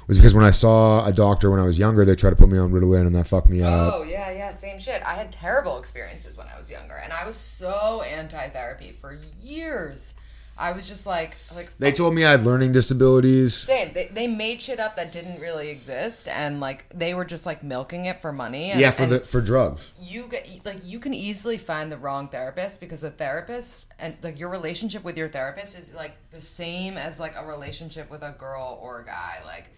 was 0.07 0.19
because 0.19 0.35
when 0.35 0.45
I 0.45 0.51
saw 0.51 1.05
a 1.07 1.13
doctor 1.13 1.51
when 1.51 1.61
I 1.61 1.65
was 1.65 1.79
younger, 1.79 2.05
they 2.05 2.15
tried 2.15 2.31
to 2.31 2.37
put 2.37 2.49
me 2.49 2.59
on 2.59 2.71
Ritalin 2.71 3.07
and 3.07 3.15
that 3.15 3.27
fucked 3.27 3.49
me 3.49 3.63
up. 3.63 3.95
Oh 3.95 4.03
yeah, 4.03 4.31
yeah, 4.31 4.53
same 4.53 4.79
shit. 4.79 5.03
I 5.05 5.15
had 5.15 5.33
terrible 5.33 5.79
experiences 5.79 6.37
when 6.37 6.47
I 6.49 6.57
was 6.57 6.71
younger, 6.71 6.95
and 6.95 7.13
I 7.13 7.27
was 7.27 7.37
so 7.37 8.03
anti-therapy 8.03 8.93
for 8.93 9.19
years. 9.43 10.15
I 10.57 10.71
was 10.71 10.89
just 10.89 11.05
like, 11.05 11.37
like 11.57 11.77
they 11.79 11.91
told 11.91 12.15
me 12.15 12.25
I 12.25 12.31
had 12.31 12.45
learning 12.45 12.71
disabilities. 12.71 13.57
Same. 13.57 13.93
They, 13.93 14.07
they 14.07 14.29
made 14.29 14.63
shit 14.63 14.79
up 14.79 14.95
that 14.95 15.11
didn't 15.11 15.41
really 15.41 15.71
exist, 15.71 16.29
and 16.29 16.61
like 16.61 16.89
they 16.91 17.13
were 17.13 17.25
just 17.25 17.45
like 17.45 17.65
milking 17.65 18.05
it 18.05 18.21
for 18.21 18.33
money. 18.33 18.71
And, 18.71 18.81
yeah, 18.81 18.93
for 18.93 19.07
the 19.07 19.21
for 19.21 19.41
drugs. 19.41 19.93
You 20.01 20.29
get 20.29 20.65
like 20.65 20.79
you 20.85 21.01
can 21.01 21.13
easily 21.13 21.59
find 21.59 21.91
the 21.91 21.97
wrong 21.97 22.29
therapist 22.29 22.79
because 22.79 23.03
a 23.03 23.11
therapist 23.11 23.93
and 23.99 24.17
like 24.23 24.39
your 24.39 24.49
relationship 24.49 25.03
with 25.03 25.19
your 25.19 25.29
therapist 25.29 25.77
is 25.77 25.93
like 25.93 26.13
the 26.31 26.41
same 26.41 26.97
as 26.97 27.19
like 27.19 27.35
a 27.37 27.45
relationship 27.45 28.09
with 28.09 28.23
a 28.23 28.37
girl 28.39 28.79
or 28.81 29.01
a 29.01 29.05
guy. 29.05 29.39
Like 29.45 29.71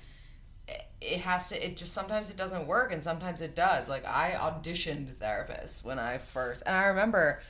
it 1.01 1.21
has 1.21 1.51
to 1.51 1.65
it 1.65 1.77
just 1.77 1.93
sometimes 1.93 2.31
it 2.31 2.37
doesn't 2.37 2.67
work 2.67 2.93
and 2.93 3.03
sometimes 3.03 3.41
it 3.41 3.55
does. 3.55 3.89
Like 3.89 4.07
i 4.07 4.33
auditioned 4.33 5.15
therapists 5.15 5.85
when 5.85 5.99
i 5.99 6.19
first 6.19 6.63
and 6.67 6.75
i 6.75 6.87
remember 6.87 7.43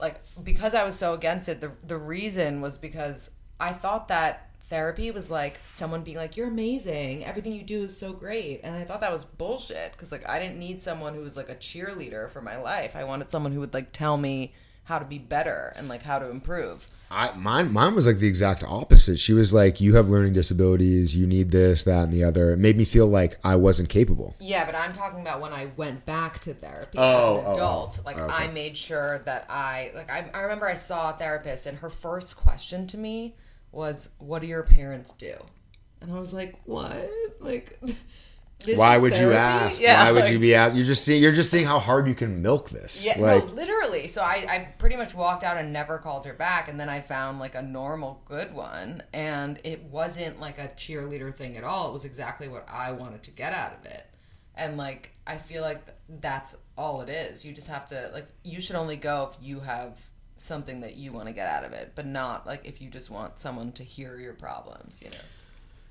like 0.00 0.20
because 0.42 0.74
i 0.74 0.84
was 0.84 0.96
so 0.96 1.14
against 1.14 1.48
it 1.48 1.60
the, 1.60 1.72
the 1.86 1.96
reason 1.96 2.60
was 2.60 2.78
because 2.78 3.30
i 3.58 3.70
thought 3.70 4.08
that 4.08 4.50
therapy 4.70 5.10
was 5.10 5.30
like 5.30 5.60
someone 5.64 6.02
being 6.02 6.16
like 6.16 6.36
you're 6.36 6.46
amazing. 6.46 7.24
Everything 7.24 7.52
you 7.52 7.64
do 7.64 7.82
is 7.82 7.96
so 7.96 8.12
great. 8.12 8.60
And 8.62 8.74
i 8.76 8.84
thought 8.84 9.00
that 9.00 9.12
was 9.12 9.24
bullshit 9.24 9.92
because 9.92 10.12
like 10.12 10.26
i 10.26 10.38
didn't 10.38 10.58
need 10.58 10.80
someone 10.80 11.14
who 11.14 11.20
was 11.20 11.36
like 11.36 11.50
a 11.50 11.56
cheerleader 11.56 12.30
for 12.30 12.40
my 12.40 12.56
life. 12.56 12.94
I 12.94 13.04
wanted 13.04 13.30
someone 13.30 13.52
who 13.52 13.60
would 13.60 13.74
like 13.74 13.92
tell 13.92 14.16
me 14.16 14.54
how 14.90 14.98
to 14.98 15.04
be 15.04 15.18
better 15.18 15.72
and 15.76 15.88
like 15.88 16.02
how 16.02 16.18
to 16.18 16.28
improve 16.28 16.86
I 17.10 17.32
mine 17.32 17.72
mine 17.72 17.96
was 17.96 18.06
like 18.06 18.18
the 18.18 18.28
exact 18.28 18.62
opposite. 18.62 19.18
She 19.18 19.32
was 19.32 19.52
like, 19.52 19.80
"You 19.80 19.96
have 19.96 20.08
learning 20.08 20.32
disabilities. 20.32 21.16
You 21.16 21.26
need 21.26 21.50
this, 21.50 21.82
that, 21.82 22.04
and 22.04 22.12
the 22.12 22.22
other." 22.22 22.52
It 22.52 22.58
made 22.58 22.76
me 22.76 22.84
feel 22.84 23.08
like 23.08 23.36
I 23.42 23.56
wasn't 23.56 23.88
capable. 23.88 24.36
Yeah, 24.38 24.64
but 24.64 24.76
I'm 24.76 24.92
talking 24.92 25.20
about 25.20 25.40
when 25.40 25.52
I 25.52 25.70
went 25.76 26.06
back 26.06 26.38
to 26.40 26.54
therapy 26.54 26.98
oh, 26.98 27.38
as 27.38 27.44
an 27.44 27.50
adult. 27.52 27.96
Oh, 27.98 28.00
oh. 28.00 28.06
Like 28.06 28.20
okay. 28.20 28.32
I 28.32 28.46
made 28.52 28.76
sure 28.76 29.18
that 29.20 29.46
I 29.48 29.90
like 29.92 30.08
I, 30.08 30.30
I 30.32 30.42
remember 30.42 30.68
I 30.68 30.74
saw 30.74 31.10
a 31.10 31.12
therapist 31.14 31.66
and 31.66 31.78
her 31.78 31.90
first 31.90 32.36
question 32.36 32.86
to 32.86 32.96
me 32.98 33.34
was, 33.72 34.10
"What 34.18 34.40
do 34.40 34.46
your 34.46 34.62
parents 34.62 35.12
do?" 35.12 35.34
And 36.00 36.12
I 36.12 36.20
was 36.20 36.32
like, 36.32 36.54
"What?" 36.64 37.10
Like. 37.40 37.78
This 38.62 38.76
Why 38.76 38.98
would 38.98 39.14
therapy? 39.14 39.30
you 39.30 39.38
ask? 39.38 39.80
Yeah, 39.80 40.04
Why 40.04 40.12
would 40.12 40.28
you 40.28 40.38
be 40.38 40.54
asked? 40.54 40.76
You're 40.76 40.84
just 40.84 41.02
seeing. 41.02 41.22
You're 41.22 41.32
just 41.32 41.50
seeing 41.50 41.64
how 41.64 41.78
hard 41.78 42.06
you 42.06 42.14
can 42.14 42.42
milk 42.42 42.68
this. 42.68 43.02
Yeah, 43.02 43.18
like, 43.18 43.46
no, 43.46 43.54
literally. 43.54 43.79
So 44.06 44.22
I, 44.22 44.46
I 44.48 44.58
pretty 44.78 44.96
much 44.96 45.14
walked 45.14 45.44
out 45.44 45.56
and 45.56 45.72
never 45.72 45.98
called 45.98 46.26
her 46.26 46.32
back, 46.32 46.68
and 46.68 46.78
then 46.78 46.88
I 46.88 47.00
found 47.00 47.38
like 47.38 47.54
a 47.54 47.62
normal, 47.62 48.22
good 48.26 48.54
one, 48.54 49.02
and 49.12 49.58
it 49.64 49.84
wasn't 49.84 50.40
like 50.40 50.58
a 50.58 50.68
cheerleader 50.68 51.34
thing 51.34 51.56
at 51.56 51.64
all. 51.64 51.88
It 51.88 51.92
was 51.92 52.04
exactly 52.04 52.48
what 52.48 52.66
I 52.68 52.92
wanted 52.92 53.22
to 53.24 53.30
get 53.30 53.52
out 53.52 53.72
of 53.72 53.84
it, 53.86 54.06
and 54.54 54.76
like 54.76 55.12
I 55.26 55.36
feel 55.36 55.62
like 55.62 55.80
that's 56.20 56.56
all 56.76 57.00
it 57.00 57.08
is. 57.08 57.44
You 57.44 57.52
just 57.52 57.68
have 57.68 57.86
to 57.86 58.10
like. 58.12 58.28
You 58.44 58.60
should 58.60 58.76
only 58.76 58.96
go 58.96 59.30
if 59.32 59.44
you 59.44 59.60
have 59.60 59.98
something 60.36 60.80
that 60.80 60.96
you 60.96 61.12
want 61.12 61.28
to 61.28 61.34
get 61.34 61.48
out 61.48 61.64
of 61.64 61.72
it, 61.72 61.92
but 61.94 62.06
not 62.06 62.46
like 62.46 62.66
if 62.66 62.80
you 62.80 62.88
just 62.88 63.10
want 63.10 63.38
someone 63.38 63.72
to 63.72 63.84
hear 63.84 64.18
your 64.18 64.34
problems. 64.34 65.00
You 65.04 65.10
know. 65.10 65.24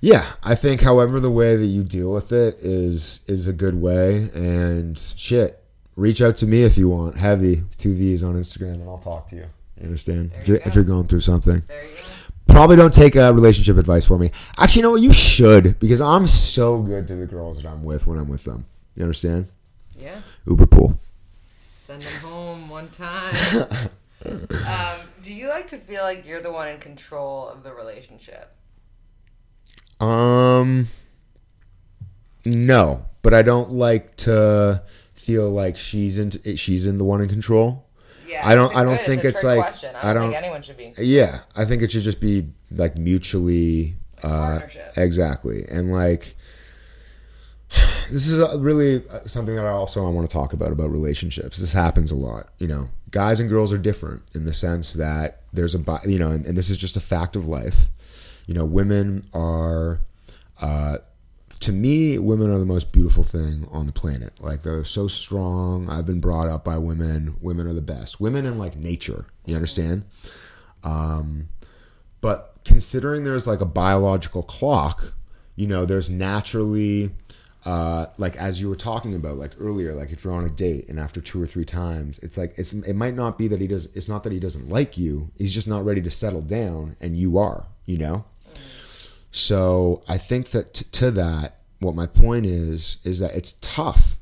Yeah, 0.02 0.34
I 0.43 0.56
think 0.56 0.82
however 0.82 1.19
the 1.19 1.32
way 1.32 1.58
that 1.58 1.65
you 1.65 1.84
deal 1.84 2.12
with 2.12 2.32
it 2.32 2.60
is 2.60 3.22
is 3.28 3.48
a 3.48 3.54
good 3.54 3.76
way 3.76 4.30
and 4.34 4.98
shit. 4.98 5.63
Reach 6.00 6.22
out 6.22 6.38
to 6.38 6.48
me 6.48 6.64
if 6.64 6.78
you 6.78 6.88
want. 6.88 7.18
Heavvy 7.18 7.64
two 7.78 7.94
V's 7.94 8.24
on 8.24 8.36
Instagram 8.36 8.76
and 8.76 8.90
I'll 8.90 8.98
talk 8.98 9.28
to 9.28 9.36
you. 9.36 9.46
You 9.78 9.88
understand? 9.88 10.32
You 10.32 10.40
if, 10.40 10.48
you're, 10.48 10.58
if, 10.66 10.76
you're, 10.76 10.84
going 10.86 11.08
through 11.08 11.20
something. 11.20 11.62
Probably 12.48 12.78
don't 12.78 12.94
take 12.94 13.18
uh, 13.18 13.34
relationship 13.34 13.78
advice 13.78 14.06
for 14.06 14.18
me. 14.18 14.32
Actually, 14.58 14.80
you 14.80 14.84
know 14.84 14.92
what? 14.92 15.02
You 15.02 15.12
should 15.12 15.78
because 15.78 16.00
I'm 16.00 16.26
so 16.26 16.82
good 16.82 17.06
to 17.08 17.16
the 17.16 17.28
girls 17.28 17.62
that 17.62 17.70
I'm 17.70 17.84
with 17.84 18.08
when 18.08 18.18
I'm 18.18 18.30
with 18.30 18.46
them. 18.46 18.66
You 18.96 19.04
understand? 19.04 19.50
Yeah. 19.98 20.22
Uber 20.48 20.68
pool. 20.68 20.98
Send 21.78 22.02
them 22.02 22.22
home 22.22 22.70
one 22.70 22.88
time. 22.90 23.36
um, 24.26 25.00
do 25.21 25.34
you 25.34 25.50
like 25.50 25.67
to 25.67 25.78
feel 25.78 26.04
like 26.04 26.26
you're 26.26 26.42
the 26.42 26.52
one 26.52 26.69
in 26.69 26.80
control 26.80 27.50
of 27.50 27.63
the 27.63 27.73
relationship? 27.73 28.56
Um, 30.00 30.88
no, 32.46 33.04
but 33.21 33.34
I 33.34 33.42
don't 33.42 33.73
like 33.73 34.15
to 34.17 34.82
feel 35.20 35.50
like 35.50 35.78
she's 35.78 36.20
in 36.20 36.32
she's 36.56 36.86
in 36.86 36.98
the 36.98 37.04
one 37.04 37.22
in 37.22 37.30
control. 37.30 37.86
Yeah, 38.26 38.48
I 38.48 38.56
don't. 38.56 38.76
I 38.76 38.84
don't 38.84 39.00
think 39.00 39.24
it's, 39.24 39.36
it's 39.36 39.44
like. 39.44 39.60
Question. 39.60 39.96
I 39.96 40.02
don't, 40.02 40.06
I 40.10 40.13
don't 40.13 40.24
think 40.24 40.36
anyone 40.36 40.62
should 40.62 40.78
be. 40.78 40.94
Yeah, 40.98 41.42
I 41.56 41.65
think 41.65 41.82
it 41.82 41.92
should 41.92 42.04
just 42.04 42.20
be 42.20 42.50
like 42.72 42.98
mutually. 42.98 43.96
Like 44.24 44.76
uh, 44.76 44.92
exactly, 44.98 45.65
and 45.70 45.92
like 45.94 46.36
this 48.12 48.28
is 48.28 48.58
really 48.58 49.02
something 49.26 49.56
that 49.56 49.65
I 49.65 49.70
also 49.70 50.06
I 50.06 50.10
want 50.10 50.30
to 50.30 50.34
talk 50.34 50.54
about 50.54 50.72
about 50.72 50.92
relationships. 50.92 51.58
This 51.58 51.74
happens 51.74 52.12
a 52.12 52.15
lot. 52.15 52.50
You 52.60 52.67
know, 52.67 52.90
guys 53.12 53.40
and 53.40 53.50
girls 53.50 53.72
are 53.72 53.78
different 53.78 54.24
in 54.36 54.44
the 54.44 54.54
sense 54.54 54.94
that 54.94 55.44
there's 55.54 55.74
a 55.74 56.02
you 56.06 56.20
know, 56.20 56.32
and, 56.32 56.46
and 56.46 56.58
this 56.58 56.70
is 56.70 56.78
just 56.78 56.98
a 56.98 57.02
fact 57.02 57.36
of 57.36 57.48
life 57.48 57.88
you 58.50 58.56
know, 58.56 58.65
women 58.65 59.24
are 59.32 60.02
uh, 60.60 60.98
to 61.62 61.74
me, 61.74 62.18
women 62.18 62.50
are 62.50 62.60
the 62.60 62.66
most 62.66 62.92
beautiful 62.92 63.24
thing 63.24 63.68
on 63.72 63.86
the 63.86 63.92
planet. 63.92 64.34
Like 64.40 64.62
they're 64.62 64.86
so 64.86 65.08
strong. 65.08 65.90
I've 65.90 66.06
been 66.06 66.22
brought 66.22 66.48
up 66.48 66.64
by 66.64 66.78
women. 66.78 67.36
Women 67.42 67.68
are 67.68 67.74
the 67.74 67.82
best. 67.82 68.22
Women 68.22 68.46
in 68.46 68.58
like 68.58 68.78
nature. 68.78 69.26
You 69.46 69.56
understand? 69.56 70.06
Um, 70.84 71.50
but 72.22 72.56
considering 72.64 73.24
there's 73.24 73.48
like 73.48 73.62
a 73.62 73.66
biological 73.66 74.44
clock, 74.44 75.14
you 75.56 75.68
know, 75.68 75.86
there's 75.86 76.10
naturally, 76.10 77.12
uh, 77.66 78.06
like 78.18 78.38
as 78.38 78.62
you 78.62 78.70
were 78.70 78.76
talking 78.76 79.14
about, 79.14 79.36
like 79.36 79.52
earlier, 79.60 79.94
like 79.94 80.12
if 80.12 80.24
you're 80.24 80.34
on 80.34 80.46
a 80.46 80.50
date 80.50 80.88
and 80.88 80.98
after 80.98 81.20
two 81.20 81.42
or 81.42 81.48
three 81.48 81.66
times, 81.66 82.20
it's 82.20 82.38
like 82.38 82.54
it's 82.58 82.72
it 82.72 82.96
might 82.96 83.16
not 83.16 83.38
be 83.38 83.50
that 83.50 83.60
he 83.60 83.68
does. 83.68 83.88
It's 83.98 84.08
not 84.08 84.24
that 84.24 84.32
he 84.32 84.40
doesn't 84.40 84.70
like 84.70 84.98
you. 84.98 85.30
He's 85.38 85.54
just 85.54 85.68
not 85.68 85.84
ready 85.84 86.02
to 86.02 86.10
settle 86.10 86.42
down, 86.42 86.96
and 87.02 87.18
you 87.18 87.38
are. 87.38 87.66
You 87.86 87.98
know. 87.98 88.26
So 89.32 90.04
I 90.08 90.17
think 90.17 90.50
that 90.50 90.73
t- 90.73 90.86
to 90.92 91.12
that, 91.12 91.60
what 91.80 91.96
my 91.96 92.08
point 92.08 92.46
is, 92.46 92.98
is 93.04 93.19
that 93.19 93.36
it's 93.36 93.54
tough 93.62 94.17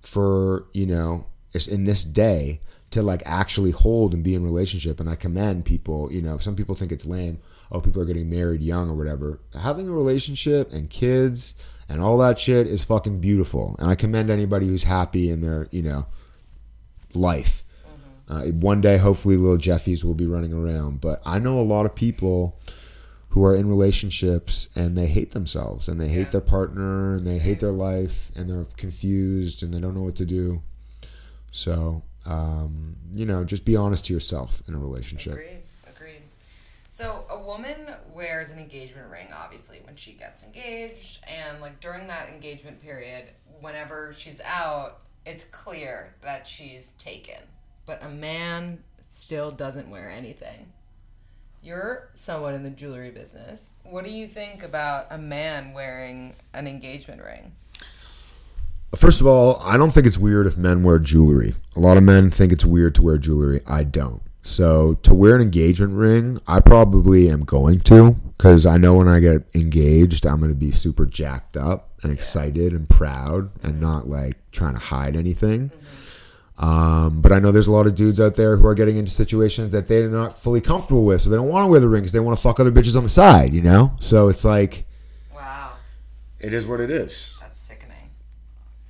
for 0.00 0.66
you 0.72 0.86
know, 0.86 1.26
it's 1.52 1.68
in 1.68 1.84
this 1.84 2.04
day 2.04 2.60
to 2.90 3.02
like 3.02 3.22
actually 3.26 3.72
hold 3.72 4.14
and 4.14 4.22
be 4.22 4.34
in 4.34 4.44
relationship. 4.44 5.00
And 5.00 5.08
I 5.08 5.16
commend 5.16 5.64
people. 5.64 6.10
You 6.12 6.22
know, 6.22 6.38
some 6.38 6.56
people 6.56 6.74
think 6.74 6.92
it's 6.92 7.04
lame. 7.04 7.40
Oh, 7.70 7.80
people 7.80 8.00
are 8.00 8.06
getting 8.06 8.30
married 8.30 8.62
young 8.62 8.88
or 8.88 8.94
whatever. 8.94 9.40
Having 9.60 9.88
a 9.88 9.92
relationship 9.92 10.72
and 10.72 10.88
kids 10.88 11.54
and 11.88 12.00
all 12.00 12.18
that 12.18 12.38
shit 12.38 12.66
is 12.66 12.84
fucking 12.84 13.20
beautiful. 13.20 13.76
And 13.78 13.90
I 13.90 13.94
commend 13.94 14.30
anybody 14.30 14.66
who's 14.66 14.84
happy 14.84 15.30
in 15.30 15.40
their 15.40 15.68
you 15.70 15.82
know 15.82 16.06
life. 17.14 17.62
Uh, 18.28 18.42
one 18.46 18.80
day, 18.80 18.96
hopefully, 18.96 19.36
little 19.36 19.58
Jeffies 19.58 20.02
will 20.02 20.14
be 20.14 20.26
running 20.26 20.52
around. 20.52 21.00
But 21.00 21.22
I 21.24 21.38
know 21.38 21.60
a 21.60 21.62
lot 21.62 21.86
of 21.86 21.94
people 21.94 22.58
who 23.36 23.44
are 23.44 23.54
in 23.54 23.68
relationships 23.68 24.70
and 24.74 24.96
they 24.96 25.06
hate 25.06 25.32
themselves 25.32 25.88
and 25.88 26.00
they 26.00 26.08
hate 26.08 26.30
their 26.30 26.40
partner 26.40 27.16
and 27.16 27.26
they 27.26 27.36
hate 27.36 27.60
their 27.60 27.70
life 27.70 28.32
and 28.34 28.48
they're 28.48 28.64
confused 28.78 29.62
and 29.62 29.74
they 29.74 29.78
don't 29.78 29.94
know 29.94 30.00
what 30.00 30.16
to 30.16 30.24
do. 30.24 30.62
So, 31.50 32.02
um, 32.24 32.96
you 33.12 33.26
know, 33.26 33.44
just 33.44 33.66
be 33.66 33.76
honest 33.76 34.06
to 34.06 34.14
yourself 34.14 34.62
in 34.66 34.74
a 34.74 34.78
relationship. 34.78 35.34
Agreed. 35.34 35.64
Agreed. 35.86 36.22
So 36.88 37.26
a 37.28 37.38
woman 37.38 37.76
wears 38.10 38.52
an 38.52 38.58
engagement 38.58 39.10
ring, 39.10 39.26
obviously, 39.36 39.80
when 39.84 39.96
she 39.96 40.12
gets 40.12 40.42
engaged, 40.42 41.22
and 41.26 41.60
like 41.60 41.78
during 41.78 42.06
that 42.06 42.30
engagement 42.30 42.80
period, 42.80 43.24
whenever 43.60 44.14
she's 44.14 44.40
out, 44.40 45.00
it's 45.26 45.44
clear 45.44 46.14
that 46.22 46.46
she's 46.46 46.92
taken. 46.92 47.42
But 47.84 48.02
a 48.02 48.08
man 48.08 48.82
still 49.10 49.50
doesn't 49.50 49.90
wear 49.90 50.08
anything. 50.08 50.72
You're 51.66 52.10
someone 52.14 52.54
in 52.54 52.62
the 52.62 52.70
jewelry 52.70 53.10
business. 53.10 53.74
What 53.82 54.04
do 54.04 54.12
you 54.12 54.28
think 54.28 54.62
about 54.62 55.08
a 55.10 55.18
man 55.18 55.72
wearing 55.72 56.36
an 56.54 56.68
engagement 56.68 57.20
ring? 57.24 57.56
First 58.94 59.20
of 59.20 59.26
all, 59.26 59.60
I 59.64 59.76
don't 59.76 59.90
think 59.90 60.06
it's 60.06 60.16
weird 60.16 60.46
if 60.46 60.56
men 60.56 60.84
wear 60.84 61.00
jewelry. 61.00 61.54
A 61.74 61.80
lot 61.80 61.96
of 61.96 62.04
men 62.04 62.30
think 62.30 62.52
it's 62.52 62.64
weird 62.64 62.94
to 62.94 63.02
wear 63.02 63.18
jewelry. 63.18 63.62
I 63.66 63.82
don't. 63.82 64.22
So 64.42 64.94
to 65.02 65.12
wear 65.12 65.34
an 65.34 65.42
engagement 65.42 65.94
ring, 65.94 66.38
I 66.46 66.60
probably 66.60 67.28
am 67.28 67.42
going 67.42 67.80
to 67.80 68.12
because 68.38 68.64
I 68.64 68.76
know 68.76 68.94
when 68.94 69.08
I 69.08 69.18
get 69.18 69.42
engaged, 69.52 70.24
I'm 70.24 70.38
going 70.38 70.52
to 70.52 70.56
be 70.56 70.70
super 70.70 71.04
jacked 71.04 71.56
up 71.56 71.90
and 72.04 72.12
excited 72.12 72.74
and 72.74 72.88
proud 72.88 73.50
and 73.64 73.80
not 73.80 74.08
like 74.08 74.36
trying 74.52 74.74
to 74.74 74.78
hide 74.78 75.16
anything. 75.16 75.70
Mm-hmm. 75.70 76.05
Um, 76.58 77.20
but 77.20 77.32
I 77.32 77.38
know 77.38 77.52
there's 77.52 77.66
a 77.66 77.72
lot 77.72 77.86
of 77.86 77.94
dudes 77.94 78.18
out 78.20 78.34
there 78.34 78.56
who 78.56 78.66
are 78.66 78.74
getting 78.74 78.96
into 78.96 79.10
situations 79.10 79.72
that 79.72 79.86
they're 79.86 80.08
not 80.08 80.38
fully 80.38 80.60
comfortable 80.62 81.04
with, 81.04 81.20
so 81.20 81.28
they 81.30 81.36
don't 81.36 81.48
want 81.48 81.64
to 81.64 81.70
wear 81.70 81.80
the 81.80 81.88
ring 81.88 82.00
because 82.02 82.12
they 82.12 82.20
want 82.20 82.36
to 82.36 82.42
fuck 82.42 82.58
other 82.58 82.72
bitches 82.72 82.96
on 82.96 83.02
the 83.02 83.10
side, 83.10 83.52
you 83.52 83.60
know. 83.60 83.94
So 84.00 84.28
it's 84.28 84.44
like, 84.44 84.86
Wow, 85.34 85.72
it 86.40 86.54
is 86.54 86.64
what 86.66 86.80
it 86.80 86.90
is. 86.90 87.36
that's 87.40 87.60
sickening. 87.60 88.10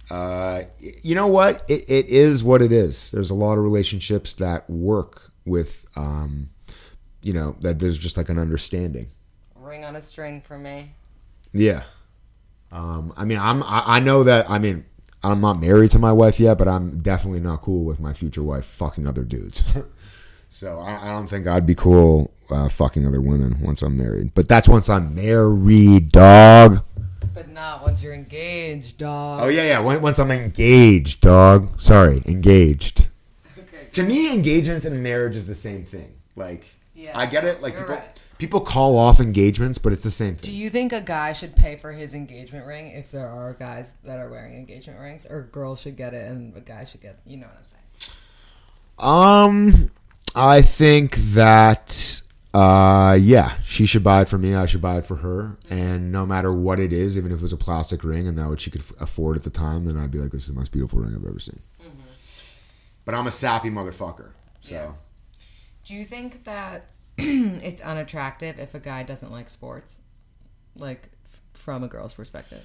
Uh, 0.09 0.63
you 1.03 1.17
know 1.17 1.27
what? 1.27 1.65
It, 1.69 1.91
it 1.91 2.07
is 2.07 2.45
what 2.45 2.63
it 2.63 2.71
is. 2.71 3.11
There's 3.11 3.31
a 3.31 3.35
lot 3.35 3.59
of 3.59 3.65
relationships 3.65 4.35
that 4.35 4.69
work 4.71 5.33
with, 5.45 5.87
um, 5.97 6.51
you 7.23 7.33
know, 7.33 7.57
that 7.63 7.81
there's 7.81 7.99
just 7.99 8.17
like 8.17 8.29
an 8.29 8.39
understanding. 8.39 9.09
Ring 9.57 9.85
on 9.85 9.97
a 9.97 10.03
string 10.03 10.41
for 10.41 10.57
me. 10.57 10.93
Yeah. 11.53 11.83
Um, 12.71 13.13
I 13.17 13.25
mean, 13.25 13.39
I'm, 13.39 13.65
I, 13.65 13.83
I 13.97 14.01
know 14.01 14.23
that, 14.25 14.49
I 14.49 14.61
mean, 14.61 14.85
I'm 15.33 15.41
not 15.41 15.61
married 15.61 15.91
to 15.93 15.99
my 15.99 16.13
wife 16.13 16.39
yet, 16.39 16.59
but 16.59 16.69
I'm 16.69 17.01
definitely 17.01 17.41
not 17.41 17.63
cool 17.63 17.85
with 17.85 18.01
my 18.01 18.13
future 18.13 18.43
wife 18.43 18.65
fucking 18.65 19.07
other 19.07 19.25
dudes. 19.25 19.79
so 20.49 20.79
I, 20.79 21.09
I 21.09 21.13
don't 21.13 21.27
think 21.27 21.47
I'd 21.47 21.67
be 21.67 21.75
cool 21.75 22.31
uh, 22.51 22.69
fucking 22.69 23.07
other 23.07 23.21
women 23.21 23.61
once 23.61 23.83
I'm 23.83 23.97
married. 23.97 24.33
But 24.35 24.49
that's 24.49 24.69
once 24.69 24.89
I'm 24.89 25.15
married, 25.15 26.13
dog. 26.13 26.85
But 27.35 27.49
not 27.51 27.83
once 27.83 28.03
you're 28.03 28.15
engaged, 28.15 28.99
dog. 28.99 29.41
Oh 29.43 29.49
yeah, 29.49 29.65
yeah. 29.65 29.79
Once 29.81 30.01
once 30.01 30.19
I'm 30.19 30.31
engaged, 30.31 31.21
dog. 31.21 31.81
Sorry, 31.81 32.23
engaged. 32.25 33.09
Okay. 33.59 33.89
To 33.93 34.03
me, 34.03 34.33
engagements 34.33 34.85
and 34.85 35.03
marriage 35.03 35.37
is 35.37 35.47
the 35.47 35.55
same 35.55 35.85
thing. 35.85 36.15
Like, 36.35 36.65
Yeah, 36.95 37.19
I 37.19 37.27
get 37.27 37.45
it. 37.45 37.61
Like 37.61 37.77
people, 37.77 37.97
right. 37.97 38.21
People 38.39 38.61
call 38.61 38.99
off 38.99 39.21
engagements, 39.21 39.79
but 39.79 39.93
it's 39.93 40.05
the 40.05 40.11
same 40.11 40.37
thing. 40.37 40.51
Do 40.51 40.57
you 40.57 40.71
think 40.71 40.93
a 40.93 41.01
guy 41.01 41.33
should 41.33 41.57
pay 41.57 41.77
for 41.77 41.93
his 41.93 42.15
engagement 42.15 42.67
ring 42.67 42.89
if 42.89 43.11
there 43.11 43.29
are 43.29 43.55
guys 43.55 43.93
that 44.05 44.19
are 44.19 44.29
wearing 44.29 44.55
engagement 44.55 45.01
rings, 45.01 45.27
or 45.27 45.43
girls 45.43 45.83
should 45.83 45.97
get 45.97 46.15
it 46.15 46.31
and 46.31 46.57
a 46.57 46.61
guy 46.61 46.85
should 46.85 47.01
get? 47.01 47.21
You 47.27 47.39
know 47.39 47.47
what 47.47 47.57
I'm 47.59 47.65
saying? 47.65 47.83
Um, 48.99 49.91
I 50.35 50.63
think 50.63 51.17
that. 51.17 52.23
Uh, 52.55 53.19
yeah, 53.21 53.55
she 53.67 53.85
should 53.85 54.03
buy 54.03 54.23
it 54.23 54.29
for 54.29 54.39
me. 54.39 54.55
I 54.55 54.65
should 54.65 54.81
buy 54.81 54.97
it 54.97 55.05
for 55.05 55.17
her. 55.17 55.59
And 55.69 56.11
no 56.11 56.25
matter 56.25 56.51
what 56.51 56.81
it 56.81 56.91
is, 56.91 57.19
even 57.19 57.31
if 57.31 57.39
it 57.39 57.43
was 57.43 57.53
a 57.53 57.57
plastic 57.59 58.03
ring 58.03 58.27
and 58.27 58.39
that 58.39 58.49
what 58.49 58.63
she 58.63 58.71
could 58.71 58.83
afford 58.99 59.37
at 59.37 59.45
the 59.45 59.51
time, 59.51 59.85
then 59.85 59.99
I'd 59.99 60.11
be 60.11 60.19
like, 60.19 60.31
"This 60.31 60.45
is 60.45 60.55
the 60.55 60.59
most 60.59 60.73
beautiful 60.73 61.01
ring 61.01 61.15
I've 61.15 61.27
ever 61.27 61.39
seen." 61.39 61.61
But 63.05 63.15
I'm 63.15 63.27
a 63.27 63.31
sappy 63.31 63.69
motherfucker, 63.69 64.31
so. 64.61 64.75
Yeah. 64.75 64.93
Do 65.85 65.95
you 65.95 66.05
think 66.05 66.45
that 66.45 66.87
it's 67.19 67.81
unattractive 67.81 68.59
if 68.59 68.75
a 68.75 68.81
guy 68.81 69.03
doesn't 69.03 69.33
like 69.33 69.49
sports, 69.49 70.01
like 70.75 71.09
f- 71.25 71.41
from 71.55 71.83
a 71.83 71.89
girl's 71.89 72.15
perspective? 72.15 72.65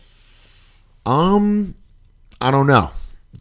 Um, 1.05 1.75
I 2.39 2.51
don't 2.51 2.67
know. 2.67 2.91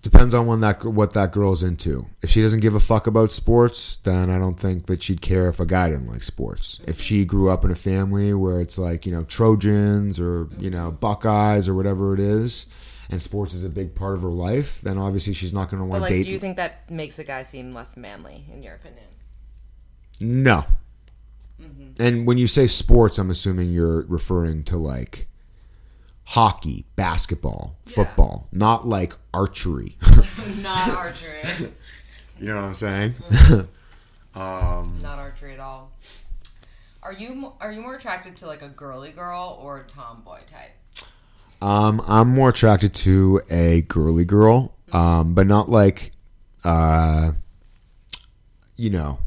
Depends 0.03 0.35
on 0.35 0.47
when 0.47 0.61
that 0.61 0.85
what 0.85 1.15
that 1.15 1.33
girl's 1.33 1.65
into. 1.65 2.07
If 2.23 2.31
she 2.31 2.43
doesn't 2.43 2.61
give 2.61 2.77
a 2.77 2.81
fuck 2.81 3.09
about 3.09 3.33
sports, 3.33 3.97
then 3.97 4.31
I 4.31 4.39
don't 4.39 4.59
think 4.59 4.87
that 4.87 5.03
she'd 5.03 5.21
care 5.21 5.49
if 5.49 5.59
a 5.59 5.67
guy 5.67 5.91
didn't 5.91 6.07
like 6.07 6.23
sports. 6.23 6.81
If 6.87 7.01
she 7.01 7.25
grew 7.25 7.51
up 7.51 7.65
in 7.65 7.73
a 7.73 7.75
family 7.75 8.33
where 8.33 8.61
it's 8.61 8.79
like 8.79 9.05
you 9.05 9.13
know 9.13 9.25
Trojans 9.25 10.21
or 10.21 10.49
you 10.61 10.71
know 10.71 10.93
Buckeyes 10.93 11.69
or 11.69 11.75
whatever 11.75 12.15
it 12.15 12.21
is, 12.21 12.67
and 13.11 13.21
sports 13.21 13.53
is 13.53 13.65
a 13.65 13.69
big 13.69 13.97
part 13.97 14.15
of 14.15 14.23
her 14.23 14.29
life, 14.29 14.81
then 14.81 14.97
obviously 14.97 15.35
she's 15.35 15.53
not 15.53 15.69
going 15.69 15.81
to 15.81 15.85
want 15.85 16.03
like, 16.03 16.09
to 16.11 16.15
date. 16.19 16.23
do 16.25 16.31
you 16.31 16.39
think 16.39 16.57
that 16.57 16.89
makes 16.89 17.19
a 17.19 17.25
guy 17.25 17.43
seem 17.43 17.73
less 17.73 17.97
manly, 17.97 18.45
in 18.53 18.63
your 18.63 18.77
opinion? 18.77 19.05
no. 20.21 20.65
And 21.99 22.27
when 22.27 22.39
you 22.39 22.47
say 22.47 22.67
sports, 22.67 23.19
I'm 23.19 23.31
assuming 23.31 23.73
you're 23.73 24.03
referring 24.07 24.65
to 24.65 24.79
like 24.79 25.29
hockey, 26.25 26.87
basketball, 26.97 27.77
football, 27.87 28.49
not 28.53 28.87
like 28.87 29.13
archery. 29.35 29.97
Not 30.63 30.95
archery. 30.95 31.43
you 32.39 32.47
know 32.47 32.57
what 32.57 32.65
I'm 32.65 32.75
saying? 32.75 33.15
Not 35.03 35.19
archery 35.19 35.55
at 35.55 35.61
all. 35.61 35.93
Are 37.03 37.13
you 37.13 37.53
are 37.61 37.73
you 37.73 37.81
more 37.81 37.95
attracted 37.95 38.37
to 38.39 38.47
like 38.47 38.63
a 38.63 38.69
girly 38.69 39.11
girl 39.13 39.59
or 39.63 39.81
a 39.81 39.85
tomboy 39.85 40.41
type? 40.47 41.07
Um, 41.63 42.03
I'm 42.07 42.29
more 42.29 42.51
attracted 42.51 42.95
to 42.95 43.43
a 43.51 43.83
girly 43.83 44.25
girl, 44.25 44.75
um, 44.93 45.35
but 45.35 45.47
not 45.47 45.69
like, 45.69 46.13
uh, 46.65 47.33
you 48.77 48.89
know, 48.91 49.19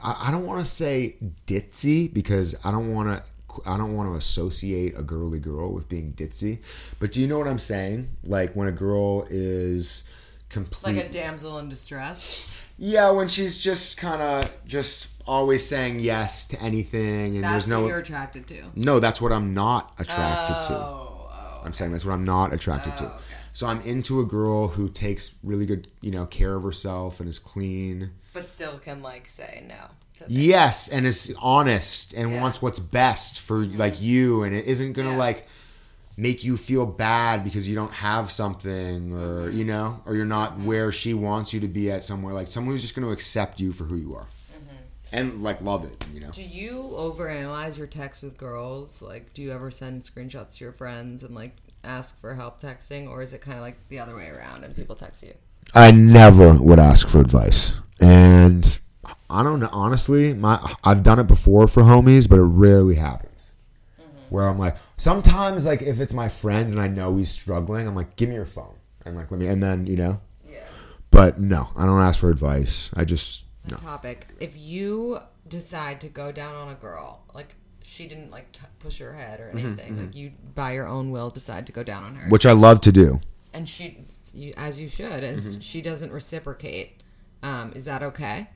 I, 0.00 0.26
I 0.28 0.30
don't 0.30 0.46
want 0.46 0.60
to 0.64 0.70
say 0.70 1.16
ditzy 1.46 2.12
because 2.12 2.56
I 2.64 2.70
don't 2.70 2.92
want 2.94 3.08
to. 3.08 3.24
I 3.66 3.76
don't 3.76 3.96
want 3.96 4.08
to 4.10 4.14
associate 4.14 4.96
a 4.96 5.02
girly 5.02 5.40
girl 5.40 5.72
with 5.72 5.88
being 5.88 6.12
ditzy, 6.12 6.58
but 7.00 7.10
do 7.10 7.20
you 7.20 7.26
know 7.26 7.38
what 7.38 7.48
I'm 7.48 7.58
saying? 7.58 8.08
Like 8.22 8.54
when 8.54 8.68
a 8.68 8.72
girl 8.72 9.26
is 9.30 10.04
complete, 10.48 10.96
Like 10.96 11.06
a 11.06 11.08
damsel 11.08 11.58
in 11.58 11.68
distress. 11.68 12.64
yeah, 12.78 13.10
when 13.10 13.26
she's 13.26 13.58
just 13.58 13.96
kind 13.98 14.22
of 14.22 14.48
just 14.66 15.08
always 15.26 15.66
saying 15.66 15.98
yes 15.98 16.46
to 16.48 16.62
anything, 16.62 17.34
and 17.34 17.42
That's 17.42 17.52
there's 17.52 17.68
no 17.68 17.82
what 17.82 17.88
you're 17.88 17.98
attracted 17.98 18.46
to. 18.48 18.62
no. 18.76 19.00
That's 19.00 19.20
what 19.20 19.32
I'm 19.32 19.54
not 19.54 19.92
attracted 19.98 20.68
to. 20.68 20.76
Oh, 20.76 21.28
oh. 21.32 21.60
I'm 21.64 21.72
saying 21.72 21.90
that's 21.90 22.04
what 22.04 22.12
I'm 22.12 22.24
not 22.24 22.52
attracted 22.52 22.96
to. 22.98 23.06
Oh. 23.06 23.20
So 23.58 23.66
I'm 23.66 23.80
into 23.80 24.20
a 24.20 24.24
girl 24.24 24.68
who 24.68 24.88
takes 24.88 25.34
really 25.42 25.66
good, 25.66 25.88
you 26.00 26.12
know, 26.12 26.26
care 26.26 26.54
of 26.54 26.62
herself 26.62 27.18
and 27.18 27.28
is 27.28 27.40
clean. 27.40 28.12
But 28.32 28.48
still 28.48 28.78
can 28.78 29.02
like 29.02 29.28
say 29.28 29.66
no. 29.68 29.88
Yes, 30.28 30.88
and 30.88 31.04
is 31.04 31.34
honest 31.42 32.14
and 32.14 32.30
Yeah. 32.30 32.40
wants 32.40 32.62
what's 32.62 32.78
best 32.78 33.40
for 33.40 33.64
mm-hmm. 33.64 33.76
like 33.76 34.00
you 34.00 34.44
and 34.44 34.54
it 34.54 34.66
isn't 34.66 34.92
going 34.92 35.08
to 35.08 35.14
Yeah. 35.14 35.18
like 35.18 35.48
make 36.16 36.44
you 36.44 36.56
feel 36.56 36.86
bad 36.86 37.42
because 37.42 37.68
you 37.68 37.74
don't 37.74 37.92
have 37.94 38.30
something 38.30 39.12
or 39.12 39.48
Mm-hmm. 39.48 39.58
you 39.58 39.64
know, 39.64 40.02
or 40.06 40.14
you're 40.14 40.24
not 40.24 40.52
mm-hmm. 40.52 40.66
where 40.66 40.92
she 40.92 41.12
wants 41.12 41.52
you 41.52 41.58
to 41.58 41.68
be 41.68 41.90
at 41.90 42.04
somewhere 42.04 42.34
like 42.34 42.46
someone 42.46 42.74
who's 42.74 42.82
just 42.82 42.94
going 42.94 43.06
to 43.08 43.12
accept 43.12 43.58
you 43.58 43.72
for 43.72 43.82
who 43.82 43.96
you 43.96 44.14
are. 44.14 44.28
Mm-hmm. 44.52 44.76
and 45.10 45.42
like 45.42 45.60
love 45.62 45.84
it. 45.84 46.04
You 46.14 46.20
know. 46.20 46.30
Do 46.30 46.44
you 46.44 46.94
overanalyze 46.96 47.76
your 47.76 47.88
texts 47.88 48.22
with 48.22 48.36
girls? 48.36 49.02
Like, 49.02 49.34
do 49.34 49.42
you 49.42 49.50
ever 49.50 49.72
send 49.72 50.02
screenshots 50.02 50.58
to 50.58 50.64
your 50.64 50.72
friends 50.72 51.24
and 51.24 51.34
like 51.34 51.56
ask 51.88 52.20
for 52.20 52.34
help 52.34 52.60
texting, 52.60 53.08
or 53.08 53.22
is 53.22 53.32
it 53.32 53.40
kind 53.40 53.56
of 53.56 53.62
like 53.62 53.76
the 53.88 53.98
other 53.98 54.14
way 54.14 54.28
around 54.28 54.64
and 54.64 54.76
people 54.76 54.94
text 54.94 55.22
you? 55.22 55.34
I 55.74 55.90
never 55.90 56.54
would 56.54 56.78
ask 56.78 57.08
for 57.08 57.20
advice, 57.20 57.74
and 58.00 58.78
I 59.28 59.42
don't 59.42 59.60
know. 59.60 59.70
Honestly, 59.72 60.34
my 60.34 60.74
I've 60.84 61.02
done 61.02 61.18
it 61.18 61.26
before 61.26 61.66
for 61.66 61.82
homies, 61.82 62.28
but 62.28 62.38
it 62.38 62.42
rarely 62.42 62.94
happens. 62.94 63.54
Mm-hmm. 64.00 64.34
Where 64.34 64.48
I'm 64.48 64.58
like, 64.58 64.76
sometimes 64.96 65.66
like 65.66 65.82
if 65.82 66.00
it's 66.00 66.14
my 66.14 66.28
friend 66.28 66.70
and 66.70 66.80
I 66.80 66.88
know 66.88 67.16
he's 67.16 67.30
struggling, 67.30 67.86
I'm 67.86 67.94
like, 67.94 68.16
give 68.16 68.28
me 68.28 68.36
your 68.36 68.46
phone 68.46 68.76
and 69.04 69.16
like 69.16 69.30
let 69.30 69.40
me, 69.40 69.46
and 69.46 69.62
then 69.62 69.86
you 69.86 69.96
know. 69.96 70.20
Yeah. 70.48 70.60
But 71.10 71.40
no, 71.40 71.70
I 71.76 71.84
don't 71.84 72.00
ask 72.00 72.20
for 72.20 72.30
advice. 72.30 72.90
I 72.94 73.04
just 73.04 73.44
no. 73.70 73.76
Topic: 73.76 74.26
If 74.40 74.56
you 74.56 75.18
decide 75.48 76.00
to 76.02 76.08
go 76.08 76.32
down 76.32 76.54
on 76.54 76.68
a 76.68 76.74
girl, 76.74 77.24
like 77.34 77.54
she 77.88 78.06
didn't 78.06 78.30
like 78.30 78.52
t- 78.52 78.60
push 78.78 78.98
her 78.98 79.12
head 79.12 79.40
or 79.40 79.50
anything, 79.50 79.98
like 79.98 80.14
you 80.14 80.32
by 80.54 80.72
your 80.72 80.86
own 80.86 81.10
will 81.10 81.30
decide 81.30 81.66
to 81.66 81.72
go 81.72 81.82
down 81.82 82.04
on 82.04 82.14
her, 82.16 82.28
Which 82.28 82.46
I 82.46 82.52
love 82.52 82.80
to 82.82 82.92
do. 82.92 83.20
and 83.52 83.68
she, 83.68 84.04
you, 84.34 84.52
as 84.56 84.80
you 84.80 84.88
should, 84.88 85.24
and 85.24 85.62
she 85.62 85.80
doesn't 85.82 86.12
reciprocate. 86.12 87.02
Um, 87.42 87.72
is 87.74 87.84
that 87.86 88.02
okay? 88.02 88.48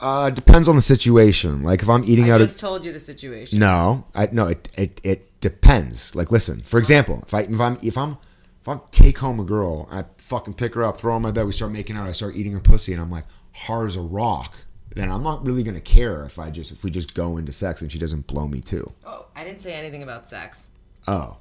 Uh, 0.00 0.30
depends 0.30 0.68
on 0.68 0.74
the 0.74 0.82
situation. 0.82 1.62
Like 1.62 1.80
if 1.82 1.88
I'm 1.88 2.02
eating 2.04 2.26
I 2.30 2.30
out 2.34 2.40
I 2.40 2.44
just 2.44 2.56
of 2.56 2.60
told 2.60 2.84
you 2.84 2.92
the 2.92 2.98
situation. 3.00 3.60
no, 3.60 4.04
I 4.14 4.28
no, 4.32 4.48
it, 4.48 4.68
it 4.76 5.00
it 5.04 5.40
depends. 5.40 6.16
Like 6.16 6.32
listen, 6.32 6.60
for 6.60 6.78
example, 6.78 7.22
if 7.26 7.32
I 7.34 7.40
if 7.42 7.60
I'm 7.60 7.78
if 7.82 7.96
I'm 7.96 8.18
if 8.60 8.68
I'm 8.68 8.80
take 8.90 9.18
home 9.18 9.38
a 9.38 9.44
girl, 9.44 9.88
I 9.92 10.04
fucking 10.18 10.54
pick 10.54 10.74
her 10.74 10.82
up, 10.82 10.96
throw 10.96 11.12
her 11.12 11.16
on 11.16 11.22
my 11.22 11.30
bed, 11.30 11.46
we 11.46 11.52
start 11.52 11.70
making 11.72 11.96
out, 11.96 12.08
I 12.08 12.12
start 12.12 12.34
eating 12.34 12.52
her 12.52 12.60
pussy, 12.60 12.92
and 12.92 13.00
I'm 13.00 13.10
like 13.10 13.26
hard 13.54 13.86
as 13.88 13.96
a 13.96 14.02
rock. 14.02 14.54
Then 14.94 15.10
I'm 15.10 15.22
not 15.22 15.44
really 15.46 15.62
gonna 15.62 15.80
care 15.80 16.24
if 16.24 16.38
I 16.38 16.50
just 16.50 16.72
if 16.72 16.84
we 16.84 16.90
just 16.90 17.14
go 17.14 17.36
into 17.36 17.52
sex 17.52 17.82
and 17.82 17.90
she 17.90 17.98
doesn't 17.98 18.26
blow 18.26 18.46
me 18.46 18.60
too. 18.60 18.92
Oh, 19.04 19.26
I 19.34 19.44
didn't 19.44 19.60
say 19.60 19.74
anything 19.74 20.02
about 20.02 20.28
sex. 20.28 20.70
Oh, 21.08 21.38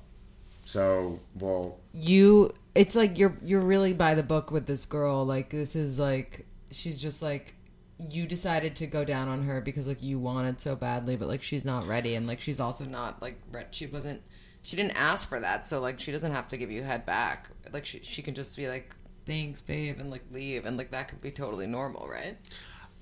so 0.65 1.19
well, 1.39 1.79
you 1.93 2.53
it's 2.75 2.95
like 2.95 3.17
you're 3.17 3.37
you're 3.43 3.61
really 3.61 3.93
by 3.93 4.15
the 4.15 4.23
book 4.23 4.51
with 4.51 4.67
this 4.67 4.85
girl. 4.85 5.25
Like 5.25 5.49
this 5.49 5.75
is 5.75 5.99
like 5.99 6.45
she's 6.69 7.01
just 7.01 7.21
like 7.21 7.55
you 8.09 8.25
decided 8.25 8.75
to 8.75 8.87
go 8.87 9.03
down 9.03 9.27
on 9.27 9.43
her 9.43 9.61
because 9.61 9.87
like 9.87 10.01
you 10.01 10.17
wanted 10.17 10.59
so 10.59 10.75
badly 10.75 11.15
but 11.15 11.27
like 11.27 11.41
she's 11.41 11.65
not 11.65 11.85
ready. 11.87 12.15
And 12.15 12.27
like 12.27 12.39
she's 12.39 12.59
also 12.59 12.85
not 12.85 13.21
like 13.21 13.39
re- 13.51 13.65
she 13.71 13.85
wasn't 13.85 14.21
she 14.63 14.75
didn't 14.75 14.95
ask 14.95 15.27
for 15.27 15.39
that. 15.39 15.67
So 15.67 15.79
like 15.79 15.99
she 15.99 16.11
doesn't 16.11 16.31
have 16.31 16.47
to 16.49 16.57
give 16.57 16.71
you 16.71 16.83
head 16.83 17.05
back. 17.05 17.49
Like 17.73 17.85
she, 17.85 17.99
she 18.01 18.21
can 18.21 18.33
just 18.33 18.55
be 18.55 18.67
like 18.67 18.95
thanks 19.25 19.61
babe 19.61 19.99
and 19.99 20.09
like 20.09 20.23
leave. 20.31 20.65
And 20.65 20.77
like 20.77 20.91
that 20.91 21.09
could 21.09 21.21
be 21.21 21.31
totally 21.31 21.67
normal 21.67 22.07
right 22.07 22.37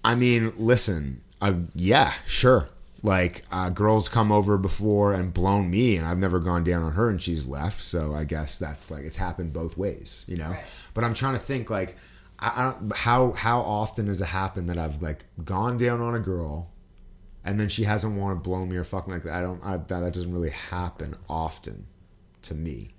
I 0.04 0.16
mean, 0.16 0.54
listen, 0.58 1.22
uh, 1.42 1.54
yeah, 1.76 2.14
sure. 2.26 2.70
Like 3.02 3.44
uh, 3.52 3.70
girls 3.70 4.10
come 4.10 4.32
over 4.32 4.58
before 4.58 5.14
and 5.14 5.34
blown 5.34 5.70
me, 5.70 5.96
and 5.96 6.06
I've 6.06 6.20
never 6.20 6.40
gone 6.40 6.64
down 6.64 6.84
on 6.84 6.94
her, 6.94 7.10
and 7.10 7.22
she's 7.22 7.48
left. 7.48 7.82
So 7.82 8.14
I 8.14 8.26
guess 8.26 8.58
that's 8.58 8.92
like 8.92 9.04
it's 9.04 9.18
happened 9.18 9.54
both 9.54 9.78
ways, 9.78 10.26
you 10.28 10.36
know. 10.38 10.50
Right. 10.50 10.66
But 10.94 11.04
I'm 11.06 11.14
trying 11.14 11.34
to 11.34 11.40
think 11.40 11.70
like, 11.70 11.96
I, 12.40 12.52
I 12.56 12.64
don't, 12.72 12.94
how 12.94 13.32
how 13.34 13.62
often 13.62 14.08
has 14.08 14.22
it 14.22 14.28
happened 14.28 14.68
that 14.70 14.78
I've 14.78 15.02
like 15.02 15.24
gone 15.46 15.78
down 15.78 16.02
on 16.02 16.14
a 16.14 16.20
girl, 16.20 16.72
and 17.46 17.58
then 17.58 17.70
she 17.70 17.86
hasn't 17.86 18.18
wanted 18.18 18.36
to 18.36 18.42
blow 18.42 18.66
me 18.66 18.76
or 18.76 18.84
fucking 18.84 19.14
like 19.14 19.24
that. 19.24 19.36
I 19.36 19.42
don't. 19.42 19.62
I, 19.64 19.78
that, 19.78 19.88
that 19.88 20.14
doesn't 20.14 20.34
really 20.34 20.52
happen 20.52 21.16
often 21.30 21.88
to 22.42 22.54
me. 22.54 22.96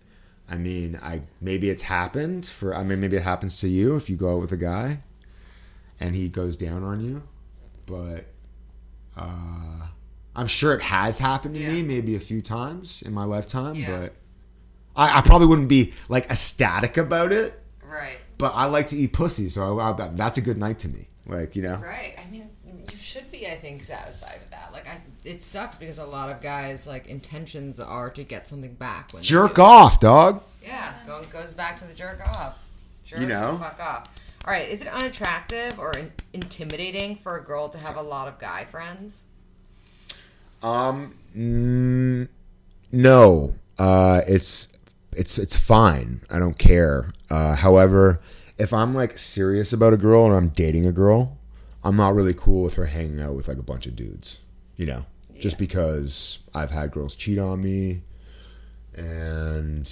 I 0.49 0.57
mean, 0.57 0.99
I 1.03 1.23
maybe 1.43 1.69
it's 1.69 1.83
happened 1.83 2.47
for. 2.47 2.75
I 2.75 2.85
mean, 2.85 3.01
maybe 3.01 3.17
it 3.19 3.23
happens 3.23 3.61
to 3.61 3.69
you 3.69 3.97
if 3.97 4.09
you 4.09 4.17
go 4.17 4.35
out 4.35 4.41
with 4.41 4.53
a 4.53 4.57
guy 4.57 5.03
and 6.01 6.17
he 6.17 6.29
goes 6.29 6.57
down 6.57 6.83
on 6.83 7.01
you. 7.01 7.23
But 7.87 8.27
uh, 9.17 9.87
I'm 10.35 10.47
sure 10.47 10.75
it 10.75 10.83
has 10.83 11.19
happened 11.19 11.55
to 11.55 11.61
me 11.61 11.83
maybe 11.83 12.17
a 12.17 12.21
few 12.21 12.41
times 12.41 13.03
in 13.03 13.13
my 13.13 13.25
lifetime. 13.25 13.75
Yeah. 13.75 14.01
But 14.01 14.15
I, 14.97 15.19
I 15.19 15.23
probably 15.23 15.47
wouldn't 15.47 15.69
be 15.69 15.93
like 16.09 16.31
ecstatic 16.31 16.97
about 16.97 17.33
it. 17.33 17.61
right 17.85 18.19
But 18.39 18.53
I 18.55 18.67
like 18.67 18.89
to 18.89 18.97
eat 18.97 19.13
pussy, 19.13 19.49
so 19.49 19.79
I, 19.79 19.91
I, 19.91 20.09
that's 20.09 20.39
a 20.39 20.41
good 20.41 20.59
night 20.59 20.79
to 20.81 20.89
me. 20.89 21.09
Like 21.27 21.55
you 21.55 21.63
know, 21.63 21.77
Right. 21.77 22.15
I 22.19 22.29
mean, 22.31 22.49
you 22.91 22.97
should 22.97 23.31
be, 23.31 23.47
I 23.47 23.55
think, 23.55 23.83
satisfied 23.83 24.39
with 24.41 24.51
that. 24.51 24.71
Like, 24.73 24.89
I, 24.89 25.01
it 25.25 25.43
sucks 25.43 25.77
because 25.77 25.99
a 25.99 26.07
lot 26.07 26.31
of 26.31 26.41
guys' 26.43 26.87
like 26.87 27.09
intentions 27.09 27.79
are 27.79 28.11
to 28.11 28.25
get 28.25 28.49
something 28.49 28.75
back. 28.75 29.13
When 29.13 29.23
jerk 29.23 29.59
off, 29.59 30.01
dog. 30.01 30.43
Yeah, 30.63 30.93
go, 31.07 31.23
goes 31.33 31.53
back 31.53 31.79
to 31.79 31.85
the 31.85 31.95
jerk 31.95 32.21
off. 32.27 32.65
Jerk 33.05 33.21
You 33.21 33.27
know? 33.27 33.59
fuck 33.59 33.81
off. 33.81 34.09
All 34.45 34.53
right. 34.53 34.69
Is 34.69 34.81
it 34.81 34.89
unattractive 34.89 35.79
or 35.79 35.97
in- 35.97 36.13
intimidating 36.33 37.17
for 37.17 37.37
a 37.37 37.45
girl 37.45 37.69
to 37.69 37.79
have 37.79 37.97
a 37.97 38.03
lot 38.03 38.27
of 38.27 38.39
guy 38.39 38.65
friends? 38.65 39.27
Um, 40.63 41.15
mm, 41.37 42.29
no, 42.93 43.55
uh, 43.79 44.23
it's 44.27 44.69
it's 45.13 45.39
it's 45.39 45.57
fine. 45.57 46.21
I 46.31 46.39
don't 46.39 46.59
care. 46.59 47.13
Uh, 47.31 47.55
however, 47.55 48.21
if 48.59 48.73
I'm 48.73 48.95
like 48.95 49.17
serious 49.19 49.73
about 49.73 49.93
a 49.93 49.97
girl 49.97 50.27
and 50.27 50.35
I'm 50.35 50.49
dating 50.49 50.87
a 50.87 50.93
girl, 50.93 51.39
I'm 51.83 51.97
not 51.97 52.15
really 52.15 52.35
cool 52.35 52.63
with 52.63 52.75
her 52.75 52.87
hanging 52.87 53.21
out 53.21 53.35
with 53.35 53.49
like 53.49 53.59
a 53.59 53.63
bunch 53.63 53.87
of 53.87 53.97
dudes. 53.97 54.45
You 54.77 54.87
know, 54.87 55.07
just 55.39 55.59
because 55.59 56.41
I've 56.55 56.71
had 56.71 56.91
girls 56.91 57.15
cheat 57.15 57.39
on 57.39 57.63
me, 57.63 58.03
and 58.95 59.87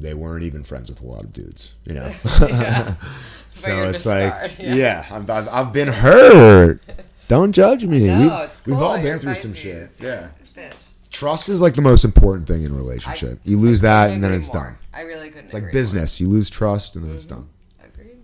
they 0.00 0.14
weren't 0.14 0.44
even 0.44 0.62
friends 0.62 0.90
with 0.90 1.02
a 1.02 1.06
lot 1.06 1.24
of 1.24 1.32
dudes. 1.32 1.74
You 1.84 1.94
know, 1.94 2.10
so 3.54 3.90
it's 3.90 4.06
like, 4.06 4.58
yeah, 4.58 4.74
yeah. 4.74 5.06
I've, 5.10 5.28
I've, 5.30 5.48
I've 5.48 5.72
been 5.72 5.88
hurt. 5.88 6.80
Don't 7.28 7.52
judge 7.52 7.86
me. 7.86 8.06
No, 8.06 8.18
we, 8.18 8.24
we've 8.24 8.64
cool. 8.64 8.84
all 8.84 8.96
been 8.96 9.06
You're 9.06 9.18
through 9.18 9.34
some 9.34 9.54
shit. 9.54 9.90
Yeah. 10.00 10.28
Fish. 10.52 10.74
Trust 11.10 11.48
is 11.48 11.60
like 11.60 11.74
the 11.74 11.82
most 11.82 12.04
important 12.04 12.46
thing 12.46 12.64
in 12.64 12.72
a 12.72 12.74
relationship. 12.74 13.38
you 13.44 13.58
lose 13.58 13.80
that 13.80 14.10
and 14.10 14.22
then 14.22 14.32
it's 14.32 14.52
more. 14.52 14.64
done. 14.64 14.78
I 14.92 15.02
really 15.02 15.28
couldn't. 15.28 15.46
It's 15.46 15.54
like 15.54 15.72
business. 15.72 16.20
You 16.20 16.28
lose 16.28 16.50
trust 16.50 16.96
and 16.96 17.04
then 17.04 17.14
it's 17.14 17.26
mm-hmm. 17.26 17.36
done. 17.36 17.48
Agreed. 17.84 18.18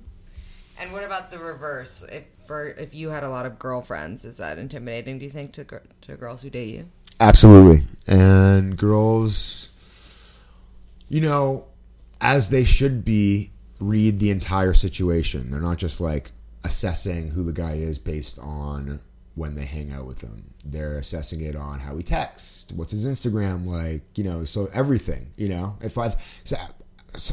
And 0.78 0.92
what 0.92 1.04
about 1.04 1.30
the 1.30 1.38
reverse? 1.38 2.04
If 2.10 2.24
for 2.46 2.68
if 2.68 2.94
you 2.94 3.10
had 3.10 3.22
a 3.22 3.30
lot 3.30 3.46
of 3.46 3.58
girlfriends, 3.58 4.24
is 4.24 4.36
that 4.38 4.58
intimidating? 4.58 5.18
Do 5.18 5.24
you 5.24 5.30
think 5.30 5.52
to 5.52 5.64
to 5.64 6.16
girls 6.16 6.42
who 6.42 6.50
date 6.50 6.74
you? 6.74 6.86
Absolutely. 7.20 7.86
And 8.06 8.76
girls, 8.76 9.70
you 11.10 11.20
know, 11.20 11.66
as 12.20 12.48
they 12.48 12.64
should 12.64 13.04
be, 13.04 13.50
read 13.80 14.18
the 14.18 14.30
entire 14.30 14.72
situation. 14.72 15.50
They're 15.50 15.60
not 15.60 15.76
just 15.76 16.00
like 16.00 16.32
assessing 16.64 17.30
who 17.30 17.42
the 17.42 17.52
guy 17.52 17.72
is 17.72 17.98
based 17.98 18.38
on 18.38 19.00
when 19.34 19.54
they 19.54 19.66
hang 19.66 19.92
out 19.92 20.06
with 20.06 20.22
him. 20.22 20.54
They're 20.64 20.98
assessing 20.98 21.40
it 21.40 21.56
on 21.56 21.80
how 21.80 21.96
he 21.96 22.02
texts, 22.02 22.72
what's 22.72 22.92
his 22.92 23.06
Instagram 23.06 23.66
like, 23.66 24.02
you 24.16 24.24
know, 24.24 24.44
so 24.44 24.68
everything, 24.72 25.32
you 25.36 25.48
know. 25.48 25.76
If 25.80 25.98
I've 25.98 26.16
so 26.44 26.56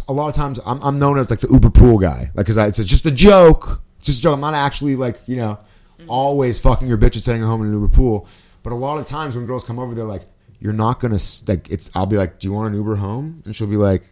a 0.07 0.13
lot 0.13 0.27
of 0.27 0.35
times 0.35 0.59
I'm, 0.65 0.81
I'm 0.81 0.97
known 0.97 1.19
as 1.19 1.29
like 1.29 1.39
the 1.39 1.49
Uber 1.49 1.69
pool 1.69 1.99
guy, 1.99 2.31
like 2.33 2.47
because 2.47 2.57
it's 2.57 2.83
just 2.83 3.05
a 3.05 3.11
joke. 3.11 3.81
It's 3.97 4.07
just 4.07 4.19
a 4.19 4.23
joke. 4.23 4.33
I'm 4.33 4.41
not 4.41 4.53
actually 4.53 4.95
like 4.95 5.19
you 5.27 5.35
know 5.35 5.59
mm-hmm. 5.99 6.09
always 6.09 6.59
fucking 6.59 6.87
your 6.87 6.97
bitch 6.97 7.13
and 7.13 7.21
sending 7.21 7.43
her 7.43 7.47
home 7.47 7.61
in 7.61 7.67
an 7.67 7.73
Uber 7.73 7.89
pool. 7.89 8.27
But 8.63 8.73
a 8.73 8.75
lot 8.75 8.97
of 8.97 9.05
times 9.05 9.35
when 9.35 9.45
girls 9.45 9.63
come 9.63 9.79
over, 9.79 9.93
they're 9.93 10.03
like, 10.03 10.23
"You're 10.59 10.73
not 10.73 10.99
gonna 10.99 11.19
like." 11.47 11.69
It's 11.69 11.91
I'll 11.95 12.05
be 12.05 12.17
like, 12.17 12.39
"Do 12.39 12.47
you 12.47 12.53
want 12.53 12.69
an 12.69 12.75
Uber 12.75 12.97
home?" 12.97 13.41
And 13.45 13.55
she'll 13.55 13.67
be 13.67 13.77
like, 13.77 14.03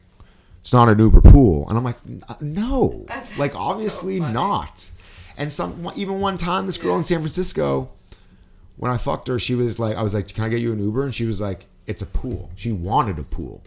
"It's 0.61 0.73
not 0.73 0.89
an 0.89 0.99
Uber 0.99 1.21
pool," 1.21 1.67
and 1.69 1.77
I'm 1.77 1.83
like, 1.83 1.97
"N- 2.07 2.23
uh, 2.27 2.35
"No, 2.41 3.05
like 3.37 3.55
obviously 3.55 4.19
not." 4.19 4.89
And 5.37 5.51
some 5.51 5.91
even 5.95 6.19
one 6.21 6.37
time, 6.37 6.65
this 6.65 6.77
girl 6.77 6.95
in 6.95 7.03
San 7.03 7.19
Francisco, 7.19 7.89
when 8.77 8.91
I 8.91 8.97
fucked 8.97 9.27
her, 9.27 9.37
she 9.37 9.55
was 9.55 9.79
like, 9.79 9.97
I 9.97 10.01
was 10.03 10.13
like, 10.13 10.33
"Can 10.33 10.43
I 10.43 10.49
get 10.49 10.61
you 10.61 10.71
an 10.73 10.79
Uber?" 10.79 11.03
And 11.03 11.13
she 11.13 11.25
was 11.25 11.41
like, 11.41 11.65
"It's 11.87 12.01
a 12.01 12.05
pool." 12.05 12.49
She 12.55 12.71
wanted 12.71 13.19
a 13.19 13.23
pool. 13.23 13.61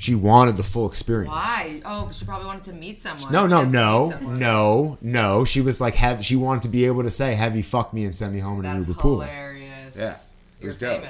She 0.00 0.14
wanted 0.14 0.56
the 0.56 0.62
full 0.62 0.88
experience. 0.88 1.32
Why? 1.32 1.82
Oh, 1.84 2.08
she 2.12 2.24
probably 2.24 2.46
wanted 2.46 2.62
to 2.64 2.72
meet 2.72 3.00
someone. 3.00 3.32
No, 3.32 3.48
no, 3.48 3.64
had 3.64 3.64
to 3.64 3.66
meet 3.66 4.28
no, 4.28 4.38
no, 4.38 4.98
no. 5.02 5.44
She 5.44 5.60
was 5.60 5.80
like, 5.80 5.96
have 5.96 6.24
she 6.24 6.36
wanted 6.36 6.62
to 6.62 6.68
be 6.68 6.84
able 6.84 7.02
to 7.02 7.10
say, 7.10 7.34
"Have 7.34 7.56
you 7.56 7.64
fucked 7.64 7.92
me 7.92 8.04
and 8.04 8.14
send 8.14 8.32
me 8.32 8.38
home 8.38 8.60
in 8.60 8.66
an 8.66 8.76
That's 8.76 8.88
Uber 8.88 9.00
pool?" 9.00 9.20
hilarious. 9.20 9.96
Yeah, 9.96 10.12
it 10.12 10.16
You're 10.60 10.68
was 10.68 10.78
dope. 10.78 11.02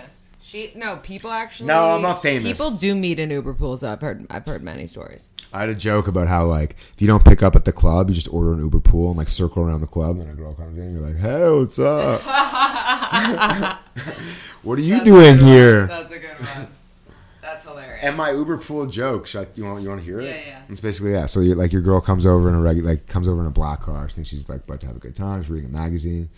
She 0.48 0.72
no 0.74 0.96
people 0.96 1.30
actually. 1.30 1.66
No, 1.66 1.90
I'm 1.90 2.00
not 2.00 2.22
famous. 2.22 2.50
People 2.52 2.70
do 2.70 2.94
meet 2.94 3.20
in 3.20 3.28
Uber 3.28 3.52
pools. 3.52 3.84
I've 3.84 4.00
heard. 4.00 4.26
I've 4.30 4.46
heard 4.46 4.62
many 4.62 4.86
stories. 4.86 5.34
I 5.52 5.60
had 5.60 5.68
a 5.68 5.74
joke 5.74 6.08
about 6.08 6.26
how 6.26 6.46
like 6.46 6.76
if 6.94 7.02
you 7.02 7.06
don't 7.06 7.22
pick 7.22 7.42
up 7.42 7.54
at 7.54 7.66
the 7.66 7.72
club, 7.72 8.08
you 8.08 8.14
just 8.14 8.32
order 8.32 8.54
an 8.54 8.60
Uber 8.60 8.80
pool 8.80 9.08
and 9.08 9.18
like 9.18 9.28
circle 9.28 9.62
around 9.62 9.82
the 9.82 9.86
club. 9.86 10.16
And 10.16 10.22
then 10.22 10.30
a 10.30 10.34
girl 10.34 10.54
comes 10.54 10.78
in, 10.78 10.84
and 10.84 10.98
you're 10.98 11.06
like, 11.06 11.18
"Hey, 11.18 11.50
what's 11.50 11.78
up? 11.78 12.22
what 14.62 14.78
are 14.78 14.82
you 14.82 15.04
doing 15.04 15.36
here?" 15.38 15.86
That's 15.86 16.12
a 16.14 16.18
good 16.18 16.30
one. 16.40 16.68
That's 17.42 17.64
hilarious. 17.64 18.02
And 18.02 18.16
my 18.16 18.30
Uber 18.30 18.56
pool 18.56 18.86
joke. 18.86 19.26
Should 19.26 19.48
I, 19.48 19.50
you 19.54 19.66
want 19.66 19.82
you 19.82 19.90
want 19.90 20.00
to 20.00 20.06
hear 20.06 20.18
it? 20.18 20.30
Yeah, 20.30 20.40
yeah. 20.46 20.62
It's 20.70 20.80
basically 20.80 21.12
yeah. 21.12 21.26
So 21.26 21.40
you're 21.40 21.56
like 21.56 21.72
your 21.72 21.82
girl 21.82 22.00
comes 22.00 22.24
over 22.24 22.48
in 22.48 22.54
a 22.54 22.60
regular 22.62 22.88
like 22.92 23.06
comes 23.06 23.28
over 23.28 23.42
in 23.42 23.46
a 23.46 23.50
black 23.50 23.82
car. 23.82 24.08
She 24.08 24.14
thinks 24.14 24.30
she's 24.30 24.48
like 24.48 24.64
about 24.64 24.80
to 24.80 24.86
have 24.86 24.96
a 24.96 25.00
good 25.00 25.14
time. 25.14 25.42
She's 25.42 25.50
reading 25.50 25.68
a 25.68 25.72
magazine. 25.72 26.30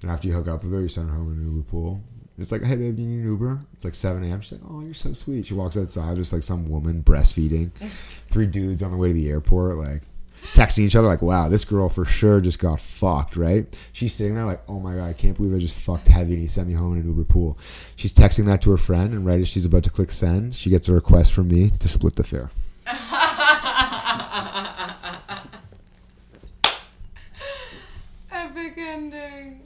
And 0.00 0.10
after 0.10 0.28
you 0.28 0.34
hook 0.34 0.48
up 0.48 0.64
with 0.64 0.72
her, 0.72 0.80
you 0.80 0.88
send 0.88 1.10
her 1.10 1.16
home 1.16 1.30
in 1.32 1.40
an 1.40 1.56
Uber 1.56 1.68
pool. 1.68 2.02
It's 2.40 2.52
like, 2.52 2.62
hey 2.62 2.76
babe, 2.76 2.98
you 2.98 3.06
need 3.06 3.18
an 3.20 3.24
Uber? 3.24 3.60
It's 3.74 3.84
like 3.84 3.94
7 3.94 4.22
a.m. 4.24 4.40
She's 4.40 4.52
like, 4.52 4.70
oh, 4.70 4.82
you're 4.82 4.94
so 4.94 5.12
sweet. 5.12 5.46
She 5.46 5.54
walks 5.54 5.76
outside, 5.76 6.16
just 6.16 6.32
like 6.32 6.42
some 6.42 6.68
woman 6.68 7.02
breastfeeding. 7.02 7.72
Three 8.30 8.46
dudes 8.46 8.82
on 8.82 8.90
the 8.90 8.96
way 8.96 9.08
to 9.08 9.14
the 9.14 9.28
airport, 9.28 9.76
like, 9.76 10.02
texting 10.54 10.80
each 10.80 10.96
other 10.96 11.06
like, 11.06 11.22
"Wow, 11.22 11.48
this 11.48 11.64
girl 11.64 11.88
for 11.88 12.04
sure 12.04 12.40
just 12.40 12.58
got 12.58 12.80
fucked." 12.80 13.36
Right? 13.36 13.66
She's 13.92 14.14
sitting 14.14 14.34
there 14.34 14.46
like, 14.46 14.62
"Oh 14.68 14.80
my 14.80 14.94
god, 14.94 15.08
I 15.08 15.12
can't 15.12 15.36
believe 15.36 15.54
I 15.54 15.58
just 15.58 15.78
fucked 15.78 16.08
Heavvy 16.08 16.32
and 16.32 16.40
he 16.40 16.46
sent 16.46 16.68
me 16.68 16.74
home 16.74 16.94
in 16.94 17.00
an 17.00 17.06
Uber 17.06 17.24
pool." 17.24 17.58
She's 17.96 18.12
texting 18.12 18.46
that 18.46 18.62
to 18.62 18.70
her 18.70 18.78
friend, 18.78 19.12
and 19.12 19.26
right 19.26 19.40
as 19.40 19.48
she's 19.48 19.64
about 19.64 19.84
to 19.84 19.90
click 19.90 20.10
send, 20.10 20.54
she 20.54 20.70
gets 20.70 20.88
a 20.88 20.94
request 20.94 21.32
from 21.32 21.48
me 21.48 21.70
to 21.78 21.88
split 21.88 22.16
the 22.16 22.24
fare. 22.24 22.50
Epic 28.32 28.74
ending. 28.78 29.60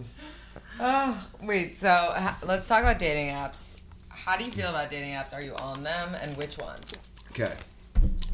Oh, 0.80 1.26
wait. 1.42 1.78
So 1.78 1.88
ha- 1.88 2.38
let's 2.42 2.68
talk 2.68 2.80
about 2.80 2.98
dating 2.98 3.28
apps. 3.34 3.76
How 4.08 4.36
do 4.36 4.44
you 4.44 4.50
feel 4.50 4.68
about 4.68 4.90
dating 4.90 5.12
apps? 5.12 5.34
Are 5.34 5.42
you 5.42 5.54
on 5.54 5.82
them, 5.82 6.14
and 6.20 6.36
which 6.36 6.58
ones? 6.58 6.92
Okay. 7.30 7.54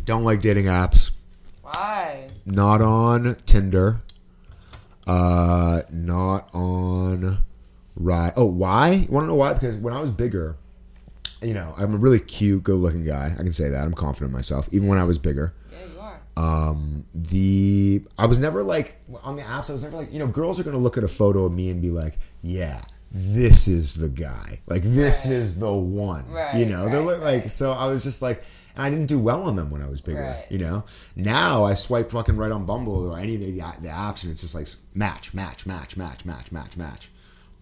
Don't 0.04 0.24
like 0.24 0.40
dating 0.40 0.66
apps. 0.66 1.10
Why? 1.62 2.30
Not 2.46 2.80
on 2.80 3.36
Tinder. 3.46 4.02
Uh, 5.06 5.82
not 5.90 6.48
on 6.54 7.42
Right. 8.00 8.32
Oh, 8.34 8.46
why? 8.46 8.92
You 8.92 9.08
want 9.10 9.24
to 9.24 9.28
know 9.28 9.34
why? 9.34 9.52
Because 9.52 9.76
when 9.76 9.92
I 9.92 10.00
was 10.00 10.10
bigger, 10.10 10.56
you 11.42 11.52
know, 11.52 11.74
I'm 11.76 11.94
a 11.94 11.98
really 11.98 12.18
cute, 12.18 12.64
good-looking 12.64 13.04
guy. 13.04 13.34
I 13.38 13.42
can 13.42 13.52
say 13.52 13.68
that. 13.68 13.84
I'm 13.84 13.92
confident 13.92 14.30
in 14.30 14.32
myself, 14.32 14.68
even 14.72 14.88
when 14.88 14.98
I 14.98 15.04
was 15.04 15.18
bigger. 15.18 15.52
Yeah, 16.40 16.46
you 16.48 16.54
are. 16.56 16.68
Um, 16.70 17.04
the 17.14 18.02
I 18.18 18.26
was 18.26 18.38
never 18.38 18.62
like 18.62 18.96
on 19.22 19.36
the 19.36 19.42
apps. 19.42 19.70
I 19.70 19.72
was 19.72 19.82
never 19.82 19.96
like, 19.96 20.12
you 20.12 20.18
know, 20.18 20.26
girls 20.26 20.58
are 20.60 20.64
gonna 20.64 20.78
look 20.78 20.96
at 20.98 21.04
a 21.04 21.08
photo 21.08 21.44
of 21.44 21.52
me 21.52 21.70
and 21.70 21.80
be 21.82 21.90
like, 21.90 22.18
yeah, 22.42 22.82
this 23.10 23.68
is 23.68 23.94
the 23.96 24.08
guy. 24.08 24.60
Like 24.66 24.82
this 24.82 25.26
Right. 25.26 25.34
is 25.36 25.58
the 25.58 25.72
one. 25.72 26.30
Right, 26.30 26.54
you 26.56 26.66
know, 26.66 26.88
they're 26.88 27.02
right, 27.02 27.20
like. 27.20 27.50
So 27.50 27.72
I 27.72 27.86
was 27.86 28.02
just 28.02 28.22
like. 28.22 28.42
And 28.76 28.84
I 28.86 28.90
didn't 28.90 29.06
do 29.06 29.18
well 29.18 29.42
on 29.42 29.56
them 29.56 29.68
when 29.70 29.82
I 29.82 29.88
was 29.88 30.00
bigger, 30.00 30.22
Right. 30.22 30.46
you 30.48 30.58
know. 30.58 30.84
Now 31.16 31.64
I 31.64 31.74
swipe 31.74 32.12
fucking 32.12 32.36
right 32.36 32.52
on 32.52 32.66
Bumble 32.66 33.04
or 33.12 33.18
any 33.18 33.34
of 33.34 33.40
the, 33.40 33.50
the 33.82 33.88
apps, 33.88 34.22
and 34.22 34.30
it's 34.30 34.42
just 34.42 34.54
like 34.54 34.68
match, 34.94 35.34
match, 35.34 35.66
match, 35.66 35.96
match, 35.96 36.24
match, 36.24 36.52
match, 36.52 36.76
match. 36.76 37.10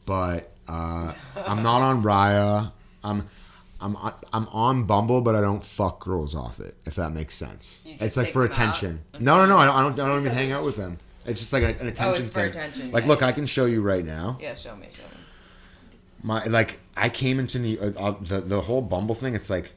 But 0.04 0.52
uh, 0.68 1.12
I'm 1.46 1.62
not 1.62 1.80
on 1.80 2.02
Raya. 2.02 2.72
I'm 3.02 3.24
I'm 3.80 3.96
I'm 4.32 4.48
on 4.48 4.84
Bumble, 4.84 5.20
but 5.20 5.34
I 5.34 5.40
don't 5.40 5.62
fuck 5.62 6.00
girls 6.00 6.34
off 6.34 6.58
it. 6.60 6.74
If 6.84 6.96
that 6.96 7.10
makes 7.12 7.34
sense. 7.36 7.80
You 7.84 7.96
It's 8.00 8.16
like 8.16 8.28
for 8.28 8.42
out 8.44 8.50
attention. 8.50 9.04
No, 9.20 9.36
no, 9.38 9.46
no. 9.46 9.58
I 9.58 9.66
don't, 9.66 9.76
I 9.76 9.82
don't. 9.82 10.00
I 10.00 10.08
don't 10.08 10.20
even 10.20 10.32
hang 10.32 10.50
out 10.52 10.64
with 10.64 10.76
them. 10.76 10.98
It's 11.26 11.40
just 11.40 11.52
like 11.52 11.62
an, 11.62 11.70
an 11.70 11.86
attention 11.86 12.06
Oh, 12.06 12.10
it's 12.12 12.28
for 12.28 12.40
thing. 12.40 12.50
attention, 12.50 12.90
Like, 12.90 13.04
yeah, 13.04 13.08
look. 13.08 13.22
I 13.22 13.32
can 13.32 13.46
show 13.46 13.66
you 13.66 13.82
right 13.82 14.04
now. 14.04 14.38
Yeah, 14.40 14.54
show 14.54 14.74
me, 14.74 14.88
show 14.92 15.02
me. 15.02 15.08
My 16.22 16.44
like, 16.46 16.80
I 16.96 17.08
came 17.10 17.38
into 17.38 17.58
New, 17.58 17.78
uh, 17.78 17.92
uh, 18.00 18.16
the 18.20 18.40
the 18.40 18.60
whole 18.60 18.82
Bumble 18.82 19.14
thing. 19.14 19.34
It's 19.34 19.50
like 19.50 19.72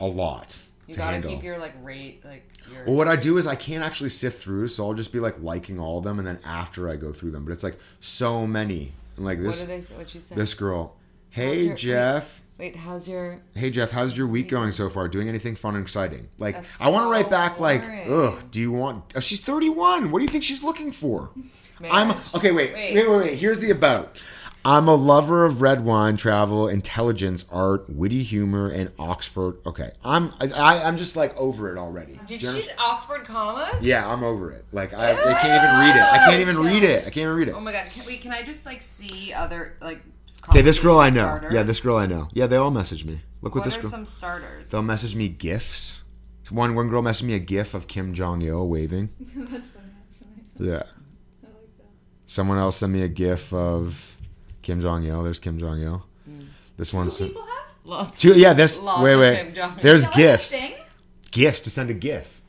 a 0.00 0.06
lot. 0.06 0.60
You 0.86 0.94
to 0.94 0.98
gotta 0.98 1.12
handle. 1.12 1.30
keep 1.32 1.42
your 1.42 1.58
like 1.58 1.74
rate, 1.82 2.24
like 2.24 2.44
your. 2.72 2.84
Well, 2.86 2.96
what 2.96 3.08
I 3.08 3.16
do 3.16 3.38
is 3.38 3.46
I 3.46 3.54
can't 3.54 3.84
actually 3.84 4.10
sift 4.10 4.42
through, 4.42 4.68
so 4.68 4.86
I'll 4.86 4.94
just 4.94 5.12
be 5.12 5.20
like 5.20 5.40
liking 5.40 5.78
all 5.78 5.98
of 5.98 6.04
them, 6.04 6.18
and 6.18 6.26
then 6.26 6.38
after 6.44 6.88
I 6.88 6.96
go 6.96 7.12
through 7.12 7.30
them, 7.30 7.44
but 7.44 7.52
it's 7.52 7.62
like 7.62 7.78
so 8.00 8.46
many. 8.46 8.92
And 9.16 9.24
like 9.24 9.38
what 9.38 9.44
this, 9.44 9.60
did 9.60 9.68
they 9.68 9.80
say? 9.80 9.94
What 9.96 10.10
she 10.10 10.20
said? 10.20 10.36
this 10.36 10.54
girl. 10.54 10.96
Hey 11.34 11.64
your- 11.64 11.74
Jeff. 11.74 12.42
Wait, 12.58 12.76
how's 12.76 13.08
your? 13.08 13.42
Hey 13.56 13.70
Jeff, 13.70 13.90
how's 13.90 14.16
your 14.16 14.28
week 14.28 14.48
going 14.48 14.70
so 14.70 14.88
far? 14.88 15.08
Doing 15.08 15.28
anything 15.28 15.56
fun 15.56 15.74
and 15.74 15.82
exciting? 15.82 16.28
Like, 16.38 16.54
That's 16.54 16.80
I 16.80 16.86
want 16.88 17.02
to 17.02 17.06
so 17.06 17.10
write 17.10 17.28
back 17.28 17.58
like, 17.58 17.82
ugh. 18.08 18.38
Do 18.52 18.60
you 18.60 18.70
want? 18.70 19.12
Oh, 19.16 19.20
she's 19.20 19.40
thirty-one. 19.40 20.12
What 20.12 20.20
do 20.20 20.24
you 20.24 20.28
think 20.28 20.44
she's 20.44 20.62
looking 20.62 20.92
for? 20.92 21.30
I'm 21.90 22.12
okay. 22.36 22.52
Wait, 22.52 22.72
Wait. 22.72 22.94
wait, 22.94 23.08
wait, 23.08 23.18
wait. 23.18 23.38
Here's 23.38 23.58
the 23.58 23.70
about. 23.72 24.16
I'm 24.66 24.88
a 24.88 24.94
lover 24.94 25.44
of 25.44 25.60
red 25.60 25.84
wine, 25.84 26.16
travel, 26.16 26.68
intelligence, 26.68 27.44
art, 27.50 27.88
witty 27.90 28.22
humor, 28.22 28.70
and 28.70 28.90
Oxford. 28.98 29.58
Okay, 29.66 29.90
I'm 30.02 30.32
I, 30.40 30.82
I'm 30.84 30.96
just 30.96 31.16
like 31.16 31.36
over 31.36 31.70
it 31.74 31.78
already. 31.78 32.18
Did 32.24 32.40
you 32.42 32.50
she? 32.50 32.70
Oxford 32.78 33.24
commas? 33.24 33.86
Yeah, 33.86 34.08
I'm 34.10 34.24
over 34.24 34.52
it. 34.52 34.64
Like 34.72 34.94
I, 34.94 35.10
I 35.12 35.34
can't 35.40 35.62
even 35.62 35.80
read 35.80 35.96
it. 35.96 36.02
I 36.02 36.18
can't 36.30 36.40
even 36.40 36.58
read 36.58 36.82
it. 36.82 37.00
I 37.00 37.04
can't 37.04 37.16
even 37.18 37.36
read 37.36 37.48
it. 37.48 37.54
Oh 37.54 37.60
my 37.60 37.72
god! 37.72 37.86
Can, 37.90 38.06
wait, 38.06 38.22
can 38.22 38.32
I 38.32 38.42
just 38.42 38.64
like 38.64 38.80
see 38.80 39.32
other 39.34 39.76
like? 39.82 40.00
Okay, 40.48 40.62
this 40.62 40.78
girl 40.78 40.98
I 40.98 41.10
know. 41.10 41.26
starters? 41.26 41.52
Yeah, 41.54 41.62
this 41.62 41.80
girl 41.80 41.96
I 41.96 42.06
know. 42.06 42.28
Yeah, 42.32 42.46
they 42.46 42.56
all 42.56 42.70
message 42.70 43.04
me. 43.04 43.20
Look 43.42 43.54
what, 43.54 43.60
What 43.60 43.64
this 43.66 43.76
are 43.76 43.82
girl. 43.82 43.90
some 43.90 44.06
starters? 44.06 44.70
They'll 44.70 44.82
message 44.82 45.14
me 45.14 45.28
gifs. 45.28 46.02
One 46.50 46.74
one 46.74 46.88
girl 46.88 47.02
messaged 47.02 47.24
me 47.24 47.34
a 47.34 47.38
gif 47.38 47.74
of 47.74 47.86
Kim 47.86 48.14
Jong 48.14 48.40
Il 48.40 48.66
waving. 48.66 49.10
That's 49.18 49.68
funny, 49.68 49.86
actually. 50.54 50.68
Yeah. 50.68 50.74
I 50.76 51.46
like 51.46 51.76
that. 51.78 51.86
Someone 52.26 52.56
else 52.58 52.76
sent 52.78 52.92
me 52.92 53.02
a 53.02 53.08
gif 53.08 53.52
of 53.52 54.13
Kim 54.64 54.80
Jong 54.80 55.04
Il. 55.04 55.22
There's 55.22 55.38
Kim 55.38 55.58
Jong 55.58 55.80
Il. 55.80 56.04
Mm. 56.28 56.46
This 56.76 56.92
one's 56.92 57.20
People 57.20 57.42
have? 57.42 57.50
Lots. 57.84 58.18
Two, 58.18 58.32
yeah. 58.38 58.52
This 58.54 58.80
Lots 58.80 59.02
wait 59.02 59.16
wait. 59.16 59.54
Kim 59.54 59.72
There's 59.80 60.06
gifts. 60.06 60.06
that 60.06 60.10
like 60.10 60.14
a 60.14 60.16
gifs. 60.16 60.60
thing? 60.60 60.74
Gifs 61.30 61.60
to 61.62 61.70
send 61.70 61.90
a 61.90 61.94
gif. 61.94 62.40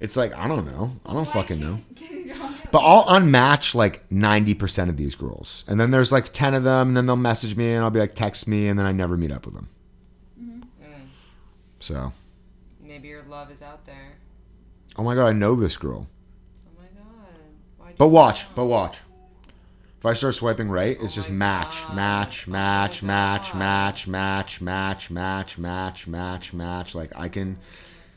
It's 0.00 0.16
like 0.16 0.34
I 0.36 0.48
don't 0.48 0.66
know. 0.66 0.96
I 1.06 1.12
don't 1.14 1.24
Why 1.26 1.32
fucking 1.32 1.60
know. 1.60 1.80
Kim- 1.94 2.28
Kim 2.28 2.36
But 2.72 2.80
I'll 2.80 3.04
unmatch 3.04 3.74
like 3.74 4.08
90% 4.10 4.88
of 4.88 4.96
these 4.96 5.14
girls. 5.14 5.64
And 5.68 5.78
then 5.78 5.90
there's 5.92 6.10
like 6.10 6.32
10 6.32 6.54
of 6.54 6.64
them, 6.64 6.88
and 6.88 6.96
then 6.96 7.06
they'll 7.06 7.16
message 7.16 7.56
me, 7.56 7.72
and 7.72 7.84
I'll 7.84 7.90
be 7.90 8.00
like, 8.00 8.14
text 8.14 8.48
me, 8.48 8.66
and 8.68 8.78
then 8.78 8.86
I 8.86 8.92
never 8.92 9.16
meet 9.16 9.30
up 9.30 9.44
with 9.44 9.54
them. 9.54 9.68
Mm-hmm. 10.42 10.60
Mm. 10.84 11.06
So, 11.80 12.12
Maybe 12.80 13.08
your 13.08 13.22
love 13.24 13.50
is 13.52 13.62
out 13.62 13.84
there. 13.84 14.16
oh 14.96 15.02
my 15.04 15.14
God, 15.14 15.26
I 15.26 15.32
know 15.32 15.54
this 15.54 15.76
girl. 15.76 16.06
Oh 16.66 16.70
my 16.78 16.86
god. 16.98 17.36
Why'd 17.78 17.96
But 17.98 18.08
watch, 18.08 18.46
but 18.54 18.64
watch. 18.64 18.98
If 20.02 20.06
I 20.06 20.14
start 20.14 20.34
swiping 20.34 20.68
right, 20.68 21.00
it's 21.00 21.14
just 21.14 21.30
match, 21.30 21.88
match, 21.94 22.48
Oh 22.48 22.50
match, 22.50 23.04
match, 23.04 23.54
match, 23.54 24.08
match, 24.08 24.60
match, 24.60 25.12
match, 25.12 25.58
match, 25.60 26.08
match, 26.08 26.52
match. 26.52 26.94
Like 26.96 27.12
I 27.14 27.28
can 27.28 27.56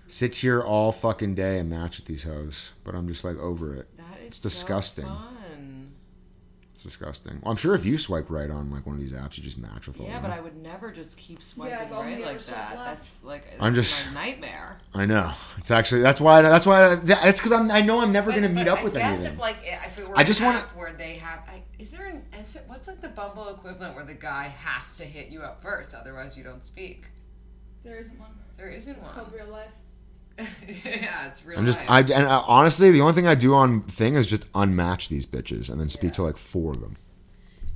sit 0.07 0.33
here 0.33 0.63
all 0.63 0.91
fucking 0.91 1.35
day 1.35 1.59
and 1.59 1.69
match 1.69 1.99
with 1.99 2.07
these 2.07 2.23
hoes, 2.23 2.73
but 2.83 2.95
I'm 2.95 3.07
just 3.07 3.23
like 3.23 3.37
over 3.37 3.75
it. 3.75 3.87
It's 4.25 4.39
disgusting. 4.39 5.05
So 6.85 6.99
fun. 6.99 7.09
It's 7.09 7.21
disgusting. 7.21 7.39
Well, 7.43 7.51
I'm 7.51 7.57
sure 7.57 7.73
if 7.75 7.85
you 7.85 7.97
swipe 7.97 8.29
right 8.29 8.49
on 8.49 8.69
like 8.71 8.85
one 8.85 8.95
of 8.95 9.01
these 9.01 9.13
apps, 9.13 9.37
you 9.37 9.43
just 9.43 9.57
match 9.57 9.87
with 9.87 9.99
all 9.99 10.07
Yeah, 10.07 10.19
but. 10.19 10.31
I 10.31 10.39
would 10.39 10.55
never 10.57 10.91
just 10.91 11.17
keep 11.17 11.41
swiping 11.41 11.73
I've 11.77 11.91
right 11.91 12.23
like 12.23 12.39
that. 12.45 12.77
left. 12.77 12.85
That's 12.85 13.23
like 13.23 13.43
I'm 13.59 13.73
that's 13.73 14.03
just- 14.03 14.13
my 14.13 14.25
nightmare. 14.25 14.79
I 14.93 15.05
know. 15.05 15.33
It's 15.57 15.71
actually 15.71 16.01
that's 16.01 16.21
why 16.21 16.41
that's 16.41 16.65
why 16.65 16.93
it's 17.03 17.39
because 17.39 17.51
I'm 17.51 17.71
I 17.71 17.81
know 17.81 18.01
I'm 18.01 18.11
never 18.11 18.31
gonna 18.31 18.43
But- 18.47 18.51
meet 18.55 18.65
but 18.65 18.77
up 18.79 18.83
with 18.83 18.95
I 18.97 18.99
guess 18.99 19.15
anything. 19.19 19.33
if 19.33 19.39
like 19.39 19.57
if 19.63 19.97
it 19.99 20.07
were 20.09 20.17
I 20.17 20.23
just 20.23 20.41
wanna- 20.41 20.67
where 20.75 20.93
they 20.93 21.13
have, 21.15 21.39
I, 21.47 21.63
is 21.79 21.91
there 21.91 22.05
an 22.07 22.23
is 22.39 22.55
it, 22.55 22.63
what's 22.67 22.87
like 22.87 23.01
the 23.01 23.09
Bumble 23.09 23.49
equivalent 23.49 23.95
where 23.95 24.05
the 24.05 24.13
guy 24.13 24.43
has 24.45 24.97
to 24.97 25.03
hit 25.05 25.29
you 25.29 25.41
up 25.41 25.61
first, 25.61 25.93
otherwise 25.93 26.37
you 26.37 26.43
don't 26.43 26.63
speak? 26.63 27.09
There 27.83 27.97
isn't 27.97 28.19
one. 28.19 28.31
There 28.57 28.69
isn't 28.69 28.97
It's 28.97 29.07
one. 29.07 29.15
called 29.15 29.33
real 29.33 29.47
life. 29.47 29.69
yeah, 30.67 31.27
it's 31.27 31.45
real. 31.45 31.59
I'm 31.59 31.65
just 31.65 31.79
life. 31.87 32.11
I 32.11 32.13
and 32.13 32.27
uh, 32.27 32.43
honestly 32.45 32.91
the 32.91 33.01
only 33.01 33.13
thing 33.13 33.27
I 33.27 33.35
do 33.35 33.55
on 33.55 33.81
thing 33.81 34.15
is 34.15 34.27
just 34.27 34.51
unmatch 34.53 35.07
these 35.07 35.25
bitches 35.25 35.69
and 35.69 35.79
then 35.79 35.89
speak 35.89 36.11
to 36.13 36.23
like 36.23 36.37
four 36.37 36.71
of 36.71 36.81
them. 36.81 36.97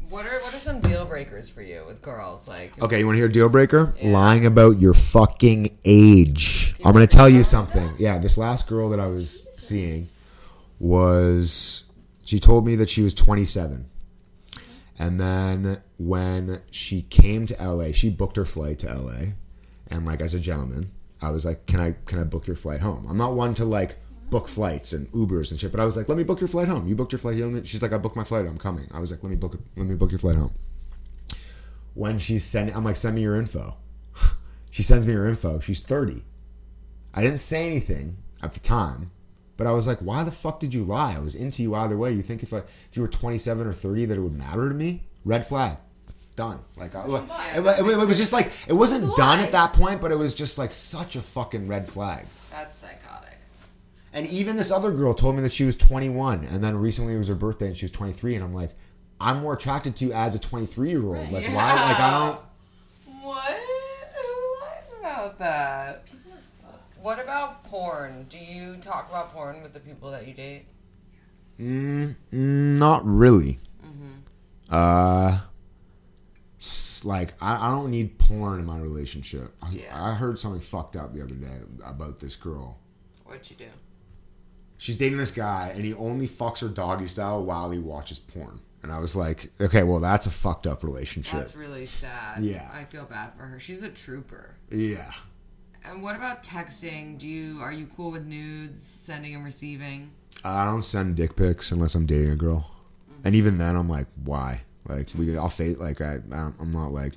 What 0.10 0.26
are 0.26 0.39
what 0.41 0.53
are 0.53 0.60
some 0.60 0.82
deal 0.82 1.05
breakers 1.05 1.49
for 1.49 1.62
you 1.62 1.84
with 1.86 2.01
girls? 2.01 2.47
Like 2.47 2.82
Okay, 2.82 2.99
you 2.99 3.05
want 3.05 3.16
to 3.16 3.20
hear 3.20 3.28
a 3.28 3.32
deal 3.32 3.47
breaker? 3.47 3.93
Lying 4.03 4.45
about 4.45 4.80
your 4.80 4.93
fucking 4.93 5.78
age. 5.86 6.76
I'm 6.84 6.93
going 6.93 7.07
to 7.07 7.16
tell 7.16 7.30
you 7.30 7.43
something. 7.43 7.93
Yeah, 7.97 8.18
this 8.18 8.38
last 8.38 8.68
girl 8.68 8.89
that 8.89 8.99
I 8.99 9.07
was 9.07 9.47
seeing 9.57 10.10
was 10.80 11.84
she 12.26 12.39
told 12.39 12.66
me 12.66 12.76
that 12.76 12.89
she 12.89 13.01
was 13.03 13.14
27. 13.14 13.86
And 14.97 15.20
then 15.20 15.82
when 15.97 16.62
she 16.72 17.03
came 17.03 17.45
to 17.45 17.55
LA, 17.64 17.91
she 17.91 18.10
booked 18.10 18.36
her 18.36 18.45
flight 18.45 18.80
to 18.80 18.93
LA. 18.93 19.34
And 19.88 20.05
like 20.05 20.22
as 20.22 20.34
a 20.34 20.39
gentleman, 20.39 20.91
I 21.22 21.32
was 21.32 21.46
like, 21.46 21.66
"Can 21.66 21.80
I 21.80 21.96
can 22.06 22.20
I 22.20 22.24
book 22.24 22.48
your 22.48 22.56
flight 22.56 22.80
home?" 22.80 23.06
I'm 23.10 23.18
not 23.18 23.34
one 23.34 23.54
to 23.56 23.66
like 23.66 23.98
book 24.30 24.48
flights 24.48 24.94
and 24.94 25.10
Ubers 25.12 25.52
and 25.52 25.60
shit, 25.60 25.72
but 25.72 25.80
I 25.80 25.86
was 25.86 25.98
like, 25.98 26.08
"Let 26.08 26.18
me 26.18 26.24
book 26.24 26.42
your 26.42 26.48
flight 26.48 26.68
home." 26.68 26.88
You 26.88 26.96
booked 26.96 27.12
your 27.12 27.20
flight 27.20 27.36
here. 27.36 27.66
She's 27.66 27.82
like, 27.82 27.94
"I 27.94 27.98
booked 27.98 28.16
my 28.16 28.24
flight. 28.24 28.46
I'm 28.46 28.58
coming." 28.58 28.88
I 28.94 29.00
was 29.00 29.12
like, 29.12 29.24
"Let 29.24 29.30
me 29.30 29.36
book. 29.36 29.58
Let 29.76 29.88
me 29.88 29.96
book 29.96 30.12
your 30.12 30.20
flight 30.20 30.36
home." 30.36 30.54
when 32.00 32.18
she's 32.18 32.46
sending, 32.46 32.74
I'm 32.74 32.86
like, 32.86 32.96
send 32.96 33.16
me 33.16 33.22
your 33.22 33.36
info. 33.36 33.76
she 34.72 34.84
sends 34.84 35.06
me 35.06 35.14
her 35.14 35.28
info. 35.28 35.60
She's 35.60 35.82
30. 35.82 36.24
I 37.14 37.22
didn't 37.22 37.40
say 37.40 37.68
anything 37.68 38.18
at 38.42 38.54
the 38.54 38.62
time, 38.62 39.12
but 39.58 39.68
I 39.68 39.72
was 39.72 39.86
like, 39.86 40.00
why 40.00 40.24
the 40.24 40.32
fuck 40.32 40.62
did 40.62 40.74
you 40.74 40.86
lie? 40.86 41.16
I 41.18 41.20
was 41.20 41.36
into 41.36 41.62
you 41.62 41.76
either 41.76 41.98
way. 41.98 42.14
You 42.14 42.22
think 42.22 42.42
if 42.42 42.54
I, 42.54 42.60
if 42.60 42.92
you 42.94 43.02
were 43.02 43.10
27 43.10 43.68
or 43.68 43.74
30 43.74 44.06
that 44.06 44.18
it 44.18 44.22
would 44.22 44.38
matter 44.38 44.70
to 44.70 44.76
me? 44.76 45.04
Red 45.26 45.46
flag. 45.46 45.78
Done. 46.40 46.60
Like, 46.78 46.96
I, 46.96 47.04
it, 47.06 47.66
it- 47.66 48.00
it 48.00 48.08
was 48.08 48.18
just 48.18 48.32
like, 48.32 48.50
it 48.68 48.72
wasn't 48.74 49.14
done 49.18 49.40
at 49.42 49.52
that 49.52 49.74
point, 49.74 50.00
but 50.00 50.12
it 50.14 50.18
was 50.18 50.34
just 50.34 50.58
like 50.58 50.72
such 50.72 51.18
a 51.18 51.22
fucking 51.22 51.68
red 51.68 51.86
flag. 51.86 52.26
that's 52.50 52.78
psychotic. 52.78 53.38
And 54.14 54.26
even 54.28 54.56
this 54.56 54.72
other 54.72 54.92
girl 54.92 55.14
told 55.14 55.36
me 55.36 55.42
that 55.42 55.52
she 55.52 55.66
was 55.66 55.76
21, 55.76 56.46
and 56.46 56.64
then 56.64 56.78
recently 56.78 57.14
it 57.14 57.18
was 57.18 57.28
her 57.28 57.36
birthday 57.36 57.68
and 57.68 57.76
she 57.76 57.84
was 57.84 57.92
23, 57.92 58.36
and 58.36 58.44
I'm 58.46 58.54
like, 58.54 58.72
I'm 59.20 59.42
more 59.42 59.54
attracted 59.54 59.98
to 59.98 60.06
you 60.06 60.14
as 60.14 60.34
a 60.34 60.40
23 60.40 60.90
year 60.90 61.06
old. 61.06 61.30
Like, 61.30 61.48
why? 61.48 61.74
Like, 61.74 62.00
I 62.00 62.10
don't. 62.20 62.40
What? 63.22 63.52
Who 63.54 64.66
lies 64.66 64.94
about 64.98 65.40
that? 65.40 66.06
What 67.02 67.20
about 67.20 67.66
porn? 67.66 68.28
Do 68.30 68.38
you 68.38 68.78
talk 68.78 69.10
about 69.10 69.34
porn 69.34 69.62
with 69.62 69.74
the 69.74 69.80
people 69.82 70.10
that 70.12 70.26
you 70.26 70.34
date? 70.34 70.68
Mm, 71.60 72.16
not 72.32 73.06
really. 73.06 73.60
Uh, 74.72 75.40
like 77.06 77.32
I, 77.41 77.68
I 77.68 77.72
don't 77.72 77.91
need 77.91 78.18
porn 78.20 78.60
in 78.60 78.66
my 78.66 78.80
relationship. 78.80 79.54
I, 79.62 79.72
Yeah. 79.72 80.04
I 80.04 80.14
heard 80.14 80.39
something 80.39 80.62
fucked 80.62 80.95
up 80.95 81.14
the 81.14 81.22
other 81.24 81.36
day 81.36 81.58
about 81.84 82.20
this 82.20 82.36
girl. 82.36 82.78
What'd 83.26 83.50
you 83.50 83.56
do? 83.58 83.66
she's 84.78 84.95
dating 84.95 85.18
this 85.18 85.32
guy, 85.32 85.72
and 85.76 85.84
he 85.86 85.93
only 85.93 86.26
fucks 86.26 86.62
her 86.62 86.70
doggy 86.70 87.06
style 87.08 87.43
while 87.43 87.70
he 87.70 87.80
watches 87.80 88.18
porn. 88.18 88.60
And 88.82 88.93
I 88.93 89.00
was 89.00 89.14
like, 89.14 89.52
okay, 89.60 89.84
well, 89.84 90.00
that's 90.00 90.26
a 90.26 90.32
fucked 90.32 90.66
up 90.66 90.86
relationship. 90.86 91.38
That's 91.39 91.56
really 91.56 91.86
sad. 91.86 92.41
Yeah. 92.41 92.70
I 92.74 92.86
feel 92.86 93.04
bad 93.04 93.34
for 93.36 93.43
her. 93.43 93.60
She's 93.60 93.84
a 93.84 93.89
trooper. 93.89 94.56
yeah. 94.72 95.12
And 95.84 96.04
what 96.04 96.16
about 96.16 96.43
texting? 96.43 97.18
Do 97.18 97.28
you 97.28 97.62
are 97.62 97.72
you 97.72 97.88
cool 97.95 98.12
with 98.12 98.26
nudes, 98.26 98.82
sending 98.84 99.34
and 99.34 99.45
receiving? 99.45 100.12
I 100.43 100.66
don't 100.66 100.82
send 100.82 101.16
dick 101.16 101.36
pics 101.38 101.72
unless 101.72 101.95
I'm 101.95 102.06
dating 102.06 102.32
a 102.32 102.36
girl, 102.36 102.70
and 103.24 103.34
even 103.34 103.58
then, 103.58 103.76
I'm 103.78 103.88
like, 103.89 104.08
why? 104.24 104.62
Like 104.88 105.08
we, 105.18 105.38
I'll 105.38 105.50
fate. 105.50 105.80
Like 105.80 106.02
I, 106.02 106.20
I'm 106.32 106.72
not 106.72 106.92
like 106.92 107.14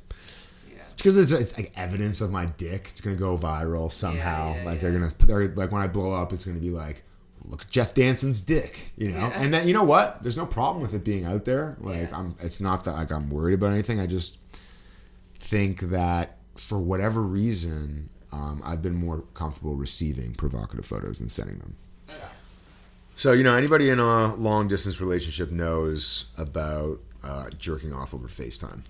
Yeah. 0.71 0.83
because 0.97 1.17
it's, 1.17 1.33
it's 1.33 1.57
like 1.59 1.73
evidence 1.77 2.21
of 2.21 2.31
my 2.31 2.47
dick. 2.47 2.89
It's 2.91 3.01
gonna 3.01 3.17
go 3.17 3.37
viral 3.37 3.91
somehow. 3.91 4.55
yeah, 4.57 4.65
like 4.65 4.75
yeah. 4.77 4.81
they're 4.83 4.93
gonna, 4.93 5.13
they're 5.21 5.49
like 5.55 5.71
when 5.73 5.83
I 5.83 5.87
blow 5.89 6.13
up, 6.13 6.33
it's 6.33 6.45
gonna 6.45 6.61
be 6.61 6.71
like, 6.71 7.03
look 7.45 7.63
at 7.63 7.71
Jeff 7.71 7.95
Danson's 7.95 8.41
dick, 8.41 8.93
you 8.97 9.09
know. 9.11 9.19
Yeah. 9.19 9.33
And 9.43 9.53
then 9.55 9.67
you 9.67 9.75
know 9.75 9.85
what? 9.85 10.23
There's 10.23 10.37
no 10.39 10.47
problem 10.47 10.83
with 10.83 10.95
it 10.95 11.05
being 11.05 11.25
out 11.25 11.45
there. 11.45 11.77
Like 11.81 12.11
Yeah. 12.11 12.19
I'm, 12.19 12.35
it's 12.41 12.61
not 12.61 12.85
that 12.85 12.93
like 12.93 13.11
I'm 13.11 13.31
worried 13.31 13.55
about 13.55 13.73
anything. 13.73 14.01
I 14.01 14.07
just 14.07 14.39
think 15.39 15.81
that 15.81 16.39
for 16.57 16.79
whatever 16.79 17.23
reason, 17.23 18.09
um, 18.33 18.63
I've 18.65 18.83
been 18.83 18.95
more 18.95 19.23
comfortable 19.35 19.75
receiving 19.75 20.35
provocative 20.35 20.85
photos 20.87 21.19
than 21.19 21.29
sending 21.29 21.59
them. 21.59 21.77
So 23.15 23.33
you 23.33 23.45
know, 23.45 23.55
anybody 23.55 23.91
in 23.91 23.99
a 23.99 24.35
long 24.37 24.69
distance 24.69 25.01
relationship 25.01 25.51
knows 25.51 26.27
about 26.39 26.99
uh, 27.25 27.51
jerking 27.59 27.93
off 27.93 28.15
over 28.15 28.29
FaceTime. 28.29 28.81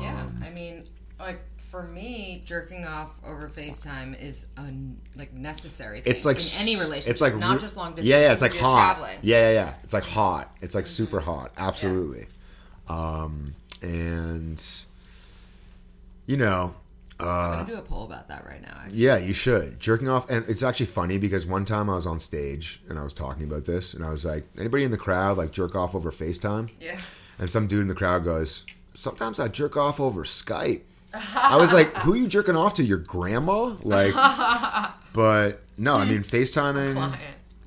Yeah, 0.00 0.20
Um, 0.22 0.42
I 0.44 0.50
mean, 0.50 0.84
like 1.20 1.40
for 1.58 1.82
me, 1.82 2.42
jerking 2.44 2.86
off 2.86 3.18
over 3.24 3.48
FaceTime 3.48 4.20
is 4.20 4.46
a 4.56 4.72
like 5.16 5.32
necessary 5.34 6.00
thing 6.00 6.12
It's 6.12 6.24
like 6.24 6.38
in 6.38 6.44
any 6.60 6.76
relationship. 6.76 7.10
It's 7.10 7.20
like 7.20 7.36
not 7.36 7.60
just 7.60 7.76
long 7.76 7.90
distance. 7.90 8.06
Yeah, 8.08 8.20
yeah. 8.20 8.32
It's 8.32 8.42
like 8.42 8.56
hot. 8.56 8.96
Traveling. 8.96 9.18
Yeah, 9.22 9.48
yeah, 9.50 9.54
yeah. 9.64 9.74
It's 9.84 9.92
like 9.94 10.04
hot. 10.04 10.54
It's 10.62 10.74
like 10.74 10.86
super 10.86 11.18
Mm-hmm. 11.20 11.30
hot. 11.30 11.52
Absolutely. 11.58 12.26
Um, 12.88 13.52
and 13.82 14.62
you 16.26 16.36
know, 16.36 16.74
I'm 17.20 17.26
uh, 17.28 17.56
gonna 17.56 17.66
do 17.66 17.76
a 17.76 17.82
poll 17.82 18.04
about 18.04 18.28
that 18.28 18.44
right 18.46 18.62
now. 18.62 18.74
Actually. 18.82 18.98
yeah, 18.98 19.16
you 19.18 19.32
should 19.32 19.78
jerking 19.78 20.08
off. 20.08 20.30
And 20.30 20.44
it's 20.48 20.62
actually 20.62 20.86
funny 20.86 21.18
because 21.18 21.46
one 21.46 21.64
time 21.64 21.90
I 21.90 21.94
was 21.94 22.06
on 22.06 22.18
stage 22.20 22.80
and 22.88 22.98
I 22.98 23.02
was 23.02 23.12
talking 23.12 23.44
about 23.44 23.64
this, 23.64 23.94
and 23.94 24.04
I 24.04 24.10
was 24.10 24.24
like, 24.24 24.46
anybody 24.58 24.84
in 24.84 24.90
the 24.90 24.98
crowd 24.98 25.36
like 25.36 25.50
jerk 25.52 25.74
off 25.76 25.94
over 25.94 26.10
FaceTime? 26.10 26.70
Yeah. 26.80 26.98
And 27.38 27.50
some 27.50 27.66
dude 27.66 27.82
in 27.82 27.88
the 27.88 27.94
crowd 27.94 28.24
goes, 28.24 28.64
Sometimes 28.94 29.40
I 29.40 29.48
jerk 29.48 29.76
off 29.76 30.00
over 30.00 30.22
Skype. 30.24 30.82
I 31.14 31.56
was 31.56 31.72
like, 31.72 31.94
Who 31.98 32.12
are 32.12 32.16
you 32.16 32.28
jerking 32.28 32.56
off 32.56 32.74
to? 32.74 32.84
Your 32.84 32.98
grandma? 32.98 33.74
Like, 33.82 34.14
but 35.14 35.62
no, 35.76 35.94
I 35.94 36.04
mean, 36.04 36.20
FaceTiming. 36.20 37.16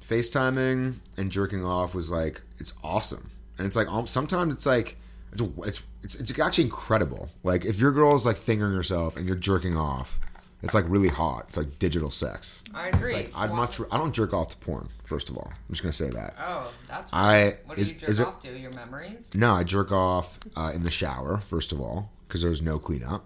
FaceTiming 0.01 0.95
and 1.17 1.31
jerking 1.31 1.65
off 1.65 1.95
was 1.95 2.11
like, 2.11 2.41
it's 2.59 2.73
awesome. 2.83 3.31
And 3.57 3.65
it's 3.65 3.75
like, 3.75 3.87
um, 3.87 4.05
sometimes 4.05 4.53
it's 4.53 4.65
like, 4.65 4.97
it's, 5.31 5.41
it's, 5.63 5.83
it's, 6.03 6.15
it's 6.15 6.39
actually 6.39 6.65
incredible. 6.65 7.29
Like, 7.43 7.65
if 7.65 7.79
your 7.79 7.91
girl 7.91 8.13
is 8.13 8.25
like 8.25 8.37
fingering 8.37 8.75
herself 8.75 9.17
and 9.17 9.25
you're 9.27 9.35
jerking 9.35 9.77
off, 9.77 10.19
it's 10.65 10.73
like 10.73 10.85
really 10.89 11.07
hot. 11.07 11.45
It's 11.47 11.57
like 11.57 11.79
digital 11.79 12.11
sex. 12.11 12.61
I 12.73 12.89
agree. 12.89 13.13
Like, 13.13 13.31
I'd 13.35 13.51
Why- 13.51 13.55
much, 13.55 13.79
I 13.91 13.97
don't 13.97 14.13
jerk 14.13 14.33
off 14.33 14.49
to 14.49 14.57
porn, 14.57 14.89
first 15.05 15.29
of 15.29 15.37
all. 15.37 15.47
I'm 15.53 15.69
just 15.69 15.81
going 15.81 15.91
to 15.93 15.97
say 15.97 16.09
that. 16.09 16.35
Oh, 16.39 16.71
that's. 16.87 17.11
I- 17.13 17.57
What 17.65 17.75
do 17.75 17.81
is- 17.81 17.93
you 17.93 17.99
jerk 17.99 18.09
is 18.09 18.19
it- 18.19 18.27
off 18.27 18.41
to? 18.41 18.59
Your 18.59 18.71
memories? 18.73 19.29
No, 19.33 19.55
I 19.55 19.63
jerk 19.63 19.91
off 19.93 20.39
uh, 20.57 20.71
in 20.75 20.83
the 20.83 20.91
shower 20.91 21.37
first 21.37 21.71
of 21.71 21.79
all 21.79 22.09
because 22.27 22.41
there's 22.41 22.61
no 22.61 22.77
cleanup, 22.79 23.25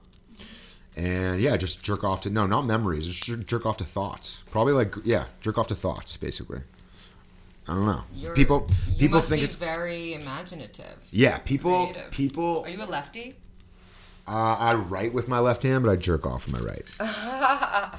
and 0.96 1.40
yeah, 1.42 1.56
just 1.58 1.84
jerk 1.84 2.04
off 2.04 2.22
to 2.24 2.30
no, 2.30 2.46
not 2.46 2.66
memories. 2.66 3.08
Just 3.08 3.48
jerk 3.48 3.66
off 3.66 3.78
to 3.78 3.84
thoughts. 3.86 4.44
Probably 4.52 4.74
like 4.74 4.94
yeah, 5.04 5.26
jerk 5.42 5.58
off 5.58 5.68
to 5.68 5.76
thoughts 5.76 6.18
basically. 6.18 6.60
I 7.68 7.74
don't 7.76 7.86
know. 7.86 8.02
You're, 8.16 8.34
people 8.36 8.68
people 8.98 9.22
think 9.22 9.44
it's 9.44 9.56
very 9.56 10.14
imaginative. 10.16 10.98
yeah. 11.12 11.38
People 11.38 11.88
creative. 11.88 12.12
people. 12.12 12.64
Are 12.66 12.70
you 12.70 12.82
a 12.82 12.86
lefty? 12.86 13.36
Uh, 14.28 14.58
I 14.60 14.76
write 14.76 15.14
with 15.14 15.28
my 15.28 15.40
left 15.40 15.64
hand, 15.64 15.84
but 15.84 15.92
I 15.92 15.96
jerk 15.96 16.26
off 16.26 16.48
with 16.48 16.62
my 16.62 16.68
right. 16.68 17.94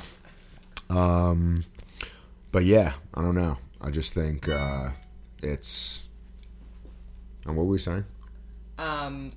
um, 0.91 1.65
but 2.53 2.65
yeah, 2.65 2.93
I 3.15 3.23
don't 3.23 3.35
know. 3.35 3.59
I 3.81 3.91
just 3.91 4.15
think 4.15 4.49
uh, 4.49 4.91
it's. 5.43 6.07
And 7.47 7.57
what 7.57 7.65
were 7.65 7.73
we 7.73 7.79
saying? 7.79 8.05
Um, 8.79 9.33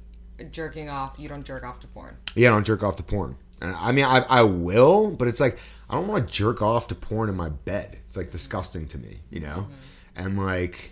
jerking 0.51 0.89
off. 0.89 1.15
You 1.17 1.29
don't 1.29 1.45
jerk 1.45 1.63
off 1.63 1.79
to 1.81 1.87
porn. 1.87 2.17
Yeah, 2.35 2.49
I 2.49 2.51
don't 2.51 2.65
jerk 2.65 2.83
off 2.83 2.97
to 2.97 3.03
porn. 3.03 3.37
And 3.61 3.75
I 3.75 3.91
mean, 3.91 4.05
I, 4.05 4.19
I 4.29 4.43
will, 4.43 5.15
but 5.15 5.27
it's 5.27 5.39
like 5.39 5.57
I 5.89 5.95
don't 5.95 6.07
want 6.07 6.27
to 6.27 6.33
jerk 6.33 6.61
off 6.61 6.87
to 6.89 6.95
porn 6.95 7.29
in 7.29 7.35
my 7.35 7.49
bed. 7.49 7.97
It's 8.07 8.17
like 8.17 8.31
disgusting 8.31 8.87
to 8.87 8.97
me, 8.97 9.19
you 9.29 9.39
know. 9.39 9.67
And 10.15 10.37
like, 10.37 10.91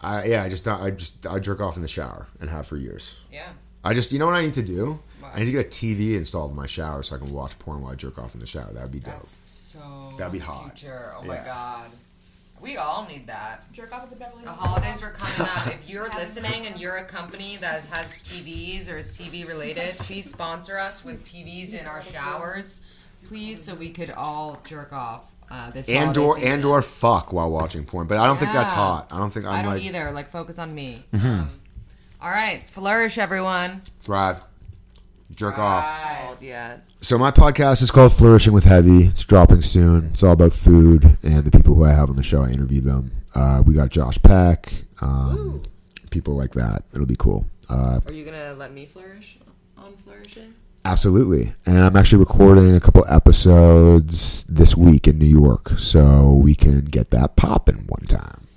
I 0.00 0.24
yeah, 0.24 0.42
I 0.42 0.48
just 0.48 0.66
I 0.66 0.90
just 0.90 1.26
I 1.26 1.38
jerk 1.38 1.60
off 1.60 1.76
in 1.76 1.82
the 1.82 1.88
shower 1.88 2.26
and 2.40 2.50
have 2.50 2.66
for 2.66 2.76
years. 2.76 3.20
Yeah. 3.32 3.50
I 3.88 3.94
just 3.94 4.12
you 4.12 4.18
know 4.18 4.26
what 4.26 4.34
I 4.34 4.42
need 4.42 4.54
to 4.54 4.62
do? 4.62 5.00
What? 5.20 5.32
I 5.34 5.38
need 5.38 5.46
to 5.46 5.52
get 5.52 5.66
a 5.66 5.68
TV 5.68 6.14
installed 6.14 6.50
in 6.50 6.56
my 6.56 6.66
shower 6.66 7.02
so 7.02 7.16
I 7.16 7.18
can 7.18 7.32
watch 7.32 7.58
porn 7.58 7.80
while 7.80 7.92
I 7.92 7.94
jerk 7.94 8.18
off 8.18 8.34
in 8.34 8.40
the 8.40 8.46
shower. 8.46 8.70
That 8.72 8.82
would 8.82 8.92
be 8.92 8.98
dope. 8.98 9.14
That's 9.14 9.40
so. 9.44 9.80
That'd 10.18 10.32
be 10.32 10.38
hot. 10.38 10.78
Future. 10.78 11.14
Oh 11.18 11.24
my 11.24 11.36
god. 11.36 11.90
We 12.60 12.76
all 12.76 13.06
need 13.06 13.26
that. 13.28 13.72
Jerk 13.72 13.94
off 13.94 14.02
at 14.02 14.10
the 14.10 14.16
Beverly 14.16 14.42
The 14.44 14.50
holidays 14.50 15.02
are 15.02 15.10
coming 15.10 15.48
up. 15.50 15.66
If 15.74 15.88
you're 15.88 16.08
listening 16.10 16.66
and 16.66 16.78
you're 16.78 16.96
a 16.96 17.04
company 17.04 17.56
that 17.58 17.84
has 17.84 18.18
TVs 18.18 18.92
or 18.92 18.98
is 18.98 19.16
TV 19.16 19.46
related, 19.48 19.96
please 19.98 20.28
sponsor 20.28 20.76
us 20.76 21.04
with 21.04 21.24
TVs 21.24 21.72
in 21.72 21.86
our 21.86 22.02
showers, 22.02 22.80
please, 23.24 23.62
so 23.62 23.74
we 23.74 23.90
could 23.90 24.10
all 24.10 24.60
jerk 24.64 24.92
off 24.92 25.30
uh, 25.50 25.70
this 25.70 25.88
and 25.88 25.98
holiday 26.16 26.20
or 26.20 26.34
season. 26.34 26.52
and 26.52 26.64
or 26.64 26.82
fuck 26.82 27.32
while 27.32 27.50
watching 27.50 27.84
porn. 27.84 28.06
But 28.06 28.18
I 28.18 28.26
don't 28.26 28.36
think 28.36 28.52
that's 28.52 28.72
hot. 28.72 29.12
I 29.12 29.18
don't 29.18 29.30
think 29.30 29.46
I'm 29.46 29.52
I 29.52 29.62
don't 29.62 29.74
like 29.74 29.82
either. 29.84 30.10
Like, 30.10 30.28
focus 30.30 30.58
on 30.58 30.74
me. 30.74 31.04
Mm-hmm. 31.14 31.26
Um, 31.26 31.50
all 32.20 32.30
right, 32.30 32.62
flourish, 32.62 33.18
everyone. 33.18 33.82
thrive. 34.02 34.40
Jerk 35.34 35.58
off. 35.58 35.84
Yeah. 36.40 36.78
So 37.00 37.16
my 37.16 37.30
podcast 37.30 37.80
is 37.82 37.90
called 37.92 38.12
Flourishing 38.12 38.52
with 38.52 38.64
Heavvy. 38.64 39.06
It's 39.08 39.22
dropping 39.24 39.62
soon. 39.62 40.06
It's 40.06 40.22
all 40.24 40.32
about 40.32 40.52
food 40.52 41.04
and 41.22 41.44
the 41.44 41.50
people 41.50 41.74
who 41.76 41.84
I 41.84 41.92
have 41.92 42.10
on 42.10 42.16
the 42.16 42.22
show. 42.24 42.42
I 42.42 42.48
interview 42.50 42.80
them. 42.80 43.12
Uh, 43.36 43.62
we 43.64 43.74
got 43.74 43.90
Josh 43.90 44.18
Peck, 44.20 44.72
um, 45.00 45.62
people 46.10 46.34
like 46.36 46.52
that. 46.52 46.82
It'll 46.92 47.06
be 47.06 47.14
cool. 47.16 47.46
Uh, 47.68 48.00
Are 48.06 48.12
you 48.12 48.24
gonna 48.24 48.54
let 48.54 48.72
me 48.72 48.84
flourish 48.86 49.38
on 49.76 49.94
flourishing? 49.96 50.54
absolutely. 50.84 51.52
And 51.66 51.78
I'm 51.78 51.96
actually 51.96 52.18
recording 52.18 52.74
a 52.74 52.80
couple 52.80 53.04
episodes 53.08 54.42
this 54.44 54.74
week 54.74 55.06
in 55.06 55.18
New 55.18 55.26
York, 55.26 55.78
so 55.78 56.32
we 56.32 56.54
can 56.56 56.86
get 56.86 57.10
that 57.10 57.36
popping 57.36 57.84
one 57.86 58.02
time. 58.08 58.47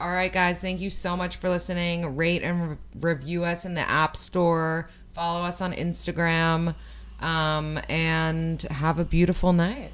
All 0.00 0.10
right, 0.10 0.32
guys. 0.32 0.60
Thank 0.60 0.80
you 0.80 0.90
so 0.90 1.16
much 1.16 1.36
for 1.36 1.48
listening. 1.48 2.16
Rate 2.16 2.42
and 2.42 2.70
re- 2.70 2.76
review 3.00 3.44
us 3.44 3.64
in 3.64 3.74
the 3.74 3.88
App 3.88 4.16
Store. 4.16 4.88
Follow 5.12 5.42
us 5.42 5.60
on 5.60 5.72
Instagram. 5.72 6.76
Um, 7.20 7.80
and 7.88 8.62
have 8.62 9.00
a 9.00 9.04
beautiful 9.04 9.52
night. 9.52 9.90